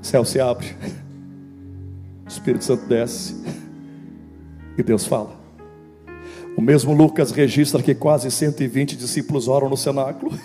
o 0.00 0.06
céu 0.06 0.24
se 0.24 0.38
abre, 0.38 0.76
o 2.24 2.28
Espírito 2.28 2.62
Santo 2.62 2.86
desce 2.86 3.34
e 4.76 4.82
Deus 4.84 5.06
fala. 5.06 5.37
O 6.58 6.60
mesmo 6.60 6.92
Lucas 6.92 7.30
registra 7.30 7.80
que 7.80 7.94
quase 7.94 8.32
120 8.32 8.96
discípulos 8.96 9.46
oram 9.46 9.68
no 9.68 9.76
cenáculo. 9.76 10.36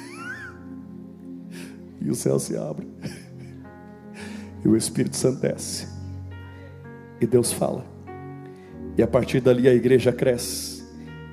E 1.99 2.09
o 2.09 2.15
céu 2.15 2.37
se 2.37 2.55
abre. 2.57 2.85
E 4.63 4.67
o 4.67 4.75
Espírito 4.75 5.15
Santo 5.15 5.39
desce. 5.39 5.87
E 7.19 7.25
Deus 7.25 7.51
fala. 7.53 7.85
E 8.97 9.01
a 9.01 9.07
partir 9.07 9.39
dali 9.39 9.69
a 9.69 9.73
igreja 9.73 10.11
cresce, 10.11 10.83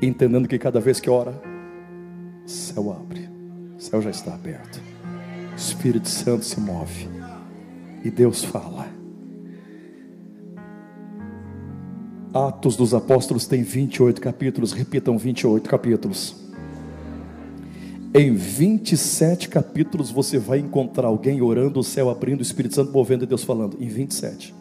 entendendo 0.00 0.46
que 0.46 0.58
cada 0.60 0.80
vez 0.80 1.00
que 1.00 1.10
ora, 1.10 1.34
céu 2.46 2.92
abre, 2.92 3.28
o 3.76 3.80
céu 3.80 4.00
já 4.00 4.10
está 4.10 4.32
aberto, 4.32 4.80
o 5.52 5.56
Espírito 5.56 6.08
Santo 6.08 6.44
se 6.44 6.60
move 6.60 7.08
e 8.04 8.10
Deus 8.10 8.44
fala. 8.44 8.99
Atos 12.32 12.76
dos 12.76 12.94
Apóstolos 12.94 13.48
tem 13.48 13.62
28 13.62 14.20
capítulos, 14.20 14.72
repitam 14.72 15.18
28 15.18 15.68
capítulos. 15.68 16.36
Em 18.14 18.32
27 18.32 19.48
capítulos 19.48 20.12
você 20.12 20.38
vai 20.38 20.60
encontrar 20.60 21.08
alguém 21.08 21.42
orando, 21.42 21.80
o 21.80 21.84
céu 21.84 22.08
abrindo, 22.08 22.38
o 22.38 22.42
Espírito 22.42 22.76
Santo 22.76 22.92
movendo 22.92 23.24
e 23.24 23.26
Deus 23.26 23.42
falando. 23.42 23.76
Em 23.80 23.88
27. 23.88 24.54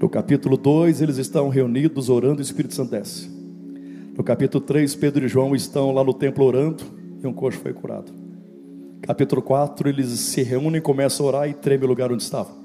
No 0.00 0.08
capítulo 0.08 0.56
2, 0.56 1.00
eles 1.00 1.16
estão 1.16 1.48
reunidos 1.48 2.08
orando 2.08 2.40
e 2.40 2.42
o 2.42 2.42
Espírito 2.42 2.74
Santo 2.74 2.92
desce. 2.92 3.28
No 4.16 4.22
capítulo 4.22 4.64
3, 4.64 4.94
Pedro 4.94 5.24
e 5.24 5.28
João 5.28 5.56
estão 5.56 5.90
lá 5.90 6.04
no 6.04 6.14
templo 6.14 6.44
orando 6.44 6.84
e 7.20 7.26
um 7.26 7.32
coxo 7.32 7.58
foi 7.58 7.72
curado. 7.72 8.12
Capítulo 9.02 9.42
4, 9.42 9.88
eles 9.88 10.08
se 10.10 10.42
reúnem, 10.42 10.80
começam 10.80 11.26
a 11.26 11.28
orar 11.28 11.48
e 11.48 11.54
treme 11.54 11.84
o 11.84 11.88
lugar 11.88 12.12
onde 12.12 12.22
estavam. 12.22 12.63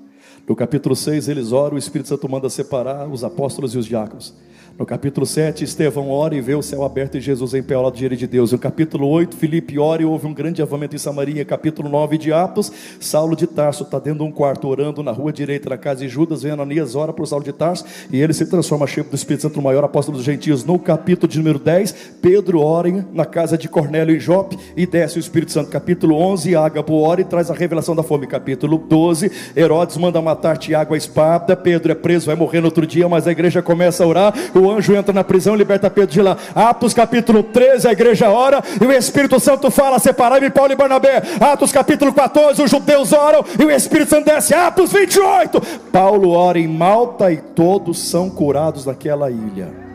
No 0.50 0.56
capítulo 0.56 0.96
6, 0.96 1.28
eles 1.28 1.52
oram, 1.52 1.76
o 1.76 1.78
Espírito 1.78 2.10
Santo 2.10 2.28
manda 2.28 2.50
separar 2.50 3.08
os 3.08 3.24
apóstolos 3.24 3.76
e 3.76 3.78
os 3.78 3.86
diáconos. 3.86 4.34
No 4.80 4.86
capítulo 4.86 5.26
7, 5.26 5.66
Estevão 5.66 6.10
ora 6.10 6.34
e 6.34 6.40
vê 6.40 6.56
o 6.56 6.62
céu 6.62 6.86
aberto 6.86 7.18
e 7.18 7.20
Jesus 7.20 7.54
em 7.54 7.62
pé 7.62 7.74
ao 7.74 7.84
lado 7.84 7.98
direito 7.98 8.22
de 8.22 8.28
Deus. 8.28 8.54
No 8.54 8.58
capítulo 8.58 9.10
8, 9.10 9.36
Filipe 9.36 9.78
ora 9.78 10.04
e 10.04 10.06
houve 10.06 10.26
um 10.26 10.34
grande 10.34 10.62
avamento 10.62 10.96
em 10.96 10.98
Samaria. 10.98 11.44
Capítulo 11.44 11.90
9 11.90 12.18
de 12.18 12.32
Atos, 12.32 12.72
Saulo 12.98 13.36
de 13.36 13.46
Tarso 13.46 13.84
está 13.84 14.00
dentro 14.00 14.20
de 14.20 14.24
um 14.24 14.32
quarto 14.32 14.70
orando 14.70 15.04
na 15.04 15.12
rua 15.12 15.34
direita 15.34 15.70
da 15.70 15.78
casa 15.78 16.00
de 16.00 16.08
Judas. 16.08 16.44
Vem 16.44 16.54
Ananias, 16.54 16.96
ora 16.96 17.12
por 17.12 17.28
Saulo 17.28 17.44
de 17.44 17.52
Tarso 17.52 17.84
e 18.10 18.22
ele 18.22 18.32
se 18.32 18.46
transforma 18.46 18.88
cheio 18.88 19.06
do 19.06 19.14
Espírito 19.14 19.42
Santo, 19.42 19.58
no 19.58 19.64
maior 19.64 19.84
apóstolo 19.84 20.16
dos 20.16 20.26
gentios. 20.26 20.64
No 20.64 20.80
capítulo 20.80 21.30
de 21.30 21.40
número 21.40 21.60
10, 21.60 22.14
Pedro 22.22 22.62
ora 22.62 23.06
na 23.12 23.26
casa 23.26 23.58
de 23.58 23.68
Cornélio 23.68 24.16
em 24.16 24.20
Jope 24.20 24.58
e 24.78 24.88
desce 24.88 25.18
o 25.18 25.20
Espírito 25.20 25.52
Santo. 25.52 25.70
Capítulo 25.70 26.16
11, 26.16 26.56
Ágabo 26.56 27.02
ora 27.02 27.20
e 27.20 27.26
traz 27.26 27.52
a 27.52 27.54
revelação 27.54 27.94
da 27.94 28.02
fome. 28.02 28.28
Capítulo 28.28 28.78
12, 28.78 29.30
Herodes 29.58 29.98
manda 29.98 30.22
matar 30.22 30.58
Tiago 30.58 30.94
a 30.94 30.98
espada. 30.98 31.54
Pedro 31.58 31.92
é 31.92 31.96
preso, 31.96 32.28
vai 32.28 32.38
morrer 32.38 32.62
no 32.62 32.68
outro 32.68 32.88
dia, 32.88 33.10
mas 33.10 33.28
a 33.28 33.32
igreja 33.34 33.62
começa 33.62 34.06
a 34.06 34.08
orar. 34.08 34.34
O 34.56 34.69
anjo 34.70 34.96
entra 34.96 35.14
na 35.14 35.24
prisão 35.24 35.56
e 35.56 35.58
liberta 35.58 35.90
Pedro 35.90 36.12
de 36.12 36.22
lá. 36.22 36.38
Atos 36.54 36.94
capítulo 36.94 37.44
13, 37.44 37.88
a 37.88 37.92
igreja 37.92 38.30
ora 38.30 38.64
e 38.82 38.86
o 38.86 38.92
Espírito 38.92 39.40
Santo 39.40 39.70
fala: 39.72 40.00
separai-me 40.00 40.50
Paulo 40.50 40.72
e 40.72 40.76
Barnabé. 40.76 41.22
Atos 41.40 41.72
capítulo 41.72 42.14
14, 42.14 42.62
os 42.62 42.70
judeus 42.70 43.14
oram 43.14 43.44
e 43.60 43.64
o 43.64 43.72
Espírito 43.72 44.10
Santo 44.10 44.26
desce. 44.26 44.54
Atos 44.54 44.92
28, 44.92 45.62
Paulo 45.92 46.32
ora 46.32 46.60
em 46.60 46.68
Malta 46.68 47.32
e 47.32 47.38
todos 47.38 48.00
são 48.00 48.30
curados 48.30 48.86
naquela 48.86 49.30
ilha. 49.30 49.90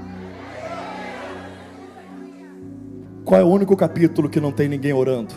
Qual 3.24 3.40
é 3.40 3.44
o 3.44 3.48
único 3.48 3.74
capítulo 3.74 4.28
que 4.28 4.38
não 4.38 4.52
tem 4.52 4.68
ninguém 4.68 4.92
orando? 4.92 5.34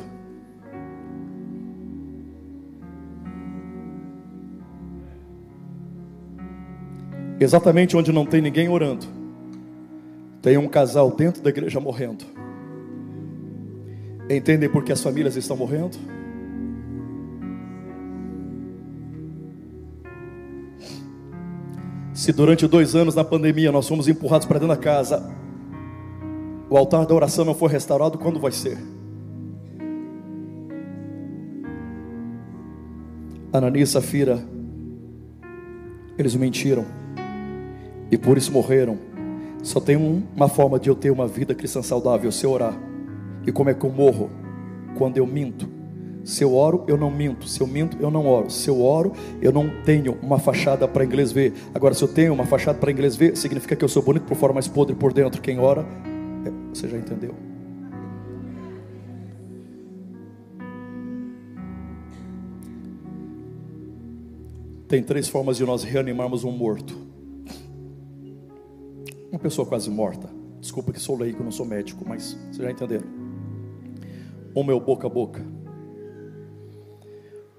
Exatamente 7.40 7.96
onde 7.96 8.12
não 8.12 8.26
tem 8.26 8.42
ninguém 8.42 8.68
orando, 8.68 9.06
tem 10.42 10.58
um 10.58 10.68
casal 10.68 11.12
dentro 11.12 11.42
da 11.42 11.50
igreja 11.50 11.80
morrendo. 11.80 12.26
Entendem 14.30 14.70
por 14.70 14.84
que 14.84 14.92
as 14.92 15.02
famílias 15.02 15.36
estão 15.36 15.56
morrendo? 15.56 15.98
Se 22.14 22.34
durante 22.34 22.68
dois 22.68 22.96
anos 22.96 23.16
na 23.16 23.24
pandemia 23.24 23.72
nós 23.72 23.88
fomos 23.88 24.08
empurrados 24.08 24.46
para 24.46 24.60
dentro 24.60 24.76
da 24.76 24.82
casa, 24.82 25.34
o 26.70 26.76
altar 26.76 27.06
da 27.06 27.16
oração 27.16 27.46
não 27.46 27.54
for 27.54 27.70
restaurado, 27.70 28.18
quando 28.18 28.40
vai 28.40 28.52
ser? 28.52 28.78
Ananias 33.54 33.90
e 33.90 33.92
Safira, 33.94 34.44
eles 36.18 36.36
mentiram 36.36 36.86
e 38.12 38.18
por 38.18 38.38
isso 38.38 38.52
morreram. 38.52 39.07
Só 39.68 39.82
tem 39.82 39.98
uma 39.98 40.48
forma 40.48 40.80
de 40.80 40.88
eu 40.88 40.96
ter 40.96 41.12
uma 41.12 41.28
vida 41.28 41.54
cristã 41.54 41.82
saudável, 41.82 42.32
se 42.32 42.46
eu 42.46 42.52
orar. 42.52 42.74
E 43.46 43.52
como 43.52 43.70
é 43.70 43.74
que 43.74 43.84
eu 43.84 43.90
morro? 43.90 44.30
Quando 44.98 45.18
eu 45.18 45.28
minto. 45.28 45.68
Se 46.24 46.42
eu 46.42 46.56
oro, 46.56 46.86
eu 46.88 46.96
não 46.96 47.12
minto. 47.12 47.50
Se 47.50 47.60
eu 47.60 47.68
minto, 47.68 47.98
eu 48.00 48.10
não 48.10 48.26
oro. 48.26 48.50
Se 48.50 48.70
eu 48.70 48.82
oro, 48.82 49.12
eu 49.42 49.52
não 49.52 49.70
tenho 49.84 50.18
uma 50.24 50.40
fachada 50.40 50.88
para 50.88 51.04
inglês 51.04 51.34
ver. 51.34 51.54
Agora, 51.76 51.94
se 51.94 52.02
eu 52.02 52.08
tenho 52.08 52.34
uma 52.34 52.46
fachada 52.46 52.80
para 52.80 52.90
inglês 52.90 53.18
ver, 53.18 53.36
significa 53.36 53.76
que 53.76 53.84
eu 53.84 53.90
sou 53.90 54.02
bonito 54.02 54.24
por 54.24 54.38
fora, 54.38 54.54
mas 54.54 54.70
podre 54.70 54.96
por 54.96 55.12
dentro. 55.12 55.42
Quem 55.42 55.60
ora, 55.60 55.86
é, 56.46 56.52
você 56.74 56.88
já 56.88 56.98
entendeu. 56.98 57.36
Tem 64.88 65.04
três 65.04 65.28
formas 65.28 65.58
de 65.58 65.66
nós 65.66 65.84
reanimarmos 65.84 66.46
um 66.46 66.52
morto 66.52 67.17
uma 69.38 69.44
pessoa 69.44 69.68
quase 69.68 69.90
morta. 69.92 70.28
Desculpa 70.60 70.92
que 70.92 71.00
sou 71.00 71.16
leigo, 71.16 71.44
não 71.44 71.52
sou 71.52 71.64
médico, 71.66 72.04
mas 72.08 72.34
vocês 72.34 72.58
já 72.58 72.72
entenderam. 72.72 73.06
Uma 74.56 74.72
é 74.72 74.76
o 74.76 74.80
boca 74.80 75.06
a 75.06 75.10
boca. 75.10 75.46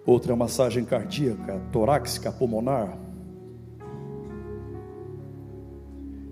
Outra 0.05 0.33
é 0.33 0.35
a 0.35 0.37
massagem 0.37 0.85
cardíaca, 0.85 1.61
torácica, 1.71 2.33
pulmonar. 2.33 2.99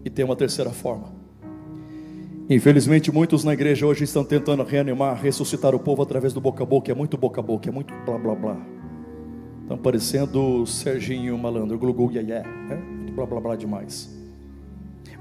E 0.05 0.11
tem 0.11 0.25
uma 0.25 0.35
terceira 0.35 0.71
forma. 0.71 1.15
Infelizmente, 2.51 3.13
muitos 3.13 3.45
na 3.45 3.53
igreja 3.53 3.87
hoje 3.87 4.03
estão 4.03 4.25
tentando 4.25 4.65
reanimar, 4.65 5.21
ressuscitar 5.21 5.75
o 5.77 5.79
povo 5.79 6.03
através 6.03 6.33
do 6.33 6.41
boca 6.41 6.65
a 6.65 6.67
boca. 6.67 6.91
É 6.91 6.95
muito 6.95 7.17
boca 7.17 7.41
a 7.41 7.45
boca, 7.45 7.69
é 7.69 7.73
muito 7.73 7.95
blá 8.05 8.19
blá 8.19 8.35
blá. 8.35 8.67
Estão 9.63 9.79
parecendo 9.79 10.67
Serginho 10.67 11.39
Malandro, 11.39 11.79
glu 11.79 12.11
yeah, 12.11 12.45
yeah, 12.45 12.75
é? 12.75 13.13
blá 13.13 13.27
blá 13.27 13.41
blá 13.41 13.57
demais. 13.57 14.16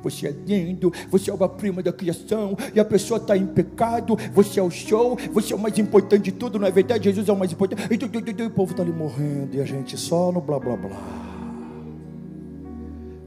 Você 0.05 0.27
é 0.27 0.31
lindo, 0.31 0.93
você 1.09 1.31
é 1.31 1.33
obra-prima 1.33 1.81
da 1.81 1.91
criação, 1.91 2.55
e 2.75 2.79
a 2.79 2.85
pessoa 2.85 3.17
está 3.17 3.35
em 3.35 3.47
pecado, 3.47 4.15
você 4.31 4.59
é 4.59 4.63
o 4.63 4.69
show, 4.69 5.17
você 5.33 5.51
é 5.51 5.55
o 5.55 5.59
mais 5.59 5.79
importante 5.79 6.25
de 6.25 6.31
tudo, 6.31 6.59
não 6.59 6.67
é 6.67 6.71
verdade? 6.71 7.05
Jesus 7.05 7.27
é 7.27 7.33
o 7.33 7.35
mais 7.35 7.51
importante, 7.51 7.81
e, 7.89 7.95
e, 7.95 8.43
e, 8.43 8.45
o 8.45 8.49
povo 8.51 8.71
está 8.71 8.83
ali 8.83 8.91
morrendo, 8.91 9.55
e 9.55 9.59
a 9.59 9.65
gente 9.65 9.97
só 9.97 10.31
no 10.31 10.39
blá 10.39 10.59
blá 10.59 10.77
blá. 10.77 11.25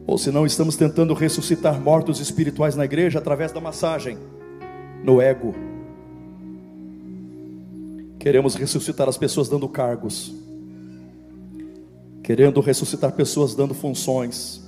Ou 0.07 0.17
se 0.17 0.31
não, 0.31 0.47
estamos 0.47 0.77
tentando 0.77 1.15
ressuscitar 1.15 1.81
mortos 1.81 2.21
espirituais 2.21 2.77
na 2.77 2.85
igreja 2.85 3.19
através 3.19 3.51
da 3.51 3.61
massagem, 3.61 4.17
no 5.03 5.21
ego. 5.21 5.53
Queremos 8.21 8.55
ressuscitar 8.55 9.09
as 9.09 9.19
pessoas 9.19 9.49
dando 9.49 9.69
cargos, 9.69 10.33
querendo 12.23 12.61
ressuscitar 12.61 13.11
pessoas 13.13 13.57
dando 13.57 13.75
funções. 13.75 14.63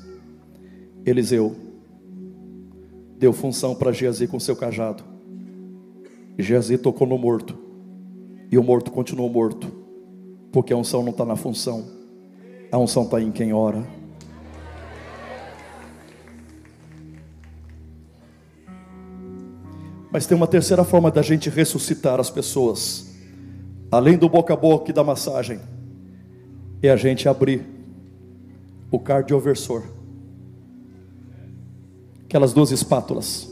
Eliseu 1.07 1.70
deu 3.21 3.35
função 3.35 3.75
para 3.75 3.93
Geazi 3.93 4.27
com 4.27 4.41
seu 4.41 4.57
cajado. 4.57 5.05
Geazi 6.39 6.79
tocou 6.79 7.07
no 7.07 7.19
morto, 7.19 7.55
e 8.51 8.57
o 8.57 8.63
morto 8.63 8.91
continuou 8.91 9.29
morto, 9.29 9.71
porque 10.51 10.73
a 10.73 10.77
unção 10.77 11.03
não 11.03 11.11
está 11.11 11.27
na 11.27 11.37
função, 11.37 11.85
a 12.73 12.79
unção 12.79 13.03
está 13.03 13.21
em 13.21 13.31
quem 13.31 13.53
ora. 13.53 13.87
Mas 20.11 20.27
tem 20.27 20.35
uma 20.35 20.47
terceira 20.47 20.83
forma 20.83 21.11
da 21.11 21.21
gente 21.21 21.51
ressuscitar 21.51 22.19
as 22.19 22.31
pessoas, 22.31 23.15
além 23.93 24.17
do 24.17 24.31
boca 24.31 24.55
a 24.55 24.57
boca 24.57 24.91
e 24.91 24.95
da 24.95 25.05
massagem, 25.05 25.61
é 26.83 26.89
a 26.89 26.97
gente 26.97 27.29
abrir 27.29 27.67
o 28.91 28.99
cardioversor, 28.99 29.83
aquelas 32.31 32.53
duas 32.53 32.71
espátulas 32.71 33.49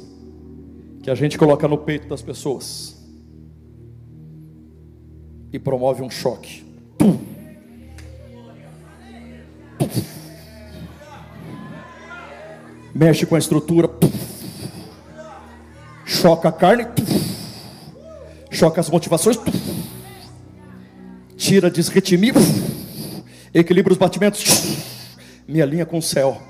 que 1.03 1.11
a 1.11 1.15
gente 1.17 1.37
coloca 1.37 1.67
no 1.67 1.79
peito 1.79 2.07
das 2.07 2.23
pessoas 2.23 2.97
e 5.53 5.59
promove 5.59 6.01
um 6.01 6.09
choque. 6.09 6.65
Pum. 6.97 7.19
Mexe 12.95 13.27
com 13.27 13.35
a 13.35 13.39
estrutura. 13.41 13.91
Choca 16.07 16.49
a 16.49 16.53
carne, 16.53 16.87
choca 18.49 18.81
as 18.81 18.89
motivações, 18.89 19.39
tira 21.37 21.69
desritmia, 21.69 22.33
equilibra 23.53 23.93
os 23.93 23.99
batimentos, 23.99 24.45
me 25.49 25.61
alinha 25.61 25.85
com 25.85 25.99
o 25.99 26.03
céu. 26.03 26.48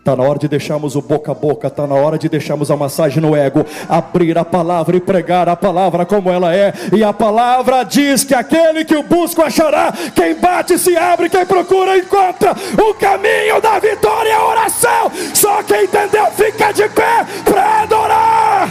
Está 0.00 0.16
na 0.16 0.22
hora 0.22 0.38
de 0.38 0.48
deixarmos 0.48 0.96
o 0.96 1.02
boca 1.02 1.30
a 1.30 1.34
boca, 1.34 1.68
está 1.68 1.86
na 1.86 1.94
hora 1.94 2.18
de 2.18 2.26
deixarmos 2.26 2.70
a 2.70 2.76
massagem 2.76 3.20
no 3.20 3.36
ego, 3.36 3.66
abrir 3.86 4.38
a 4.38 4.44
palavra 4.46 4.96
e 4.96 5.00
pregar 5.00 5.46
a 5.46 5.54
palavra 5.54 6.06
como 6.06 6.30
ela 6.30 6.56
é. 6.56 6.72
E 6.96 7.04
a 7.04 7.12
palavra 7.12 7.82
diz 7.82 8.24
que 8.24 8.34
aquele 8.34 8.82
que 8.82 8.96
o 8.96 9.02
busca 9.02 9.44
achará, 9.44 9.92
quem 10.14 10.34
bate 10.36 10.78
se 10.78 10.96
abre, 10.96 11.28
quem 11.28 11.44
procura 11.44 11.98
encontra. 11.98 12.56
O 12.82 12.94
caminho 12.94 13.60
da 13.60 13.78
vitória 13.78 14.30
é 14.30 14.34
a 14.36 14.46
oração. 14.46 15.12
Só 15.34 15.62
quem 15.64 15.84
entendeu 15.84 16.26
fica 16.32 16.72
de 16.72 16.88
pé 16.88 17.26
para 17.44 17.82
adorar. 17.82 18.69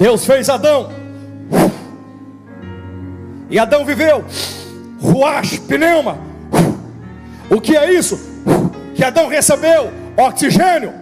Deus 0.00 0.24
fez 0.24 0.48
Adão. 0.48 0.90
E 3.50 3.58
Adão 3.58 3.84
viveu. 3.84 4.24
Ruach, 4.98 5.60
pneuma. 5.60 6.16
O 7.50 7.60
que 7.60 7.76
é 7.76 7.92
isso? 7.92 8.18
Que 8.94 9.04
Adão 9.04 9.28
recebeu 9.28 9.92
oxigênio. 10.16 10.94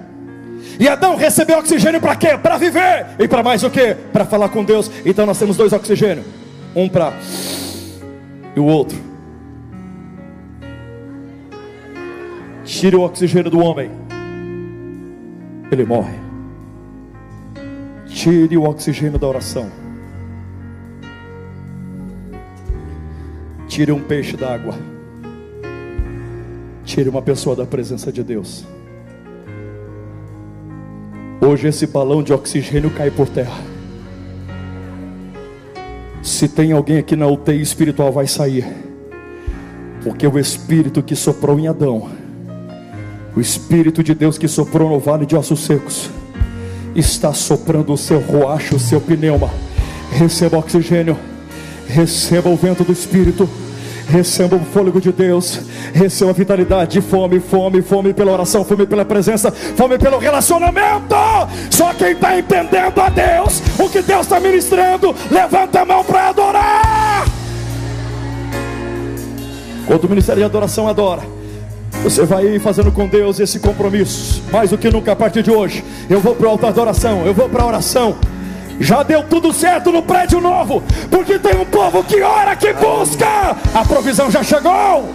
E 0.81 0.89
Adão 0.89 1.15
recebeu 1.15 1.59
oxigênio 1.59 2.01
para 2.01 2.17
quê? 2.17 2.37
Para 2.37 2.59
viver. 2.59 3.07
E 3.21 3.29
para 3.29 3.41
mais 3.41 3.63
o 3.63 3.71
quê? 3.71 3.97
Para 4.13 4.25
falar 4.25 4.49
com 4.49 4.65
Deus. 4.65 4.91
Então 5.07 5.25
nós 5.25 5.39
temos 5.39 5.57
dois 5.57 5.73
oxigênios. 5.73 6.27
Um 6.75 6.89
para 6.89 7.13
e 8.57 8.61
o 8.61 8.65
outro. 8.65 8.99
Tire 12.65 12.97
o 12.97 13.03
oxigênio 13.03 13.51
do 13.51 13.61
homem. 13.61 13.91
Ele 15.71 15.85
morre. 15.85 16.28
Tire 18.19 18.57
o 18.57 18.65
oxigênio 18.65 19.17
da 19.17 19.29
oração. 19.29 19.71
Tire 23.69 23.93
um 23.93 24.01
peixe 24.01 24.37
da 24.37 24.53
água. 24.53 24.75
Tire 26.85 27.09
uma 27.09 27.23
pessoa 27.23 27.55
da 27.55 27.65
presença 27.65 28.11
de 28.11 28.25
Deus. 28.25 28.67
Hoje 31.41 31.69
esse 31.69 31.87
balão 31.87 32.21
de 32.21 32.33
oxigênio 32.33 32.91
cai 32.91 33.09
por 33.09 33.29
terra. 33.29 33.63
Se 36.21 36.49
tem 36.49 36.73
alguém 36.73 36.99
aqui 36.99 37.15
na 37.15 37.29
UTI 37.29 37.63
espiritual, 37.63 38.11
vai 38.11 38.27
sair. 38.27 38.67
Porque 40.03 40.27
o 40.27 40.37
Espírito 40.41 41.05
que 41.05 41.15
soprou 41.15 41.57
em 41.57 41.69
Adão, 41.69 42.11
o 43.37 43.41
Espírito 43.41 44.03
de 44.03 44.13
Deus 44.13 44.37
que 44.37 44.49
soprou 44.49 44.91
no 44.91 44.99
vale 44.99 45.25
de 45.25 45.37
ossos 45.37 45.61
secos, 45.61 46.11
está 46.95 47.33
soprando 47.33 47.93
o 47.93 47.99
seu 47.99 48.21
roacho, 48.21 48.77
o 48.77 48.81
seu 48.81 49.01
pneuma. 49.01 49.51
Receba 50.11 50.59
oxigênio, 50.59 51.17
receba 51.87 52.49
o 52.49 52.57
vento 52.57 52.85
do 52.85 52.93
Espírito. 52.93 53.49
Receba 54.09 54.57
o 54.57 54.61
fôlego 54.61 55.03
de 55.03 55.13
Deus, 55.13 55.61
receba 55.93 56.31
a 56.31 56.35
vitalidade, 56.35 56.99
fome, 57.03 57.41
fome, 57.41 57.83
fome 57.83 58.15
pela 58.15 58.33
oração, 58.33 58.65
fome 58.65 58.87
pela 58.87 59.05
presença, 59.05 59.51
fome 59.51 59.99
pelo 59.99 60.17
relacionamento. 60.17 61.15
Só 61.71 61.93
quem 61.93 62.13
está 62.13 62.39
entendendo 62.39 62.99
a 62.99 63.11
Deus, 63.11 63.63
o 63.79 63.87
que 63.87 64.01
Deus 64.01 64.23
está 64.23 64.41
ministrando, 64.41 65.15
levanta 65.31 65.83
a 65.83 65.85
mão 65.85 66.03
para 66.03 66.29
adorar. 66.31 67.27
Quando 69.87 70.05
o 70.05 70.09
ministério 70.09 70.41
de 70.41 70.47
adoração 70.47 70.89
adora, 70.89 71.23
você 72.03 72.25
vai 72.25 72.59
fazendo 72.59 72.93
com 72.93 73.07
Deus 73.07 73.41
esse 73.41 73.59
compromisso, 73.59 74.43
mais 74.51 74.71
do 74.71 74.79
que 74.79 74.91
nunca 74.91 75.13
a 75.13 75.17
partir 75.17 75.43
de 75.43 75.51
hoje. 75.51 75.85
Eu 76.09 76.21
vou 76.21 76.35
para 76.35 76.47
o 76.47 76.51
altar 76.51 76.73
da 76.73 76.83
oração, 76.83 77.27
eu 77.27 77.35
vou 77.35 77.49
para 77.49 77.63
a 77.63 77.67
oração. 77.67 78.17
Já 78.81 79.03
deu 79.03 79.25
tudo 79.25 79.53
certo 79.53 79.91
no 79.91 80.03
prédio 80.03 80.41
novo, 80.41 80.83
porque 81.11 81.39
tem 81.39 81.57
um 81.57 81.65
povo 81.65 82.03
que 82.05 82.23
ora, 82.23 82.55
que 82.55 82.73
busca. 82.73 83.57
A 83.75 83.85
provisão 83.85 84.31
já 84.31 84.43
chegou. 84.43 85.13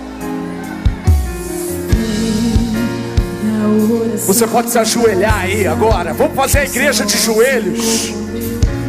Você 4.25 4.45
pode 4.47 4.69
se 4.69 4.77
ajoelhar 4.77 5.41
aí 5.41 5.65
agora. 5.65 6.13
Vamos 6.13 6.35
fazer 6.35 6.59
a 6.59 6.65
igreja 6.65 7.05
de 7.05 7.17
joelhos. 7.17 8.13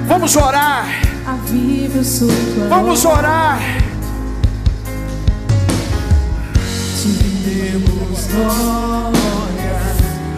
Vamos 0.06 0.36
orar. 0.36 0.86
Vamos 2.68 3.04
orar. 3.04 3.60
Demos 7.08 8.26
glória, 8.26 9.80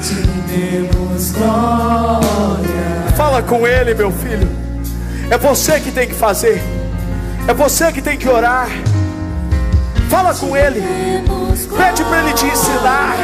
te 0.03 0.15
demos 0.51 1.33
glória. 1.33 3.17
Fala 3.17 3.43
com 3.43 3.67
ele, 3.67 3.95
meu 3.95 4.11
filho. 4.11 4.49
É 5.31 5.37
você 5.39 5.81
que 5.81 5.91
tem 5.91 6.07
que 6.07 6.15
fazer. 6.15 6.63
É 7.49 7.55
você 7.55 7.93
que 7.93 8.03
tem 8.03 8.17
que 8.17 8.29
orar. 8.29 8.69
Fala 10.09 10.35
com 10.35 10.57
ele. 10.57 10.83
Pede 11.77 12.05
para 12.05 12.23
ele 12.23 12.33
te 12.35 12.47
ensinar. 12.47 13.17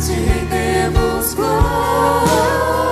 Te 0.00 0.14
demos 0.50 1.34
glória. 1.34 2.87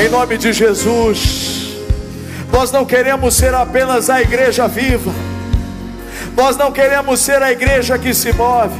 Em 0.00 0.08
nome 0.08 0.38
de 0.38 0.52
Jesus. 0.52 1.76
Nós 2.52 2.70
não 2.70 2.84
queremos 2.84 3.34
ser 3.34 3.52
apenas 3.52 4.08
a 4.08 4.22
igreja 4.22 4.68
viva. 4.68 5.10
Nós 6.36 6.56
não 6.56 6.70
queremos 6.70 7.18
ser 7.18 7.42
a 7.42 7.50
igreja 7.50 7.98
que 7.98 8.14
se 8.14 8.32
move. 8.32 8.78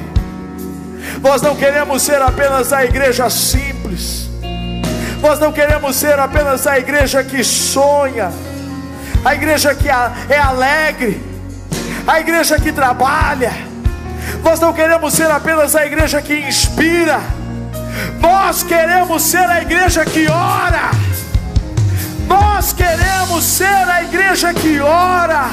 Nós 1.20 1.42
não 1.42 1.56
queremos 1.56 2.02
ser 2.02 2.22
apenas 2.22 2.72
a 2.72 2.84
igreja 2.84 3.28
simples. 3.28 4.30
Nós 5.20 5.40
não 5.40 5.50
queremos 5.50 5.96
ser 5.96 6.16
apenas 6.20 6.68
a 6.68 6.78
igreja 6.78 7.24
que 7.24 7.42
sonha. 7.42 8.30
A 9.24 9.34
igreja 9.34 9.74
que 9.74 9.88
é 9.88 10.38
alegre. 10.38 11.20
A 12.06 12.20
igreja 12.20 12.60
que 12.60 12.70
trabalha. 12.70 13.52
Nós 14.44 14.60
não 14.60 14.72
queremos 14.72 15.14
ser 15.14 15.28
apenas 15.32 15.74
a 15.74 15.84
igreja 15.84 16.22
que 16.22 16.34
inspira. 16.34 17.20
Nós 18.20 18.62
queremos 18.62 19.20
ser 19.24 19.50
a 19.50 19.60
igreja 19.60 20.04
que 20.04 20.28
ora. 20.28 21.07
Nós 22.28 22.72
queremos 22.72 23.42
ser 23.44 23.64
a 23.64 24.02
igreja 24.02 24.52
que 24.52 24.78
ora. 24.80 25.50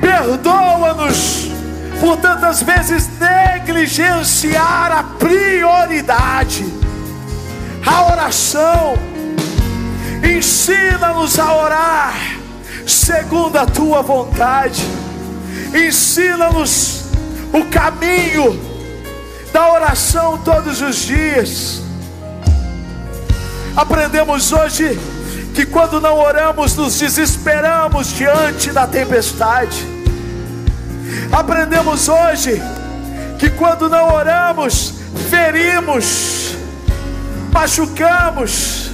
Perdoa-nos 0.00 1.50
por 2.00 2.16
tantas 2.18 2.62
vezes 2.62 3.08
negligenciar 3.18 4.92
a 4.92 5.02
prioridade, 5.02 6.64
a 7.84 8.12
oração. 8.12 8.94
Ensina-nos 10.22 11.38
a 11.38 11.54
orar 11.54 12.14
segundo 12.86 13.56
a 13.56 13.66
tua 13.66 14.02
vontade. 14.02 14.84
Ensina-nos 15.74 17.04
o 17.52 17.64
caminho 17.66 18.58
da 19.52 19.72
oração 19.72 20.38
todos 20.38 20.80
os 20.80 20.96
dias. 20.96 21.82
Aprendemos 23.76 24.52
hoje 24.52 24.98
que 25.54 25.66
quando 25.66 26.00
não 26.00 26.18
oramos, 26.18 26.76
nos 26.76 26.98
desesperamos 26.98 28.14
diante 28.14 28.70
da 28.70 28.86
tempestade. 28.86 29.86
Aprendemos 31.32 32.08
hoje 32.08 32.60
que 33.38 33.50
quando 33.50 33.88
não 33.88 34.12
oramos, 34.14 34.94
ferimos, 35.28 36.56
machucamos. 37.52 38.90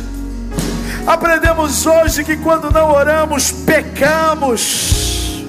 Aprendemos 1.07 1.87
hoje 1.87 2.25
que 2.25 2.37
quando 2.37 2.71
não 2.71 2.91
oramos, 2.91 3.53
pecamos. 3.53 5.45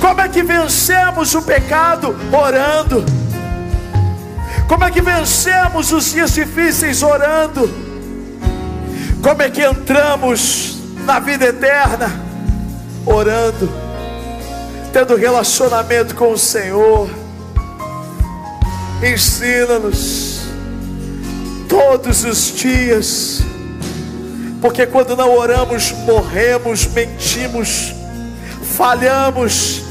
Como 0.00 0.20
é 0.20 0.28
que 0.28 0.42
vencemos 0.42 1.34
o 1.34 1.42
pecado? 1.42 2.16
Orando. 2.32 3.04
Como 4.66 4.84
é 4.84 4.90
que 4.90 5.00
vencemos 5.00 5.92
os 5.92 6.12
dias 6.12 6.34
difíceis? 6.34 7.02
Orando. 7.02 7.87
Como 9.22 9.42
é 9.42 9.50
que 9.50 9.62
entramos 9.62 10.78
na 11.04 11.18
vida 11.18 11.46
eterna? 11.46 12.08
Orando, 13.04 13.68
tendo 14.92 15.16
relacionamento 15.16 16.14
com 16.14 16.32
o 16.32 16.38
Senhor. 16.38 17.10
Ensina-nos 19.02 20.42
todos 21.68 22.24
os 22.24 22.56
dias, 22.56 23.42
porque 24.60 24.86
quando 24.86 25.16
não 25.16 25.32
oramos, 25.36 25.92
morremos, 26.04 26.86
mentimos, 26.86 27.94
falhamos, 28.76 29.82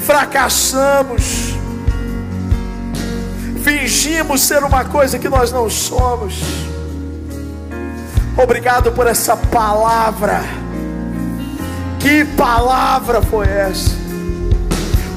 fracassamos, 0.00 1.54
fingimos 3.62 4.40
ser 4.40 4.64
uma 4.64 4.84
coisa 4.84 5.18
que 5.18 5.28
nós 5.28 5.52
não 5.52 5.68
somos. 5.68 6.34
Obrigado 8.40 8.92
por 8.92 9.08
essa 9.08 9.36
palavra. 9.36 10.40
Que 11.98 12.24
palavra 12.24 13.20
foi 13.20 13.48
essa? 13.48 13.90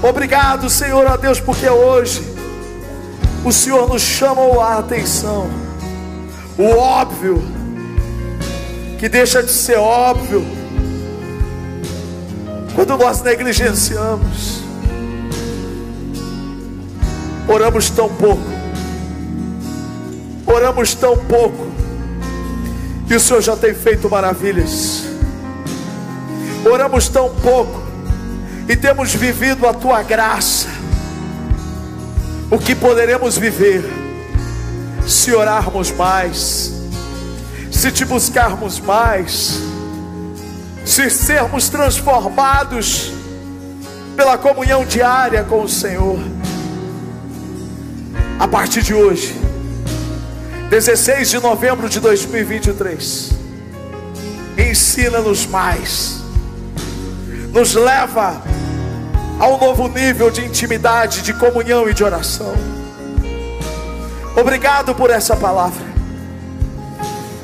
Obrigado, 0.02 0.68
Senhor, 0.68 1.06
a 1.06 1.16
Deus, 1.16 1.40
porque 1.40 1.70
hoje 1.70 2.24
o 3.46 3.52
Senhor 3.52 3.88
nos 3.88 4.02
chamou 4.02 4.60
a 4.60 4.80
atenção. 4.80 5.48
O 6.58 6.76
óbvio, 6.76 7.44
que 8.98 9.08
deixa 9.08 9.44
de 9.44 9.52
ser 9.52 9.78
óbvio, 9.78 10.44
quando 12.74 12.98
nós 12.98 13.22
negligenciamos, 13.22 14.62
oramos 17.48 17.92
tão 17.92 18.10
pouco, 18.10 18.44
oramos 20.48 20.96
tão 20.96 21.16
pouco, 21.16 21.68
e 23.12 23.16
o 23.16 23.20
Senhor 23.20 23.42
já 23.42 23.58
tem 23.58 23.74
feito 23.74 24.10
maravilhas. 24.10 25.04
Oramos 26.66 27.10
tão 27.10 27.30
pouco 27.36 27.84
e 28.70 28.76
temos 28.78 29.14
vivido 29.14 29.68
a 29.68 29.74
tua 29.74 30.02
graça. 30.02 30.70
O 32.50 32.58
que 32.58 32.74
poderemos 32.74 33.38
viver 33.38 33.84
se 35.06 35.34
orarmos 35.34 35.92
mais, 35.92 36.72
se 37.70 37.92
te 37.92 38.06
buscarmos 38.06 38.80
mais, 38.80 39.60
se 40.86 41.10
sermos 41.10 41.68
transformados 41.68 43.12
pela 44.16 44.38
comunhão 44.38 44.86
diária 44.86 45.44
com 45.44 45.64
o 45.64 45.70
Senhor. 45.70 46.18
A 48.40 48.48
partir 48.48 48.82
de 48.82 48.94
hoje, 48.94 49.41
16 50.72 51.30
de 51.30 51.40
novembro 51.42 51.90
de 51.90 52.00
2023. 52.00 53.32
Ensina-nos 54.58 55.46
mais, 55.46 56.22
nos 57.52 57.74
leva 57.74 58.42
a 59.38 59.48
um 59.48 59.58
novo 59.58 59.90
nível 59.90 60.32
de 60.32 60.46
intimidade, 60.46 61.24
de 61.24 61.34
comunhão 61.34 61.90
e 61.90 61.94
de 61.94 62.06
oração. 62.06 62.54
Obrigado 64.34 64.96
por 64.96 65.10
essa 65.10 65.36
palavra, 65.36 65.84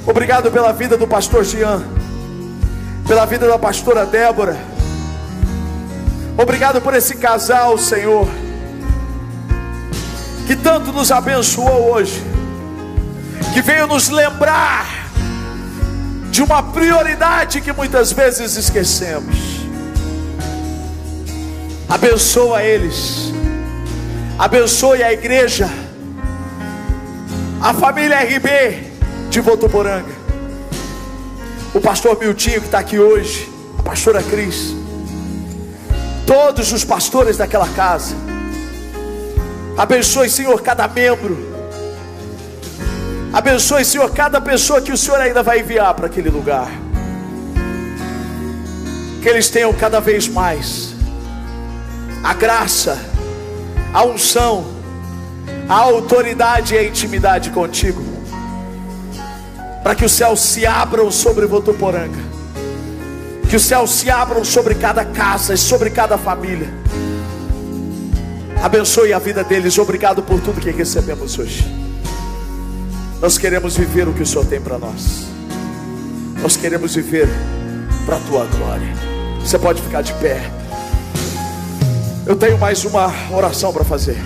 obrigado 0.05 0.49
pela 0.49 0.71
vida 0.71 0.95
do 0.95 1.05
pastor 1.05 1.43
Jean, 1.43 1.83
pela 3.05 3.25
vida 3.25 3.45
da 3.45 3.59
pastora 3.59 4.05
Débora, 4.05 4.57
obrigado 6.37 6.79
por 6.79 6.93
esse 6.93 7.17
casal, 7.17 7.77
Senhor, 7.77 8.25
que 10.47 10.55
tanto 10.55 10.93
nos 10.93 11.11
abençoou 11.11 11.91
hoje 11.91 12.36
que 13.53 13.61
veio 13.61 13.87
nos 13.87 14.09
lembrar 14.09 15.07
de 16.29 16.43
uma 16.43 16.61
prioridade 16.61 17.61
que 17.61 17.73
muitas 17.73 18.11
vezes 18.11 18.55
esquecemos. 18.55 19.35
Abençoa 21.89 22.63
eles, 22.63 23.33
abençoe 24.37 25.01
a 25.01 25.11
igreja, 25.11 25.69
a 27.61 27.73
família 27.73 28.19
RB 28.19 28.91
de 29.29 29.39
Votuporanga, 29.39 30.13
o 31.73 31.79
pastor 31.79 32.19
Miltinho 32.19 32.59
que 32.59 32.67
está 32.67 32.79
aqui 32.79 32.99
hoje, 32.99 33.49
a 33.79 33.81
pastora 33.81 34.21
Cris, 34.21 34.75
todos 36.25 36.71
os 36.71 36.83
pastores 36.83 37.37
daquela 37.37 37.69
casa. 37.69 38.15
Abençoe, 39.77 40.29
Senhor, 40.29 40.61
cada 40.61 40.87
membro 40.87 41.46
Abençoe, 43.33 43.83
Senhor, 43.83 44.09
cada 44.11 44.39
pessoa 44.39 44.81
que 44.81 44.91
o 44.91 44.97
Senhor 44.97 45.19
ainda 45.19 45.43
vai 45.43 45.59
enviar 45.59 45.93
para 45.93 46.07
aquele 46.07 46.29
lugar. 46.29 46.69
Que 49.21 49.29
eles 49.29 49.49
tenham 49.49 49.73
cada 49.73 49.99
vez 49.99 50.27
mais 50.27 50.95
a 52.23 52.33
graça, 52.33 52.97
a 53.93 54.03
unção, 54.03 54.65
a 55.67 55.75
autoridade 55.75 56.73
e 56.73 56.77
a 56.77 56.83
intimidade 56.83 57.49
contigo. 57.49 58.03
Para 59.83 59.95
que 59.95 60.05
os 60.05 60.11
céus 60.11 60.39
se 60.39 60.65
abram 60.65 61.11
sobre 61.11 61.45
Votuporanga. 61.45 62.19
Que 63.49 63.55
os 63.55 63.63
céus 63.63 63.91
se 63.91 64.09
abram 64.09 64.43
sobre 64.43 64.75
cada 64.75 65.05
casa 65.05 65.53
e 65.53 65.57
sobre 65.57 65.89
cada 65.89 66.17
família. 66.17 66.69
Abençoe 68.61 69.13
a 69.13 69.19
vida 69.19 69.43
deles. 69.43 69.77
Obrigado 69.77 70.23
por 70.23 70.41
tudo 70.41 70.59
que 70.59 70.71
recebemos 70.71 71.37
hoje. 71.37 71.86
Nós 73.19 73.35
queremos 73.37 73.75
viver 73.75 74.07
o 74.07 74.13
que 74.13 74.21
o 74.21 74.25
Senhor 74.25 74.45
tem 74.45 74.61
para 74.61 74.77
nós. 74.77 75.25
Nós 76.39 76.55
queremos 76.55 76.93
viver 76.93 77.27
para 78.05 78.17
a 78.17 78.19
tua 78.19 78.45
glória. 78.45 78.93
Você 79.41 79.57
pode 79.57 79.81
ficar 79.81 80.03
de 80.03 80.13
pé. 80.13 80.51
Eu 82.27 82.35
tenho 82.35 82.59
mais 82.59 82.85
uma 82.85 83.11
oração 83.31 83.73
para 83.73 83.83
fazer. 83.83 84.17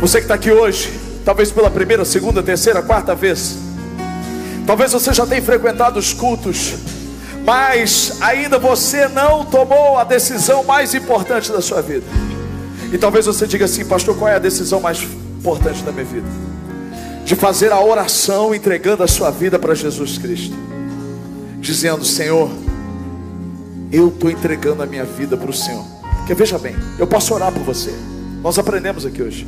Você 0.00 0.18
que 0.18 0.24
está 0.24 0.34
aqui 0.34 0.50
hoje, 0.50 0.90
talvez 1.24 1.52
pela 1.52 1.70
primeira, 1.70 2.04
segunda, 2.04 2.42
terceira, 2.42 2.82
quarta 2.82 3.14
vez. 3.14 3.56
Talvez 4.66 4.92
você 4.92 5.14
já 5.14 5.24
tenha 5.24 5.40
frequentado 5.40 6.00
os 6.00 6.12
cultos, 6.12 6.74
mas 7.44 8.16
ainda 8.20 8.58
você 8.58 9.06
não 9.06 9.44
tomou 9.44 9.96
a 9.96 10.02
decisão 10.02 10.64
mais 10.64 10.92
importante 10.92 11.52
da 11.52 11.62
sua 11.62 11.80
vida. 11.80 12.06
E 12.92 12.98
talvez 12.98 13.26
você 13.26 13.46
diga 13.46 13.64
assim, 13.64 13.84
pastor, 13.84 14.16
qual 14.16 14.28
é 14.28 14.34
a 14.34 14.40
decisão 14.40 14.80
mais 14.80 15.00
importante 15.38 15.84
da 15.84 15.92
minha 15.92 16.04
vida? 16.04 16.55
De 17.26 17.34
fazer 17.34 17.72
a 17.72 17.80
oração 17.80 18.54
entregando 18.54 19.02
a 19.02 19.08
sua 19.08 19.32
vida 19.32 19.58
para 19.58 19.74
Jesus 19.74 20.16
Cristo, 20.16 20.56
dizendo: 21.58 22.04
Senhor, 22.04 22.48
eu 23.90 24.08
estou 24.08 24.30
entregando 24.30 24.80
a 24.80 24.86
minha 24.86 25.04
vida 25.04 25.36
para 25.36 25.50
o 25.50 25.52
Senhor. 25.52 25.84
Porque 26.18 26.34
veja 26.34 26.56
bem, 26.56 26.76
eu 26.98 27.06
posso 27.06 27.34
orar 27.34 27.52
por 27.52 27.62
você, 27.62 27.92
nós 28.42 28.56
aprendemos 28.60 29.04
aqui 29.04 29.20
hoje, 29.22 29.46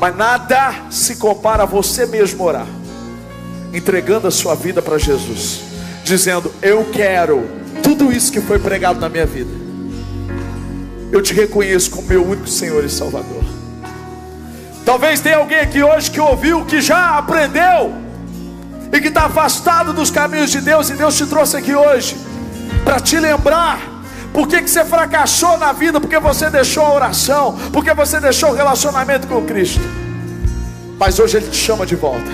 mas 0.00 0.16
nada 0.16 0.90
se 0.90 1.16
compara 1.16 1.64
a 1.64 1.66
você 1.66 2.06
mesmo 2.06 2.44
orar, 2.44 2.66
entregando 3.72 4.26
a 4.26 4.30
sua 4.30 4.54
vida 4.54 4.80
para 4.80 4.96
Jesus, 4.96 5.60
dizendo: 6.02 6.50
Eu 6.62 6.86
quero 6.90 7.46
tudo 7.82 8.10
isso 8.10 8.32
que 8.32 8.40
foi 8.40 8.58
pregado 8.58 8.98
na 8.98 9.10
minha 9.10 9.26
vida, 9.26 9.50
eu 11.12 11.20
te 11.20 11.34
reconheço 11.34 11.90
como 11.90 12.08
meu 12.08 12.26
único 12.26 12.48
Senhor 12.48 12.82
e 12.82 12.88
Salvador. 12.88 13.57
Talvez 14.88 15.20
tenha 15.20 15.36
alguém 15.36 15.60
aqui 15.60 15.82
hoje 15.82 16.10
que 16.10 16.18
ouviu, 16.18 16.64
que 16.64 16.80
já 16.80 17.18
aprendeu 17.18 17.92
e 18.90 18.98
que 19.02 19.08
está 19.08 19.26
afastado 19.26 19.92
dos 19.92 20.10
caminhos 20.10 20.50
de 20.50 20.62
Deus, 20.62 20.88
e 20.88 20.94
Deus 20.94 21.14
te 21.14 21.26
trouxe 21.26 21.58
aqui 21.58 21.74
hoje 21.74 22.16
para 22.84 22.98
te 22.98 23.20
lembrar 23.20 23.80
por 24.32 24.48
que, 24.48 24.62
que 24.62 24.70
você 24.70 24.86
fracassou 24.86 25.58
na 25.58 25.74
vida, 25.74 26.00
porque 26.00 26.18
você 26.18 26.48
deixou 26.48 26.86
a 26.86 26.94
oração, 26.94 27.54
porque 27.70 27.92
você 27.92 28.18
deixou 28.18 28.48
o 28.48 28.54
relacionamento 28.54 29.26
com 29.26 29.44
Cristo. 29.44 29.82
Mas 30.98 31.18
hoje 31.18 31.36
Ele 31.36 31.48
te 31.48 31.56
chama 31.58 31.84
de 31.84 31.94
volta. 31.94 32.30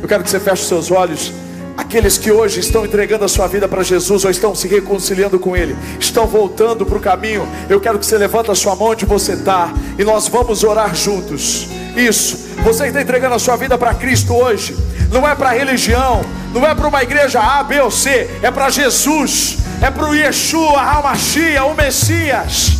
Eu 0.00 0.08
quero 0.08 0.24
que 0.24 0.30
você 0.30 0.40
feche 0.40 0.62
os 0.62 0.68
seus 0.68 0.90
olhos. 0.90 1.30
Aqueles 1.76 2.16
que 2.16 2.32
hoje 2.32 2.60
estão 2.60 2.86
entregando 2.86 3.24
a 3.24 3.28
sua 3.28 3.46
vida 3.46 3.68
para 3.68 3.82
Jesus 3.82 4.24
ou 4.24 4.30
estão 4.30 4.54
se 4.54 4.66
reconciliando 4.66 5.38
com 5.38 5.54
Ele, 5.54 5.76
estão 6.00 6.26
voltando 6.26 6.86
para 6.86 6.96
o 6.96 7.00
caminho. 7.00 7.46
Eu 7.68 7.78
quero 7.80 7.98
que 7.98 8.06
você 8.06 8.16
levante 8.16 8.50
a 8.50 8.54
sua 8.54 8.74
mão 8.74 8.88
onde 8.88 9.04
você 9.04 9.32
está 9.32 9.72
e 9.98 10.04
nós 10.04 10.26
vamos 10.26 10.64
orar 10.64 10.94
juntos. 10.94 11.68
Isso, 11.94 12.48
você 12.62 12.86
está 12.86 13.02
entregando 13.02 13.34
a 13.34 13.38
sua 13.38 13.56
vida 13.56 13.76
para 13.76 13.94
Cristo 13.94 14.34
hoje, 14.34 14.76
não 15.12 15.28
é 15.28 15.34
para 15.34 15.50
religião, 15.50 16.22
não 16.52 16.66
é 16.66 16.74
para 16.74 16.88
uma 16.88 17.02
igreja 17.02 17.40
A, 17.40 17.62
B 17.62 17.80
ou 17.80 17.90
C, 17.90 18.28
é 18.42 18.50
para 18.50 18.70
Jesus, 18.70 19.58
é 19.82 19.90
para 19.90 20.08
o 20.08 20.14
Yeshua, 20.14 20.80
Hamashia, 20.80 21.64
o 21.64 21.74
Messias. 21.74 22.72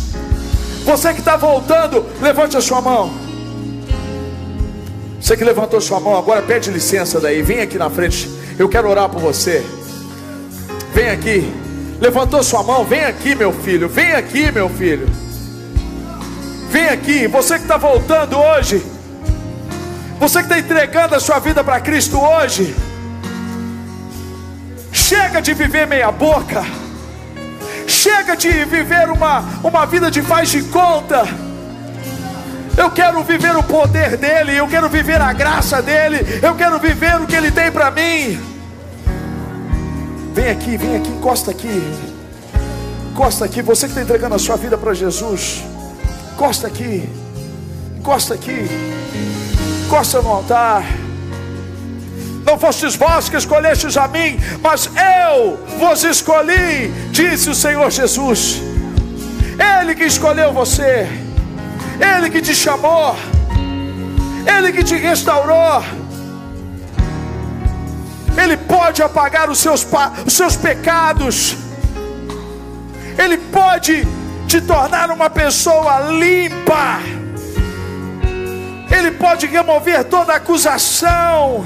Você 0.83 1.13
que 1.13 1.19
está 1.19 1.35
voltando, 1.35 2.05
levante 2.21 2.57
a 2.57 2.61
sua 2.61 2.81
mão. 2.81 3.13
Você 5.19 5.35
que 5.35 5.43
levantou 5.43 5.81
sua 5.81 5.99
mão, 5.99 6.17
agora 6.17 6.41
pede 6.41 6.71
licença 6.71 7.19
daí, 7.19 7.41
vem 7.41 7.59
aqui 7.59 7.77
na 7.77 7.89
frente. 7.89 8.36
Eu 8.57 8.67
quero 8.67 8.89
orar 8.89 9.07
por 9.07 9.21
você. 9.21 9.63
Vem 10.93 11.09
aqui. 11.09 11.53
Levantou 11.99 12.43
sua 12.43 12.63
mão, 12.63 12.83
vem 12.83 13.03
aqui, 13.05 13.35
meu 13.35 13.53
filho. 13.53 13.87
Vem 13.87 14.13
aqui, 14.13 14.51
meu 14.51 14.67
filho. 14.69 15.07
Vem 16.69 16.89
aqui. 16.89 17.27
Você 17.27 17.55
que 17.55 17.63
está 17.63 17.77
voltando 17.77 18.37
hoje. 18.37 18.83
Você 20.19 20.39
que 20.39 20.45
está 20.45 20.57
entregando 20.57 21.13
a 21.13 21.19
sua 21.19 21.37
vida 21.39 21.63
para 21.63 21.79
Cristo 21.79 22.19
hoje. 22.19 22.75
Chega 24.91 25.39
de 25.39 25.53
viver 25.53 25.85
meia 25.85 26.11
boca. 26.11 26.65
Chega 27.87 28.35
de 28.35 28.65
viver 28.65 29.09
uma, 29.09 29.43
uma 29.63 29.85
vida 29.85 30.09
de 30.09 30.21
faz 30.21 30.49
de 30.49 30.63
conta. 30.63 31.46
Eu 32.77 32.91
quero 32.91 33.23
viver 33.23 33.55
o 33.57 33.63
poder 33.63 34.15
dele, 34.17 34.55
eu 34.55 34.67
quero 34.67 34.87
viver 34.87 35.19
a 35.19 35.33
graça 35.33 35.81
dele, 35.81 36.17
eu 36.43 36.53
quero 36.53 36.77
viver 36.77 37.19
o 37.19 37.25
que 37.25 37.35
ele 37.35 37.49
tem 37.49 37.71
para 37.71 37.89
mim. 37.89 38.39
Vem 40.31 40.49
aqui, 40.51 40.77
vem 40.77 40.95
aqui, 40.97 41.09
encosta 41.09 41.49
aqui. 41.49 41.83
Encosta 43.11 43.45
aqui, 43.45 43.63
você 43.63 43.87
que 43.87 43.93
está 43.93 44.01
entregando 44.03 44.35
a 44.35 44.39
sua 44.39 44.55
vida 44.55 44.77
para 44.77 44.93
Jesus. 44.93 45.63
Encosta 46.33 46.67
aqui, 46.67 47.09
encosta 47.97 48.35
aqui, 48.35 48.69
encosta 49.87 50.21
no 50.21 50.29
altar. 50.29 50.83
Não 52.45 52.59
fostes 52.59 52.95
vós 52.95 53.27
que 53.27 53.37
escolhestes 53.37 53.97
a 53.97 54.07
mim, 54.07 54.39
mas 54.61 54.87
eu 55.33 55.57
vos 55.79 56.03
escolhi, 56.03 56.91
disse 57.09 57.49
o 57.49 57.55
Senhor 57.55 57.89
Jesus. 57.89 58.61
Ele 59.81 59.95
que 59.95 60.03
escolheu 60.03 60.53
você. 60.53 61.26
Ele 61.99 62.29
que 62.29 62.41
te 62.41 62.55
chamou, 62.55 63.15
Ele 64.45 64.71
que 64.71 64.83
te 64.83 64.95
restaurou, 64.95 65.83
Ele 68.41 68.57
pode 68.57 69.01
apagar 69.01 69.49
os 69.49 69.59
seus, 69.59 69.85
os 70.25 70.33
seus 70.33 70.55
pecados, 70.55 71.55
Ele 73.17 73.37
pode 73.37 74.07
te 74.47 74.61
tornar 74.61 75.11
uma 75.11 75.29
pessoa 75.29 75.99
limpa, 76.11 76.99
Ele 78.91 79.11
pode 79.11 79.47
remover 79.47 80.03
toda 80.03 80.35
acusação, 80.35 81.65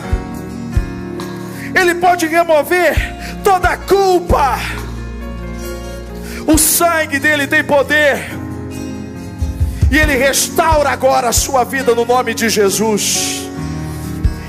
Ele 1.75 1.95
pode 1.95 2.25
remover 2.25 2.95
toda 3.43 3.77
culpa. 3.77 4.57
O 6.47 6.57
sangue 6.57 7.19
dele 7.19 7.45
tem 7.45 7.63
poder 7.63 8.40
e 9.91 9.97
Ele 9.97 10.15
restaura 10.15 10.89
agora 10.89 11.27
a 11.27 11.33
sua 11.33 11.65
vida 11.65 11.93
no 11.93 12.05
nome 12.05 12.33
de 12.33 12.47
Jesus. 12.47 13.49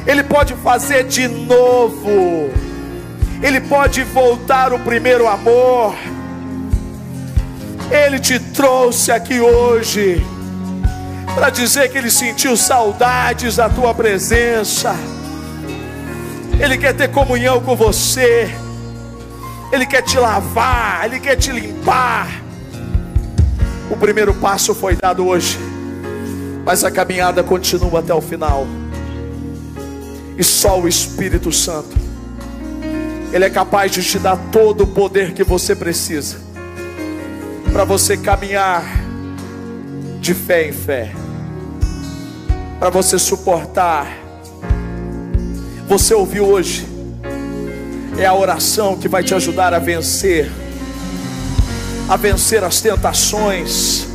Ele 0.06 0.23
pode 0.23 0.55
fazer 0.55 1.05
de 1.05 1.27
novo, 1.27 2.48
Ele 3.43 3.60
pode 3.60 4.05
voltar 4.05 4.73
o 4.73 4.78
primeiro 4.78 5.27
amor. 5.27 5.97
Ele 7.90 8.20
te 8.20 8.39
trouxe 8.39 9.10
aqui 9.10 9.40
hoje 9.40 10.24
para 11.35 11.51
dizer 11.51 11.90
que 11.90 11.98
Ele 11.98 12.10
sentiu 12.10 12.56
saudades 12.56 13.56
da 13.56 13.69
tua 13.69 13.93
presença. 13.93 14.94
Ele 16.60 16.78
quer 16.78 16.94
ter 16.94 17.09
comunhão 17.09 17.60
com 17.60 17.74
você. 17.74 18.48
Ele 19.73 19.86
quer 19.86 20.02
te 20.02 20.16
lavar, 20.19 21.05
Ele 21.06 21.19
quer 21.19 21.35
te 21.35 21.51
limpar. 21.51 22.41
O 23.90 23.96
primeiro 23.96 24.32
passo 24.34 24.74
foi 24.74 24.96
dado 24.96 25.26
hoje, 25.26 25.59
mas 26.64 26.84
a 26.84 26.90
caminhada 26.90 27.42
continua 27.42 28.00
até 28.00 28.14
o 28.14 28.20
final. 28.20 28.66
E 30.38 30.42
só 30.42 30.80
o 30.80 30.88
Espírito 30.88 31.52
Santo, 31.52 31.96
Ele 33.32 33.44
é 33.44 33.50
capaz 33.50 33.92
de 33.92 34.02
te 34.02 34.18
dar 34.18 34.36
todo 34.50 34.84
o 34.84 34.86
poder 34.86 35.32
que 35.32 35.44
você 35.44 35.74
precisa, 35.74 36.38
para 37.72 37.84
você 37.84 38.16
caminhar 38.16 38.84
de 40.20 40.34
fé 40.34 40.68
em 40.68 40.72
fé, 40.72 41.12
para 42.78 42.90
você 42.90 43.18
suportar. 43.18 44.18
Você 45.88 46.14
ouviu 46.14 46.46
hoje, 46.46 46.86
é 48.16 48.24
a 48.24 48.34
oração 48.34 48.96
que 48.96 49.09
vai 49.09 49.22
te 49.22 49.34
ajudar 49.34 49.74
a 49.74 49.78
vencer 49.78 50.50
a 52.08 52.16
vencer 52.16 52.62
as 52.64 52.80
tentações, 52.80 54.06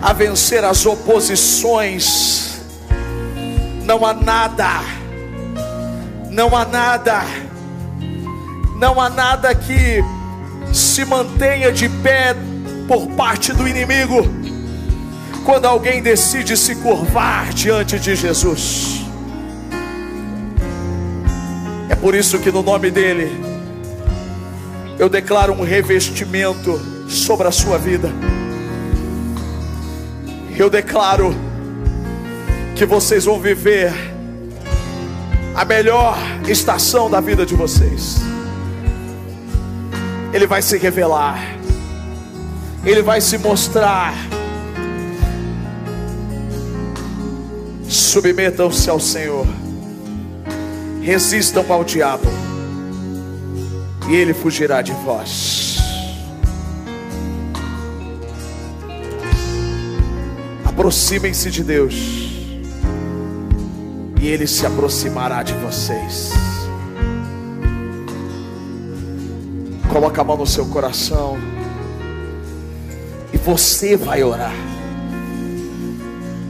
a 0.00 0.12
vencer 0.12 0.64
as 0.64 0.86
oposições. 0.86 2.60
Não 3.84 4.04
há 4.04 4.12
nada, 4.12 4.82
não 6.30 6.54
há 6.54 6.64
nada, 6.64 7.22
não 8.76 9.00
há 9.00 9.08
nada 9.08 9.54
que 9.54 10.04
se 10.72 11.04
mantenha 11.04 11.72
de 11.72 11.88
pé 11.88 12.36
por 12.86 13.06
parte 13.08 13.52
do 13.52 13.66
inimigo 13.66 14.26
quando 15.44 15.64
alguém 15.64 16.02
decide 16.02 16.56
se 16.56 16.74
curvar 16.76 17.54
diante 17.54 17.98
de 17.98 18.14
Jesus. 18.14 19.00
É 21.88 21.94
por 21.94 22.14
isso 22.14 22.38
que 22.38 22.52
no 22.52 22.62
nome 22.62 22.90
dele 22.90 23.47
eu 24.98 25.08
declaro 25.08 25.52
um 25.52 25.62
revestimento 25.62 26.80
sobre 27.08 27.46
a 27.46 27.52
sua 27.52 27.78
vida. 27.78 28.10
Eu 30.58 30.68
declaro 30.68 31.32
que 32.74 32.84
vocês 32.84 33.24
vão 33.24 33.40
viver 33.40 33.92
a 35.54 35.64
melhor 35.64 36.18
estação 36.48 37.08
da 37.08 37.20
vida 37.20 37.46
de 37.46 37.54
vocês. 37.54 38.16
Ele 40.32 40.46
vai 40.46 40.60
se 40.60 40.76
revelar, 40.76 41.38
ele 42.84 43.00
vai 43.00 43.20
se 43.20 43.38
mostrar. 43.38 44.14
Submetam-se 47.88 48.90
ao 48.90 48.98
Senhor, 48.98 49.46
resistam 51.00 51.64
ao 51.68 51.84
diabo 51.84 52.48
e 54.08 54.16
ele 54.16 54.32
fugirá 54.32 54.80
de 54.80 54.92
vós. 54.92 55.78
Aproximem-se 60.64 61.50
de 61.50 61.64
Deus, 61.64 61.94
e 64.20 64.28
Ele 64.28 64.46
se 64.46 64.64
aproximará 64.64 65.42
de 65.42 65.52
vocês. 65.54 66.32
Coloca 69.88 70.20
a 70.20 70.24
mão 70.24 70.36
no 70.36 70.46
seu 70.46 70.66
coração, 70.66 71.36
e 73.32 73.36
você 73.36 73.96
vai 73.96 74.22
orar. 74.22 74.54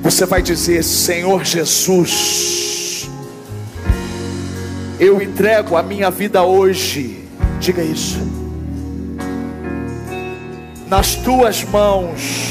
Você 0.02 0.26
vai 0.26 0.42
dizer: 0.42 0.84
Senhor 0.84 1.42
Jesus, 1.44 3.08
eu 5.00 5.22
entrego 5.22 5.74
a 5.74 5.82
minha 5.82 6.10
vida 6.10 6.42
hoje. 6.42 7.27
Diga 7.60 7.82
isso. 7.82 8.20
Nas 10.86 11.16
tuas 11.16 11.64
mãos. 11.64 12.48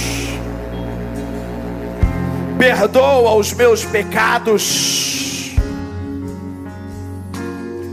Perdoa 2.57 3.33
os 3.35 3.53
meus 3.53 3.85
pecados. 3.85 5.55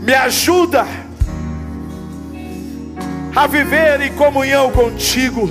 Me 0.01 0.13
ajuda 0.13 0.85
a 3.35 3.47
viver 3.47 4.01
em 4.01 4.13
comunhão 4.13 4.71
contigo. 4.71 5.49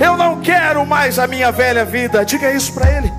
Eu 0.00 0.16
não 0.16 0.40
quero 0.40 0.84
mais 0.84 1.18
a 1.18 1.26
minha 1.26 1.50
velha 1.52 1.84
vida. 1.84 2.24
Diga 2.24 2.52
isso 2.52 2.74
para 2.74 2.90
ele. 2.90 3.12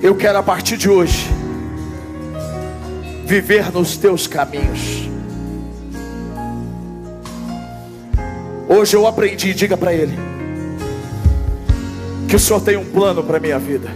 Eu 0.00 0.14
quero 0.14 0.38
a 0.38 0.42
partir 0.42 0.76
de 0.76 0.88
hoje 0.88 1.33
viver 3.40 3.72
nos 3.72 3.96
teus 3.96 4.28
caminhos. 4.28 5.08
Hoje 8.68 8.96
eu 8.96 9.08
aprendi, 9.08 9.52
diga 9.52 9.76
para 9.76 9.92
ele, 9.92 10.16
que 12.28 12.36
o 12.36 12.38
Senhor 12.38 12.60
tem 12.60 12.76
um 12.76 12.84
plano 12.84 13.24
para 13.24 13.40
minha 13.40 13.58
vida. 13.58 13.88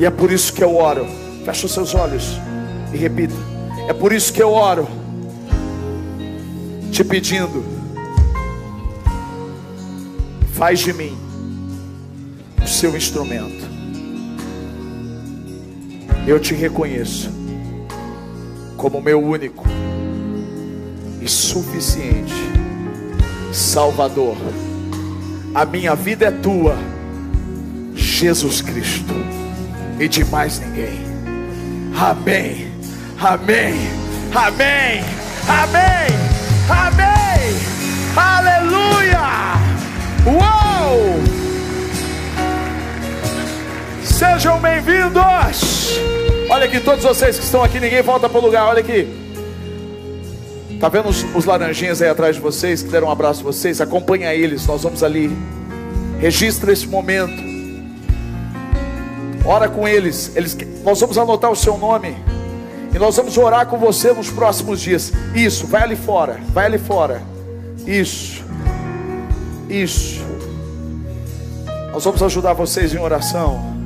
E 0.00 0.04
é 0.04 0.10
por 0.10 0.32
isso 0.32 0.52
que 0.52 0.62
eu 0.62 0.76
oro 0.76 1.06
Feche 1.44 1.64
os 1.64 1.72
seus 1.72 1.94
olhos 1.94 2.38
e 2.92 2.96
repita. 2.98 3.34
É 3.88 3.94
por 3.94 4.12
isso 4.12 4.30
que 4.30 4.42
eu 4.42 4.52
oro, 4.52 4.86
te 6.92 7.02
pedindo, 7.02 7.64
faz 10.52 10.80
de 10.80 10.92
mim 10.92 11.16
o 12.62 12.66
seu 12.66 12.94
instrumento. 12.94 13.57
Eu 16.28 16.38
te 16.38 16.52
reconheço 16.52 17.32
como 18.76 19.00
meu 19.00 19.18
único 19.18 19.66
e 21.22 21.26
suficiente 21.26 22.34
Salvador. 23.50 24.36
A 25.54 25.64
minha 25.64 25.94
vida 25.94 26.26
é 26.26 26.30
tua, 26.30 26.76
Jesus 27.94 28.60
Cristo, 28.60 29.14
e 29.98 30.06
de 30.06 30.22
mais 30.26 30.60
ninguém. 30.60 31.00
Amém. 31.98 32.68
Amém. 33.18 33.74
Amém. 34.34 35.02
Amém. 35.48 36.08
Amém. 36.68 37.56
Aleluia. 38.14 39.18
Uou! 40.26 41.37
Sejam 44.18 44.58
bem-vindos. 44.58 46.00
Olha 46.50 46.64
aqui, 46.64 46.80
todos 46.80 47.04
vocês 47.04 47.38
que 47.38 47.44
estão 47.44 47.62
aqui, 47.62 47.78
ninguém 47.78 48.02
volta 48.02 48.28
para 48.28 48.40
o 48.40 48.42
lugar. 48.42 48.66
Olha 48.66 48.80
aqui. 48.80 49.06
Tá 50.80 50.88
vendo 50.88 51.08
os, 51.08 51.22
os, 51.36 51.44
laranjinhas 51.44 52.02
aí 52.02 52.08
atrás 52.08 52.34
de 52.34 52.42
vocês 52.42 52.82
que 52.82 52.88
deram 52.88 53.06
um 53.06 53.10
abraço 53.12 53.42
a 53.42 53.44
vocês? 53.44 53.80
Acompanha 53.80 54.34
eles, 54.34 54.66
nós 54.66 54.82
vamos 54.82 55.04
ali. 55.04 55.30
Registra 56.18 56.72
esse 56.72 56.88
momento. 56.88 57.32
Ora 59.44 59.68
com 59.68 59.86
eles. 59.86 60.32
eles. 60.34 60.58
Nós 60.82 60.98
vamos 60.98 61.16
anotar 61.16 61.52
o 61.52 61.56
seu 61.56 61.78
nome. 61.78 62.16
E 62.92 62.98
nós 62.98 63.16
vamos 63.16 63.38
orar 63.38 63.66
com 63.66 63.78
você 63.78 64.12
nos 64.12 64.28
próximos 64.28 64.80
dias. 64.80 65.12
Isso, 65.32 65.64
vai 65.68 65.84
ali 65.84 65.94
fora. 65.94 66.40
Vai 66.48 66.66
ali 66.66 66.78
fora. 66.78 67.22
Isso. 67.86 68.44
Isso. 69.68 70.26
Nós 71.92 72.02
vamos 72.02 72.20
ajudar 72.20 72.54
vocês 72.54 72.92
em 72.92 72.98
oração. 72.98 73.77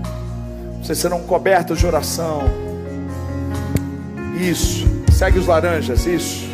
Vocês 0.83 0.99
serão 0.99 1.21
cobertos 1.21 1.79
de 1.79 1.87
oração. 1.87 2.43
Isso. 4.41 4.85
Segue 5.13 5.39
os 5.39 5.47
laranjas. 5.47 6.05
Isso. 6.07 6.45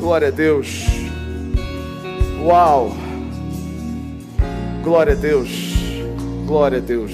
Glória 0.00 0.28
a 0.28 0.30
Deus. 0.30 0.86
Uau. 2.42 2.90
Glória 4.82 5.12
a 5.12 5.16
Deus. 5.16 5.48
Glória 6.46 6.78
a 6.78 6.80
Deus. 6.80 7.12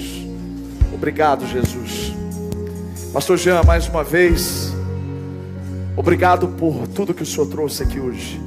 Obrigado, 0.93 1.45
Jesus. 1.45 2.13
Pastor 3.11 3.37
Jean, 3.37 3.61
mais 3.63 3.87
uma 3.87 4.03
vez, 4.03 4.73
obrigado 5.95 6.47
por 6.47 6.87
tudo 6.87 7.13
que 7.13 7.23
o 7.23 7.25
Senhor 7.25 7.47
trouxe 7.47 7.83
aqui 7.83 7.99
hoje. 7.99 8.41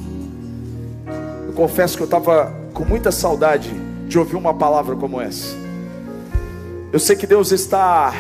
Eu 1.46 1.52
confesso 1.52 1.96
que 1.96 2.02
eu 2.02 2.06
estava 2.06 2.52
com 2.72 2.84
muita 2.84 3.12
saudade 3.12 3.70
de 4.06 4.18
ouvir 4.18 4.36
uma 4.36 4.55
palavra 4.55 4.96
como 4.96 5.20
essa. 5.20 5.67
Eu 6.93 6.98
sei 6.98 7.16
que 7.16 7.27
Deus 7.27 7.52
está 7.52 8.15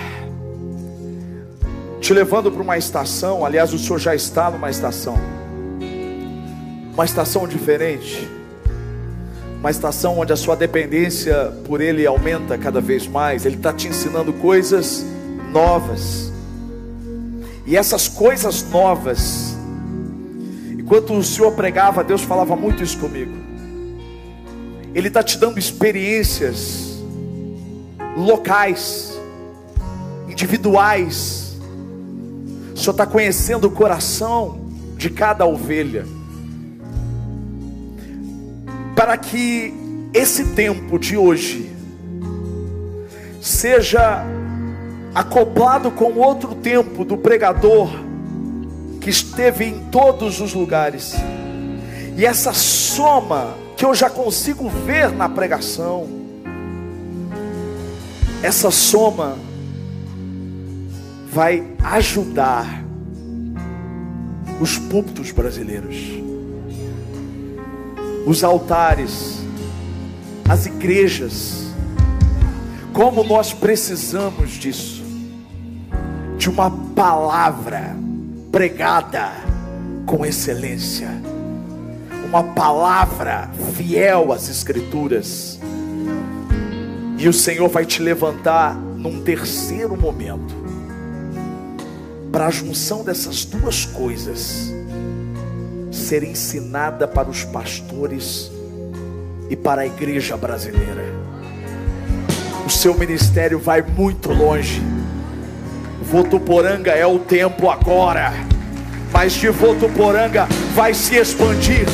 te 2.00 2.12
levando 2.12 2.50
para 2.50 2.62
uma 2.62 2.78
estação, 2.78 3.44
aliás, 3.44 3.72
o 3.72 3.78
Senhor 3.78 3.98
já 3.98 4.14
está 4.14 4.50
numa 4.50 4.70
estação, 4.70 5.16
uma 6.94 7.04
estação 7.04 7.46
diferente 7.46 8.38
uma 9.58 9.70
estação 9.70 10.18
onde 10.18 10.32
a 10.32 10.36
sua 10.36 10.54
dependência 10.54 11.52
por 11.64 11.80
Ele 11.80 12.06
aumenta 12.06 12.56
cada 12.56 12.80
vez 12.80 13.06
mais. 13.08 13.44
Ele 13.44 13.56
está 13.56 13.72
te 13.72 13.88
ensinando 13.88 14.32
coisas 14.32 15.04
novas. 15.52 16.32
E 17.66 17.76
essas 17.76 18.08
coisas 18.08 18.62
novas, 18.70 19.56
enquanto 20.78 21.12
o 21.12 21.22
Senhor 21.24 21.52
pregava, 21.52 22.04
Deus 22.04 22.22
falava 22.22 22.54
muito 22.54 22.82
isso 22.82 22.98
comigo. 22.98 23.36
Ele 24.94 25.08
está 25.08 25.22
te 25.22 25.36
dando 25.36 25.58
experiências 25.58 26.87
locais, 28.18 29.16
individuais. 30.28 31.56
O 32.74 32.76
Senhor 32.76 32.90
está 32.90 33.06
conhecendo 33.06 33.68
o 33.68 33.70
coração 33.70 34.60
de 34.96 35.08
cada 35.08 35.46
ovelha 35.46 36.04
para 38.96 39.16
que 39.16 39.72
esse 40.12 40.46
tempo 40.54 40.98
de 40.98 41.16
hoje 41.16 41.70
seja 43.40 44.24
acoplado 45.14 45.92
com 45.92 46.14
outro 46.14 46.56
tempo 46.56 47.04
do 47.04 47.16
pregador 47.16 47.88
que 49.00 49.08
esteve 49.08 49.64
em 49.64 49.84
todos 49.90 50.40
os 50.40 50.52
lugares. 50.52 51.14
E 52.16 52.26
essa 52.26 52.52
soma 52.52 53.54
que 53.76 53.84
eu 53.84 53.94
já 53.94 54.10
consigo 54.10 54.68
ver 54.68 55.12
na 55.12 55.28
pregação, 55.28 56.17
essa 58.42 58.70
soma 58.70 59.36
vai 61.32 61.64
ajudar 61.82 62.84
os 64.60 64.78
púlpitos 64.78 65.30
brasileiros 65.30 66.18
os 68.28 68.44
altares, 68.44 69.38
as 70.46 70.66
igrejas. 70.66 71.72
Como 72.92 73.24
nós 73.24 73.54
precisamos 73.54 74.50
disso, 74.50 75.02
de 76.36 76.50
uma 76.50 76.70
palavra 76.70 77.96
pregada 78.52 79.32
com 80.04 80.26
excelência, 80.26 81.08
uma 82.28 82.42
palavra 82.42 83.48
fiel 83.74 84.30
às 84.30 84.50
Escrituras, 84.50 85.58
e 87.18 87.28
o 87.28 87.32
Senhor 87.32 87.68
vai 87.68 87.84
te 87.84 88.00
levantar 88.00 88.74
num 88.76 89.20
terceiro 89.22 89.96
momento, 89.96 90.54
para 92.30 92.46
a 92.46 92.50
junção 92.50 93.02
dessas 93.02 93.44
duas 93.44 93.84
coisas 93.84 94.72
ser 95.90 96.22
ensinada 96.22 97.08
para 97.08 97.28
os 97.28 97.44
pastores 97.44 98.50
e 99.50 99.56
para 99.56 99.82
a 99.82 99.86
igreja 99.86 100.36
brasileira. 100.36 101.04
O 102.64 102.70
seu 102.70 102.94
ministério 102.94 103.58
vai 103.58 103.82
muito 103.82 104.30
longe. 104.30 104.82
Votuporanga 106.02 106.92
é 106.92 107.06
o 107.06 107.18
tempo 107.18 107.68
agora, 107.68 108.32
mas 109.12 109.32
de 109.32 109.48
Votuporanga 109.48 110.46
vai 110.74 110.94
se 110.94 111.16
expandir 111.16 111.86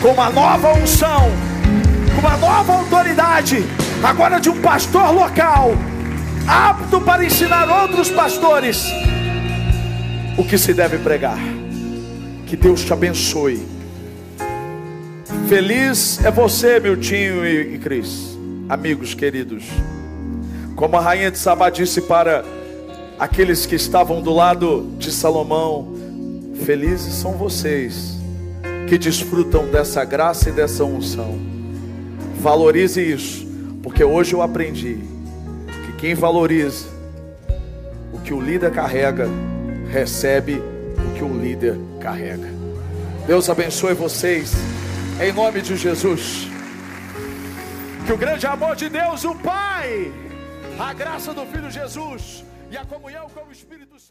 com 0.00 0.08
uma 0.08 0.30
nova 0.30 0.72
unção, 0.72 1.30
com 2.14 2.20
uma 2.26 2.36
nova 2.36 2.72
autoridade, 2.72 3.64
agora 4.02 4.40
de 4.40 4.50
um 4.50 4.60
pastor 4.60 5.12
local, 5.12 5.72
apto 6.46 7.00
para 7.00 7.24
ensinar 7.24 7.68
outros 7.68 8.10
pastores 8.10 8.84
o 10.36 10.44
que 10.44 10.56
se 10.56 10.72
deve 10.72 10.98
pregar. 10.98 11.38
Que 12.46 12.56
Deus 12.56 12.84
te 12.84 12.92
abençoe. 12.92 13.60
Feliz 15.48 16.22
é 16.24 16.30
você, 16.30 16.80
Miltinho 16.80 17.46
e, 17.46 17.74
e 17.74 17.78
Cris, 17.78 18.38
amigos 18.68 19.14
queridos. 19.14 19.64
Como 20.74 20.96
a 20.96 21.00
rainha 21.00 21.30
de 21.30 21.38
Sabá 21.38 21.70
disse 21.70 22.00
para 22.02 22.44
aqueles 23.18 23.66
que 23.66 23.74
estavam 23.74 24.22
do 24.22 24.32
lado 24.32 24.90
de 24.98 25.12
Salomão: 25.12 25.94
Felizes 26.64 27.14
são 27.14 27.32
vocês, 27.32 28.16
que 28.88 28.96
desfrutam 28.96 29.66
dessa 29.66 30.04
graça 30.04 30.48
e 30.48 30.52
dessa 30.52 30.84
unção. 30.84 31.38
Valorize 32.40 33.00
isso, 33.00 33.46
porque 33.82 34.04
hoje 34.04 34.34
eu 34.34 34.42
aprendi 34.42 34.98
que 35.86 35.92
quem 35.98 36.14
valoriza 36.14 36.86
o 38.12 38.20
que 38.20 38.32
o 38.32 38.40
líder 38.40 38.70
carrega, 38.72 39.28
recebe 39.90 40.54
o 40.54 41.14
que 41.16 41.24
o 41.24 41.38
líder 41.38 41.78
carrega. 42.00 42.48
Deus 43.26 43.48
abençoe 43.48 43.94
vocês, 43.94 44.52
em 45.20 45.32
nome 45.32 45.62
de 45.62 45.76
Jesus. 45.76 46.48
Que 48.06 48.12
o 48.12 48.16
grande 48.16 48.46
amor 48.46 48.74
de 48.76 48.88
Deus, 48.88 49.24
o 49.24 49.34
Pai, 49.36 50.12
a 50.78 50.92
graça 50.92 51.32
do 51.32 51.46
Filho 51.46 51.70
Jesus 51.70 52.44
e 52.70 52.76
a 52.76 52.84
comunhão 52.84 53.28
com 53.28 53.48
o 53.48 53.52
Espírito 53.52 53.98
Santo. 53.98 54.02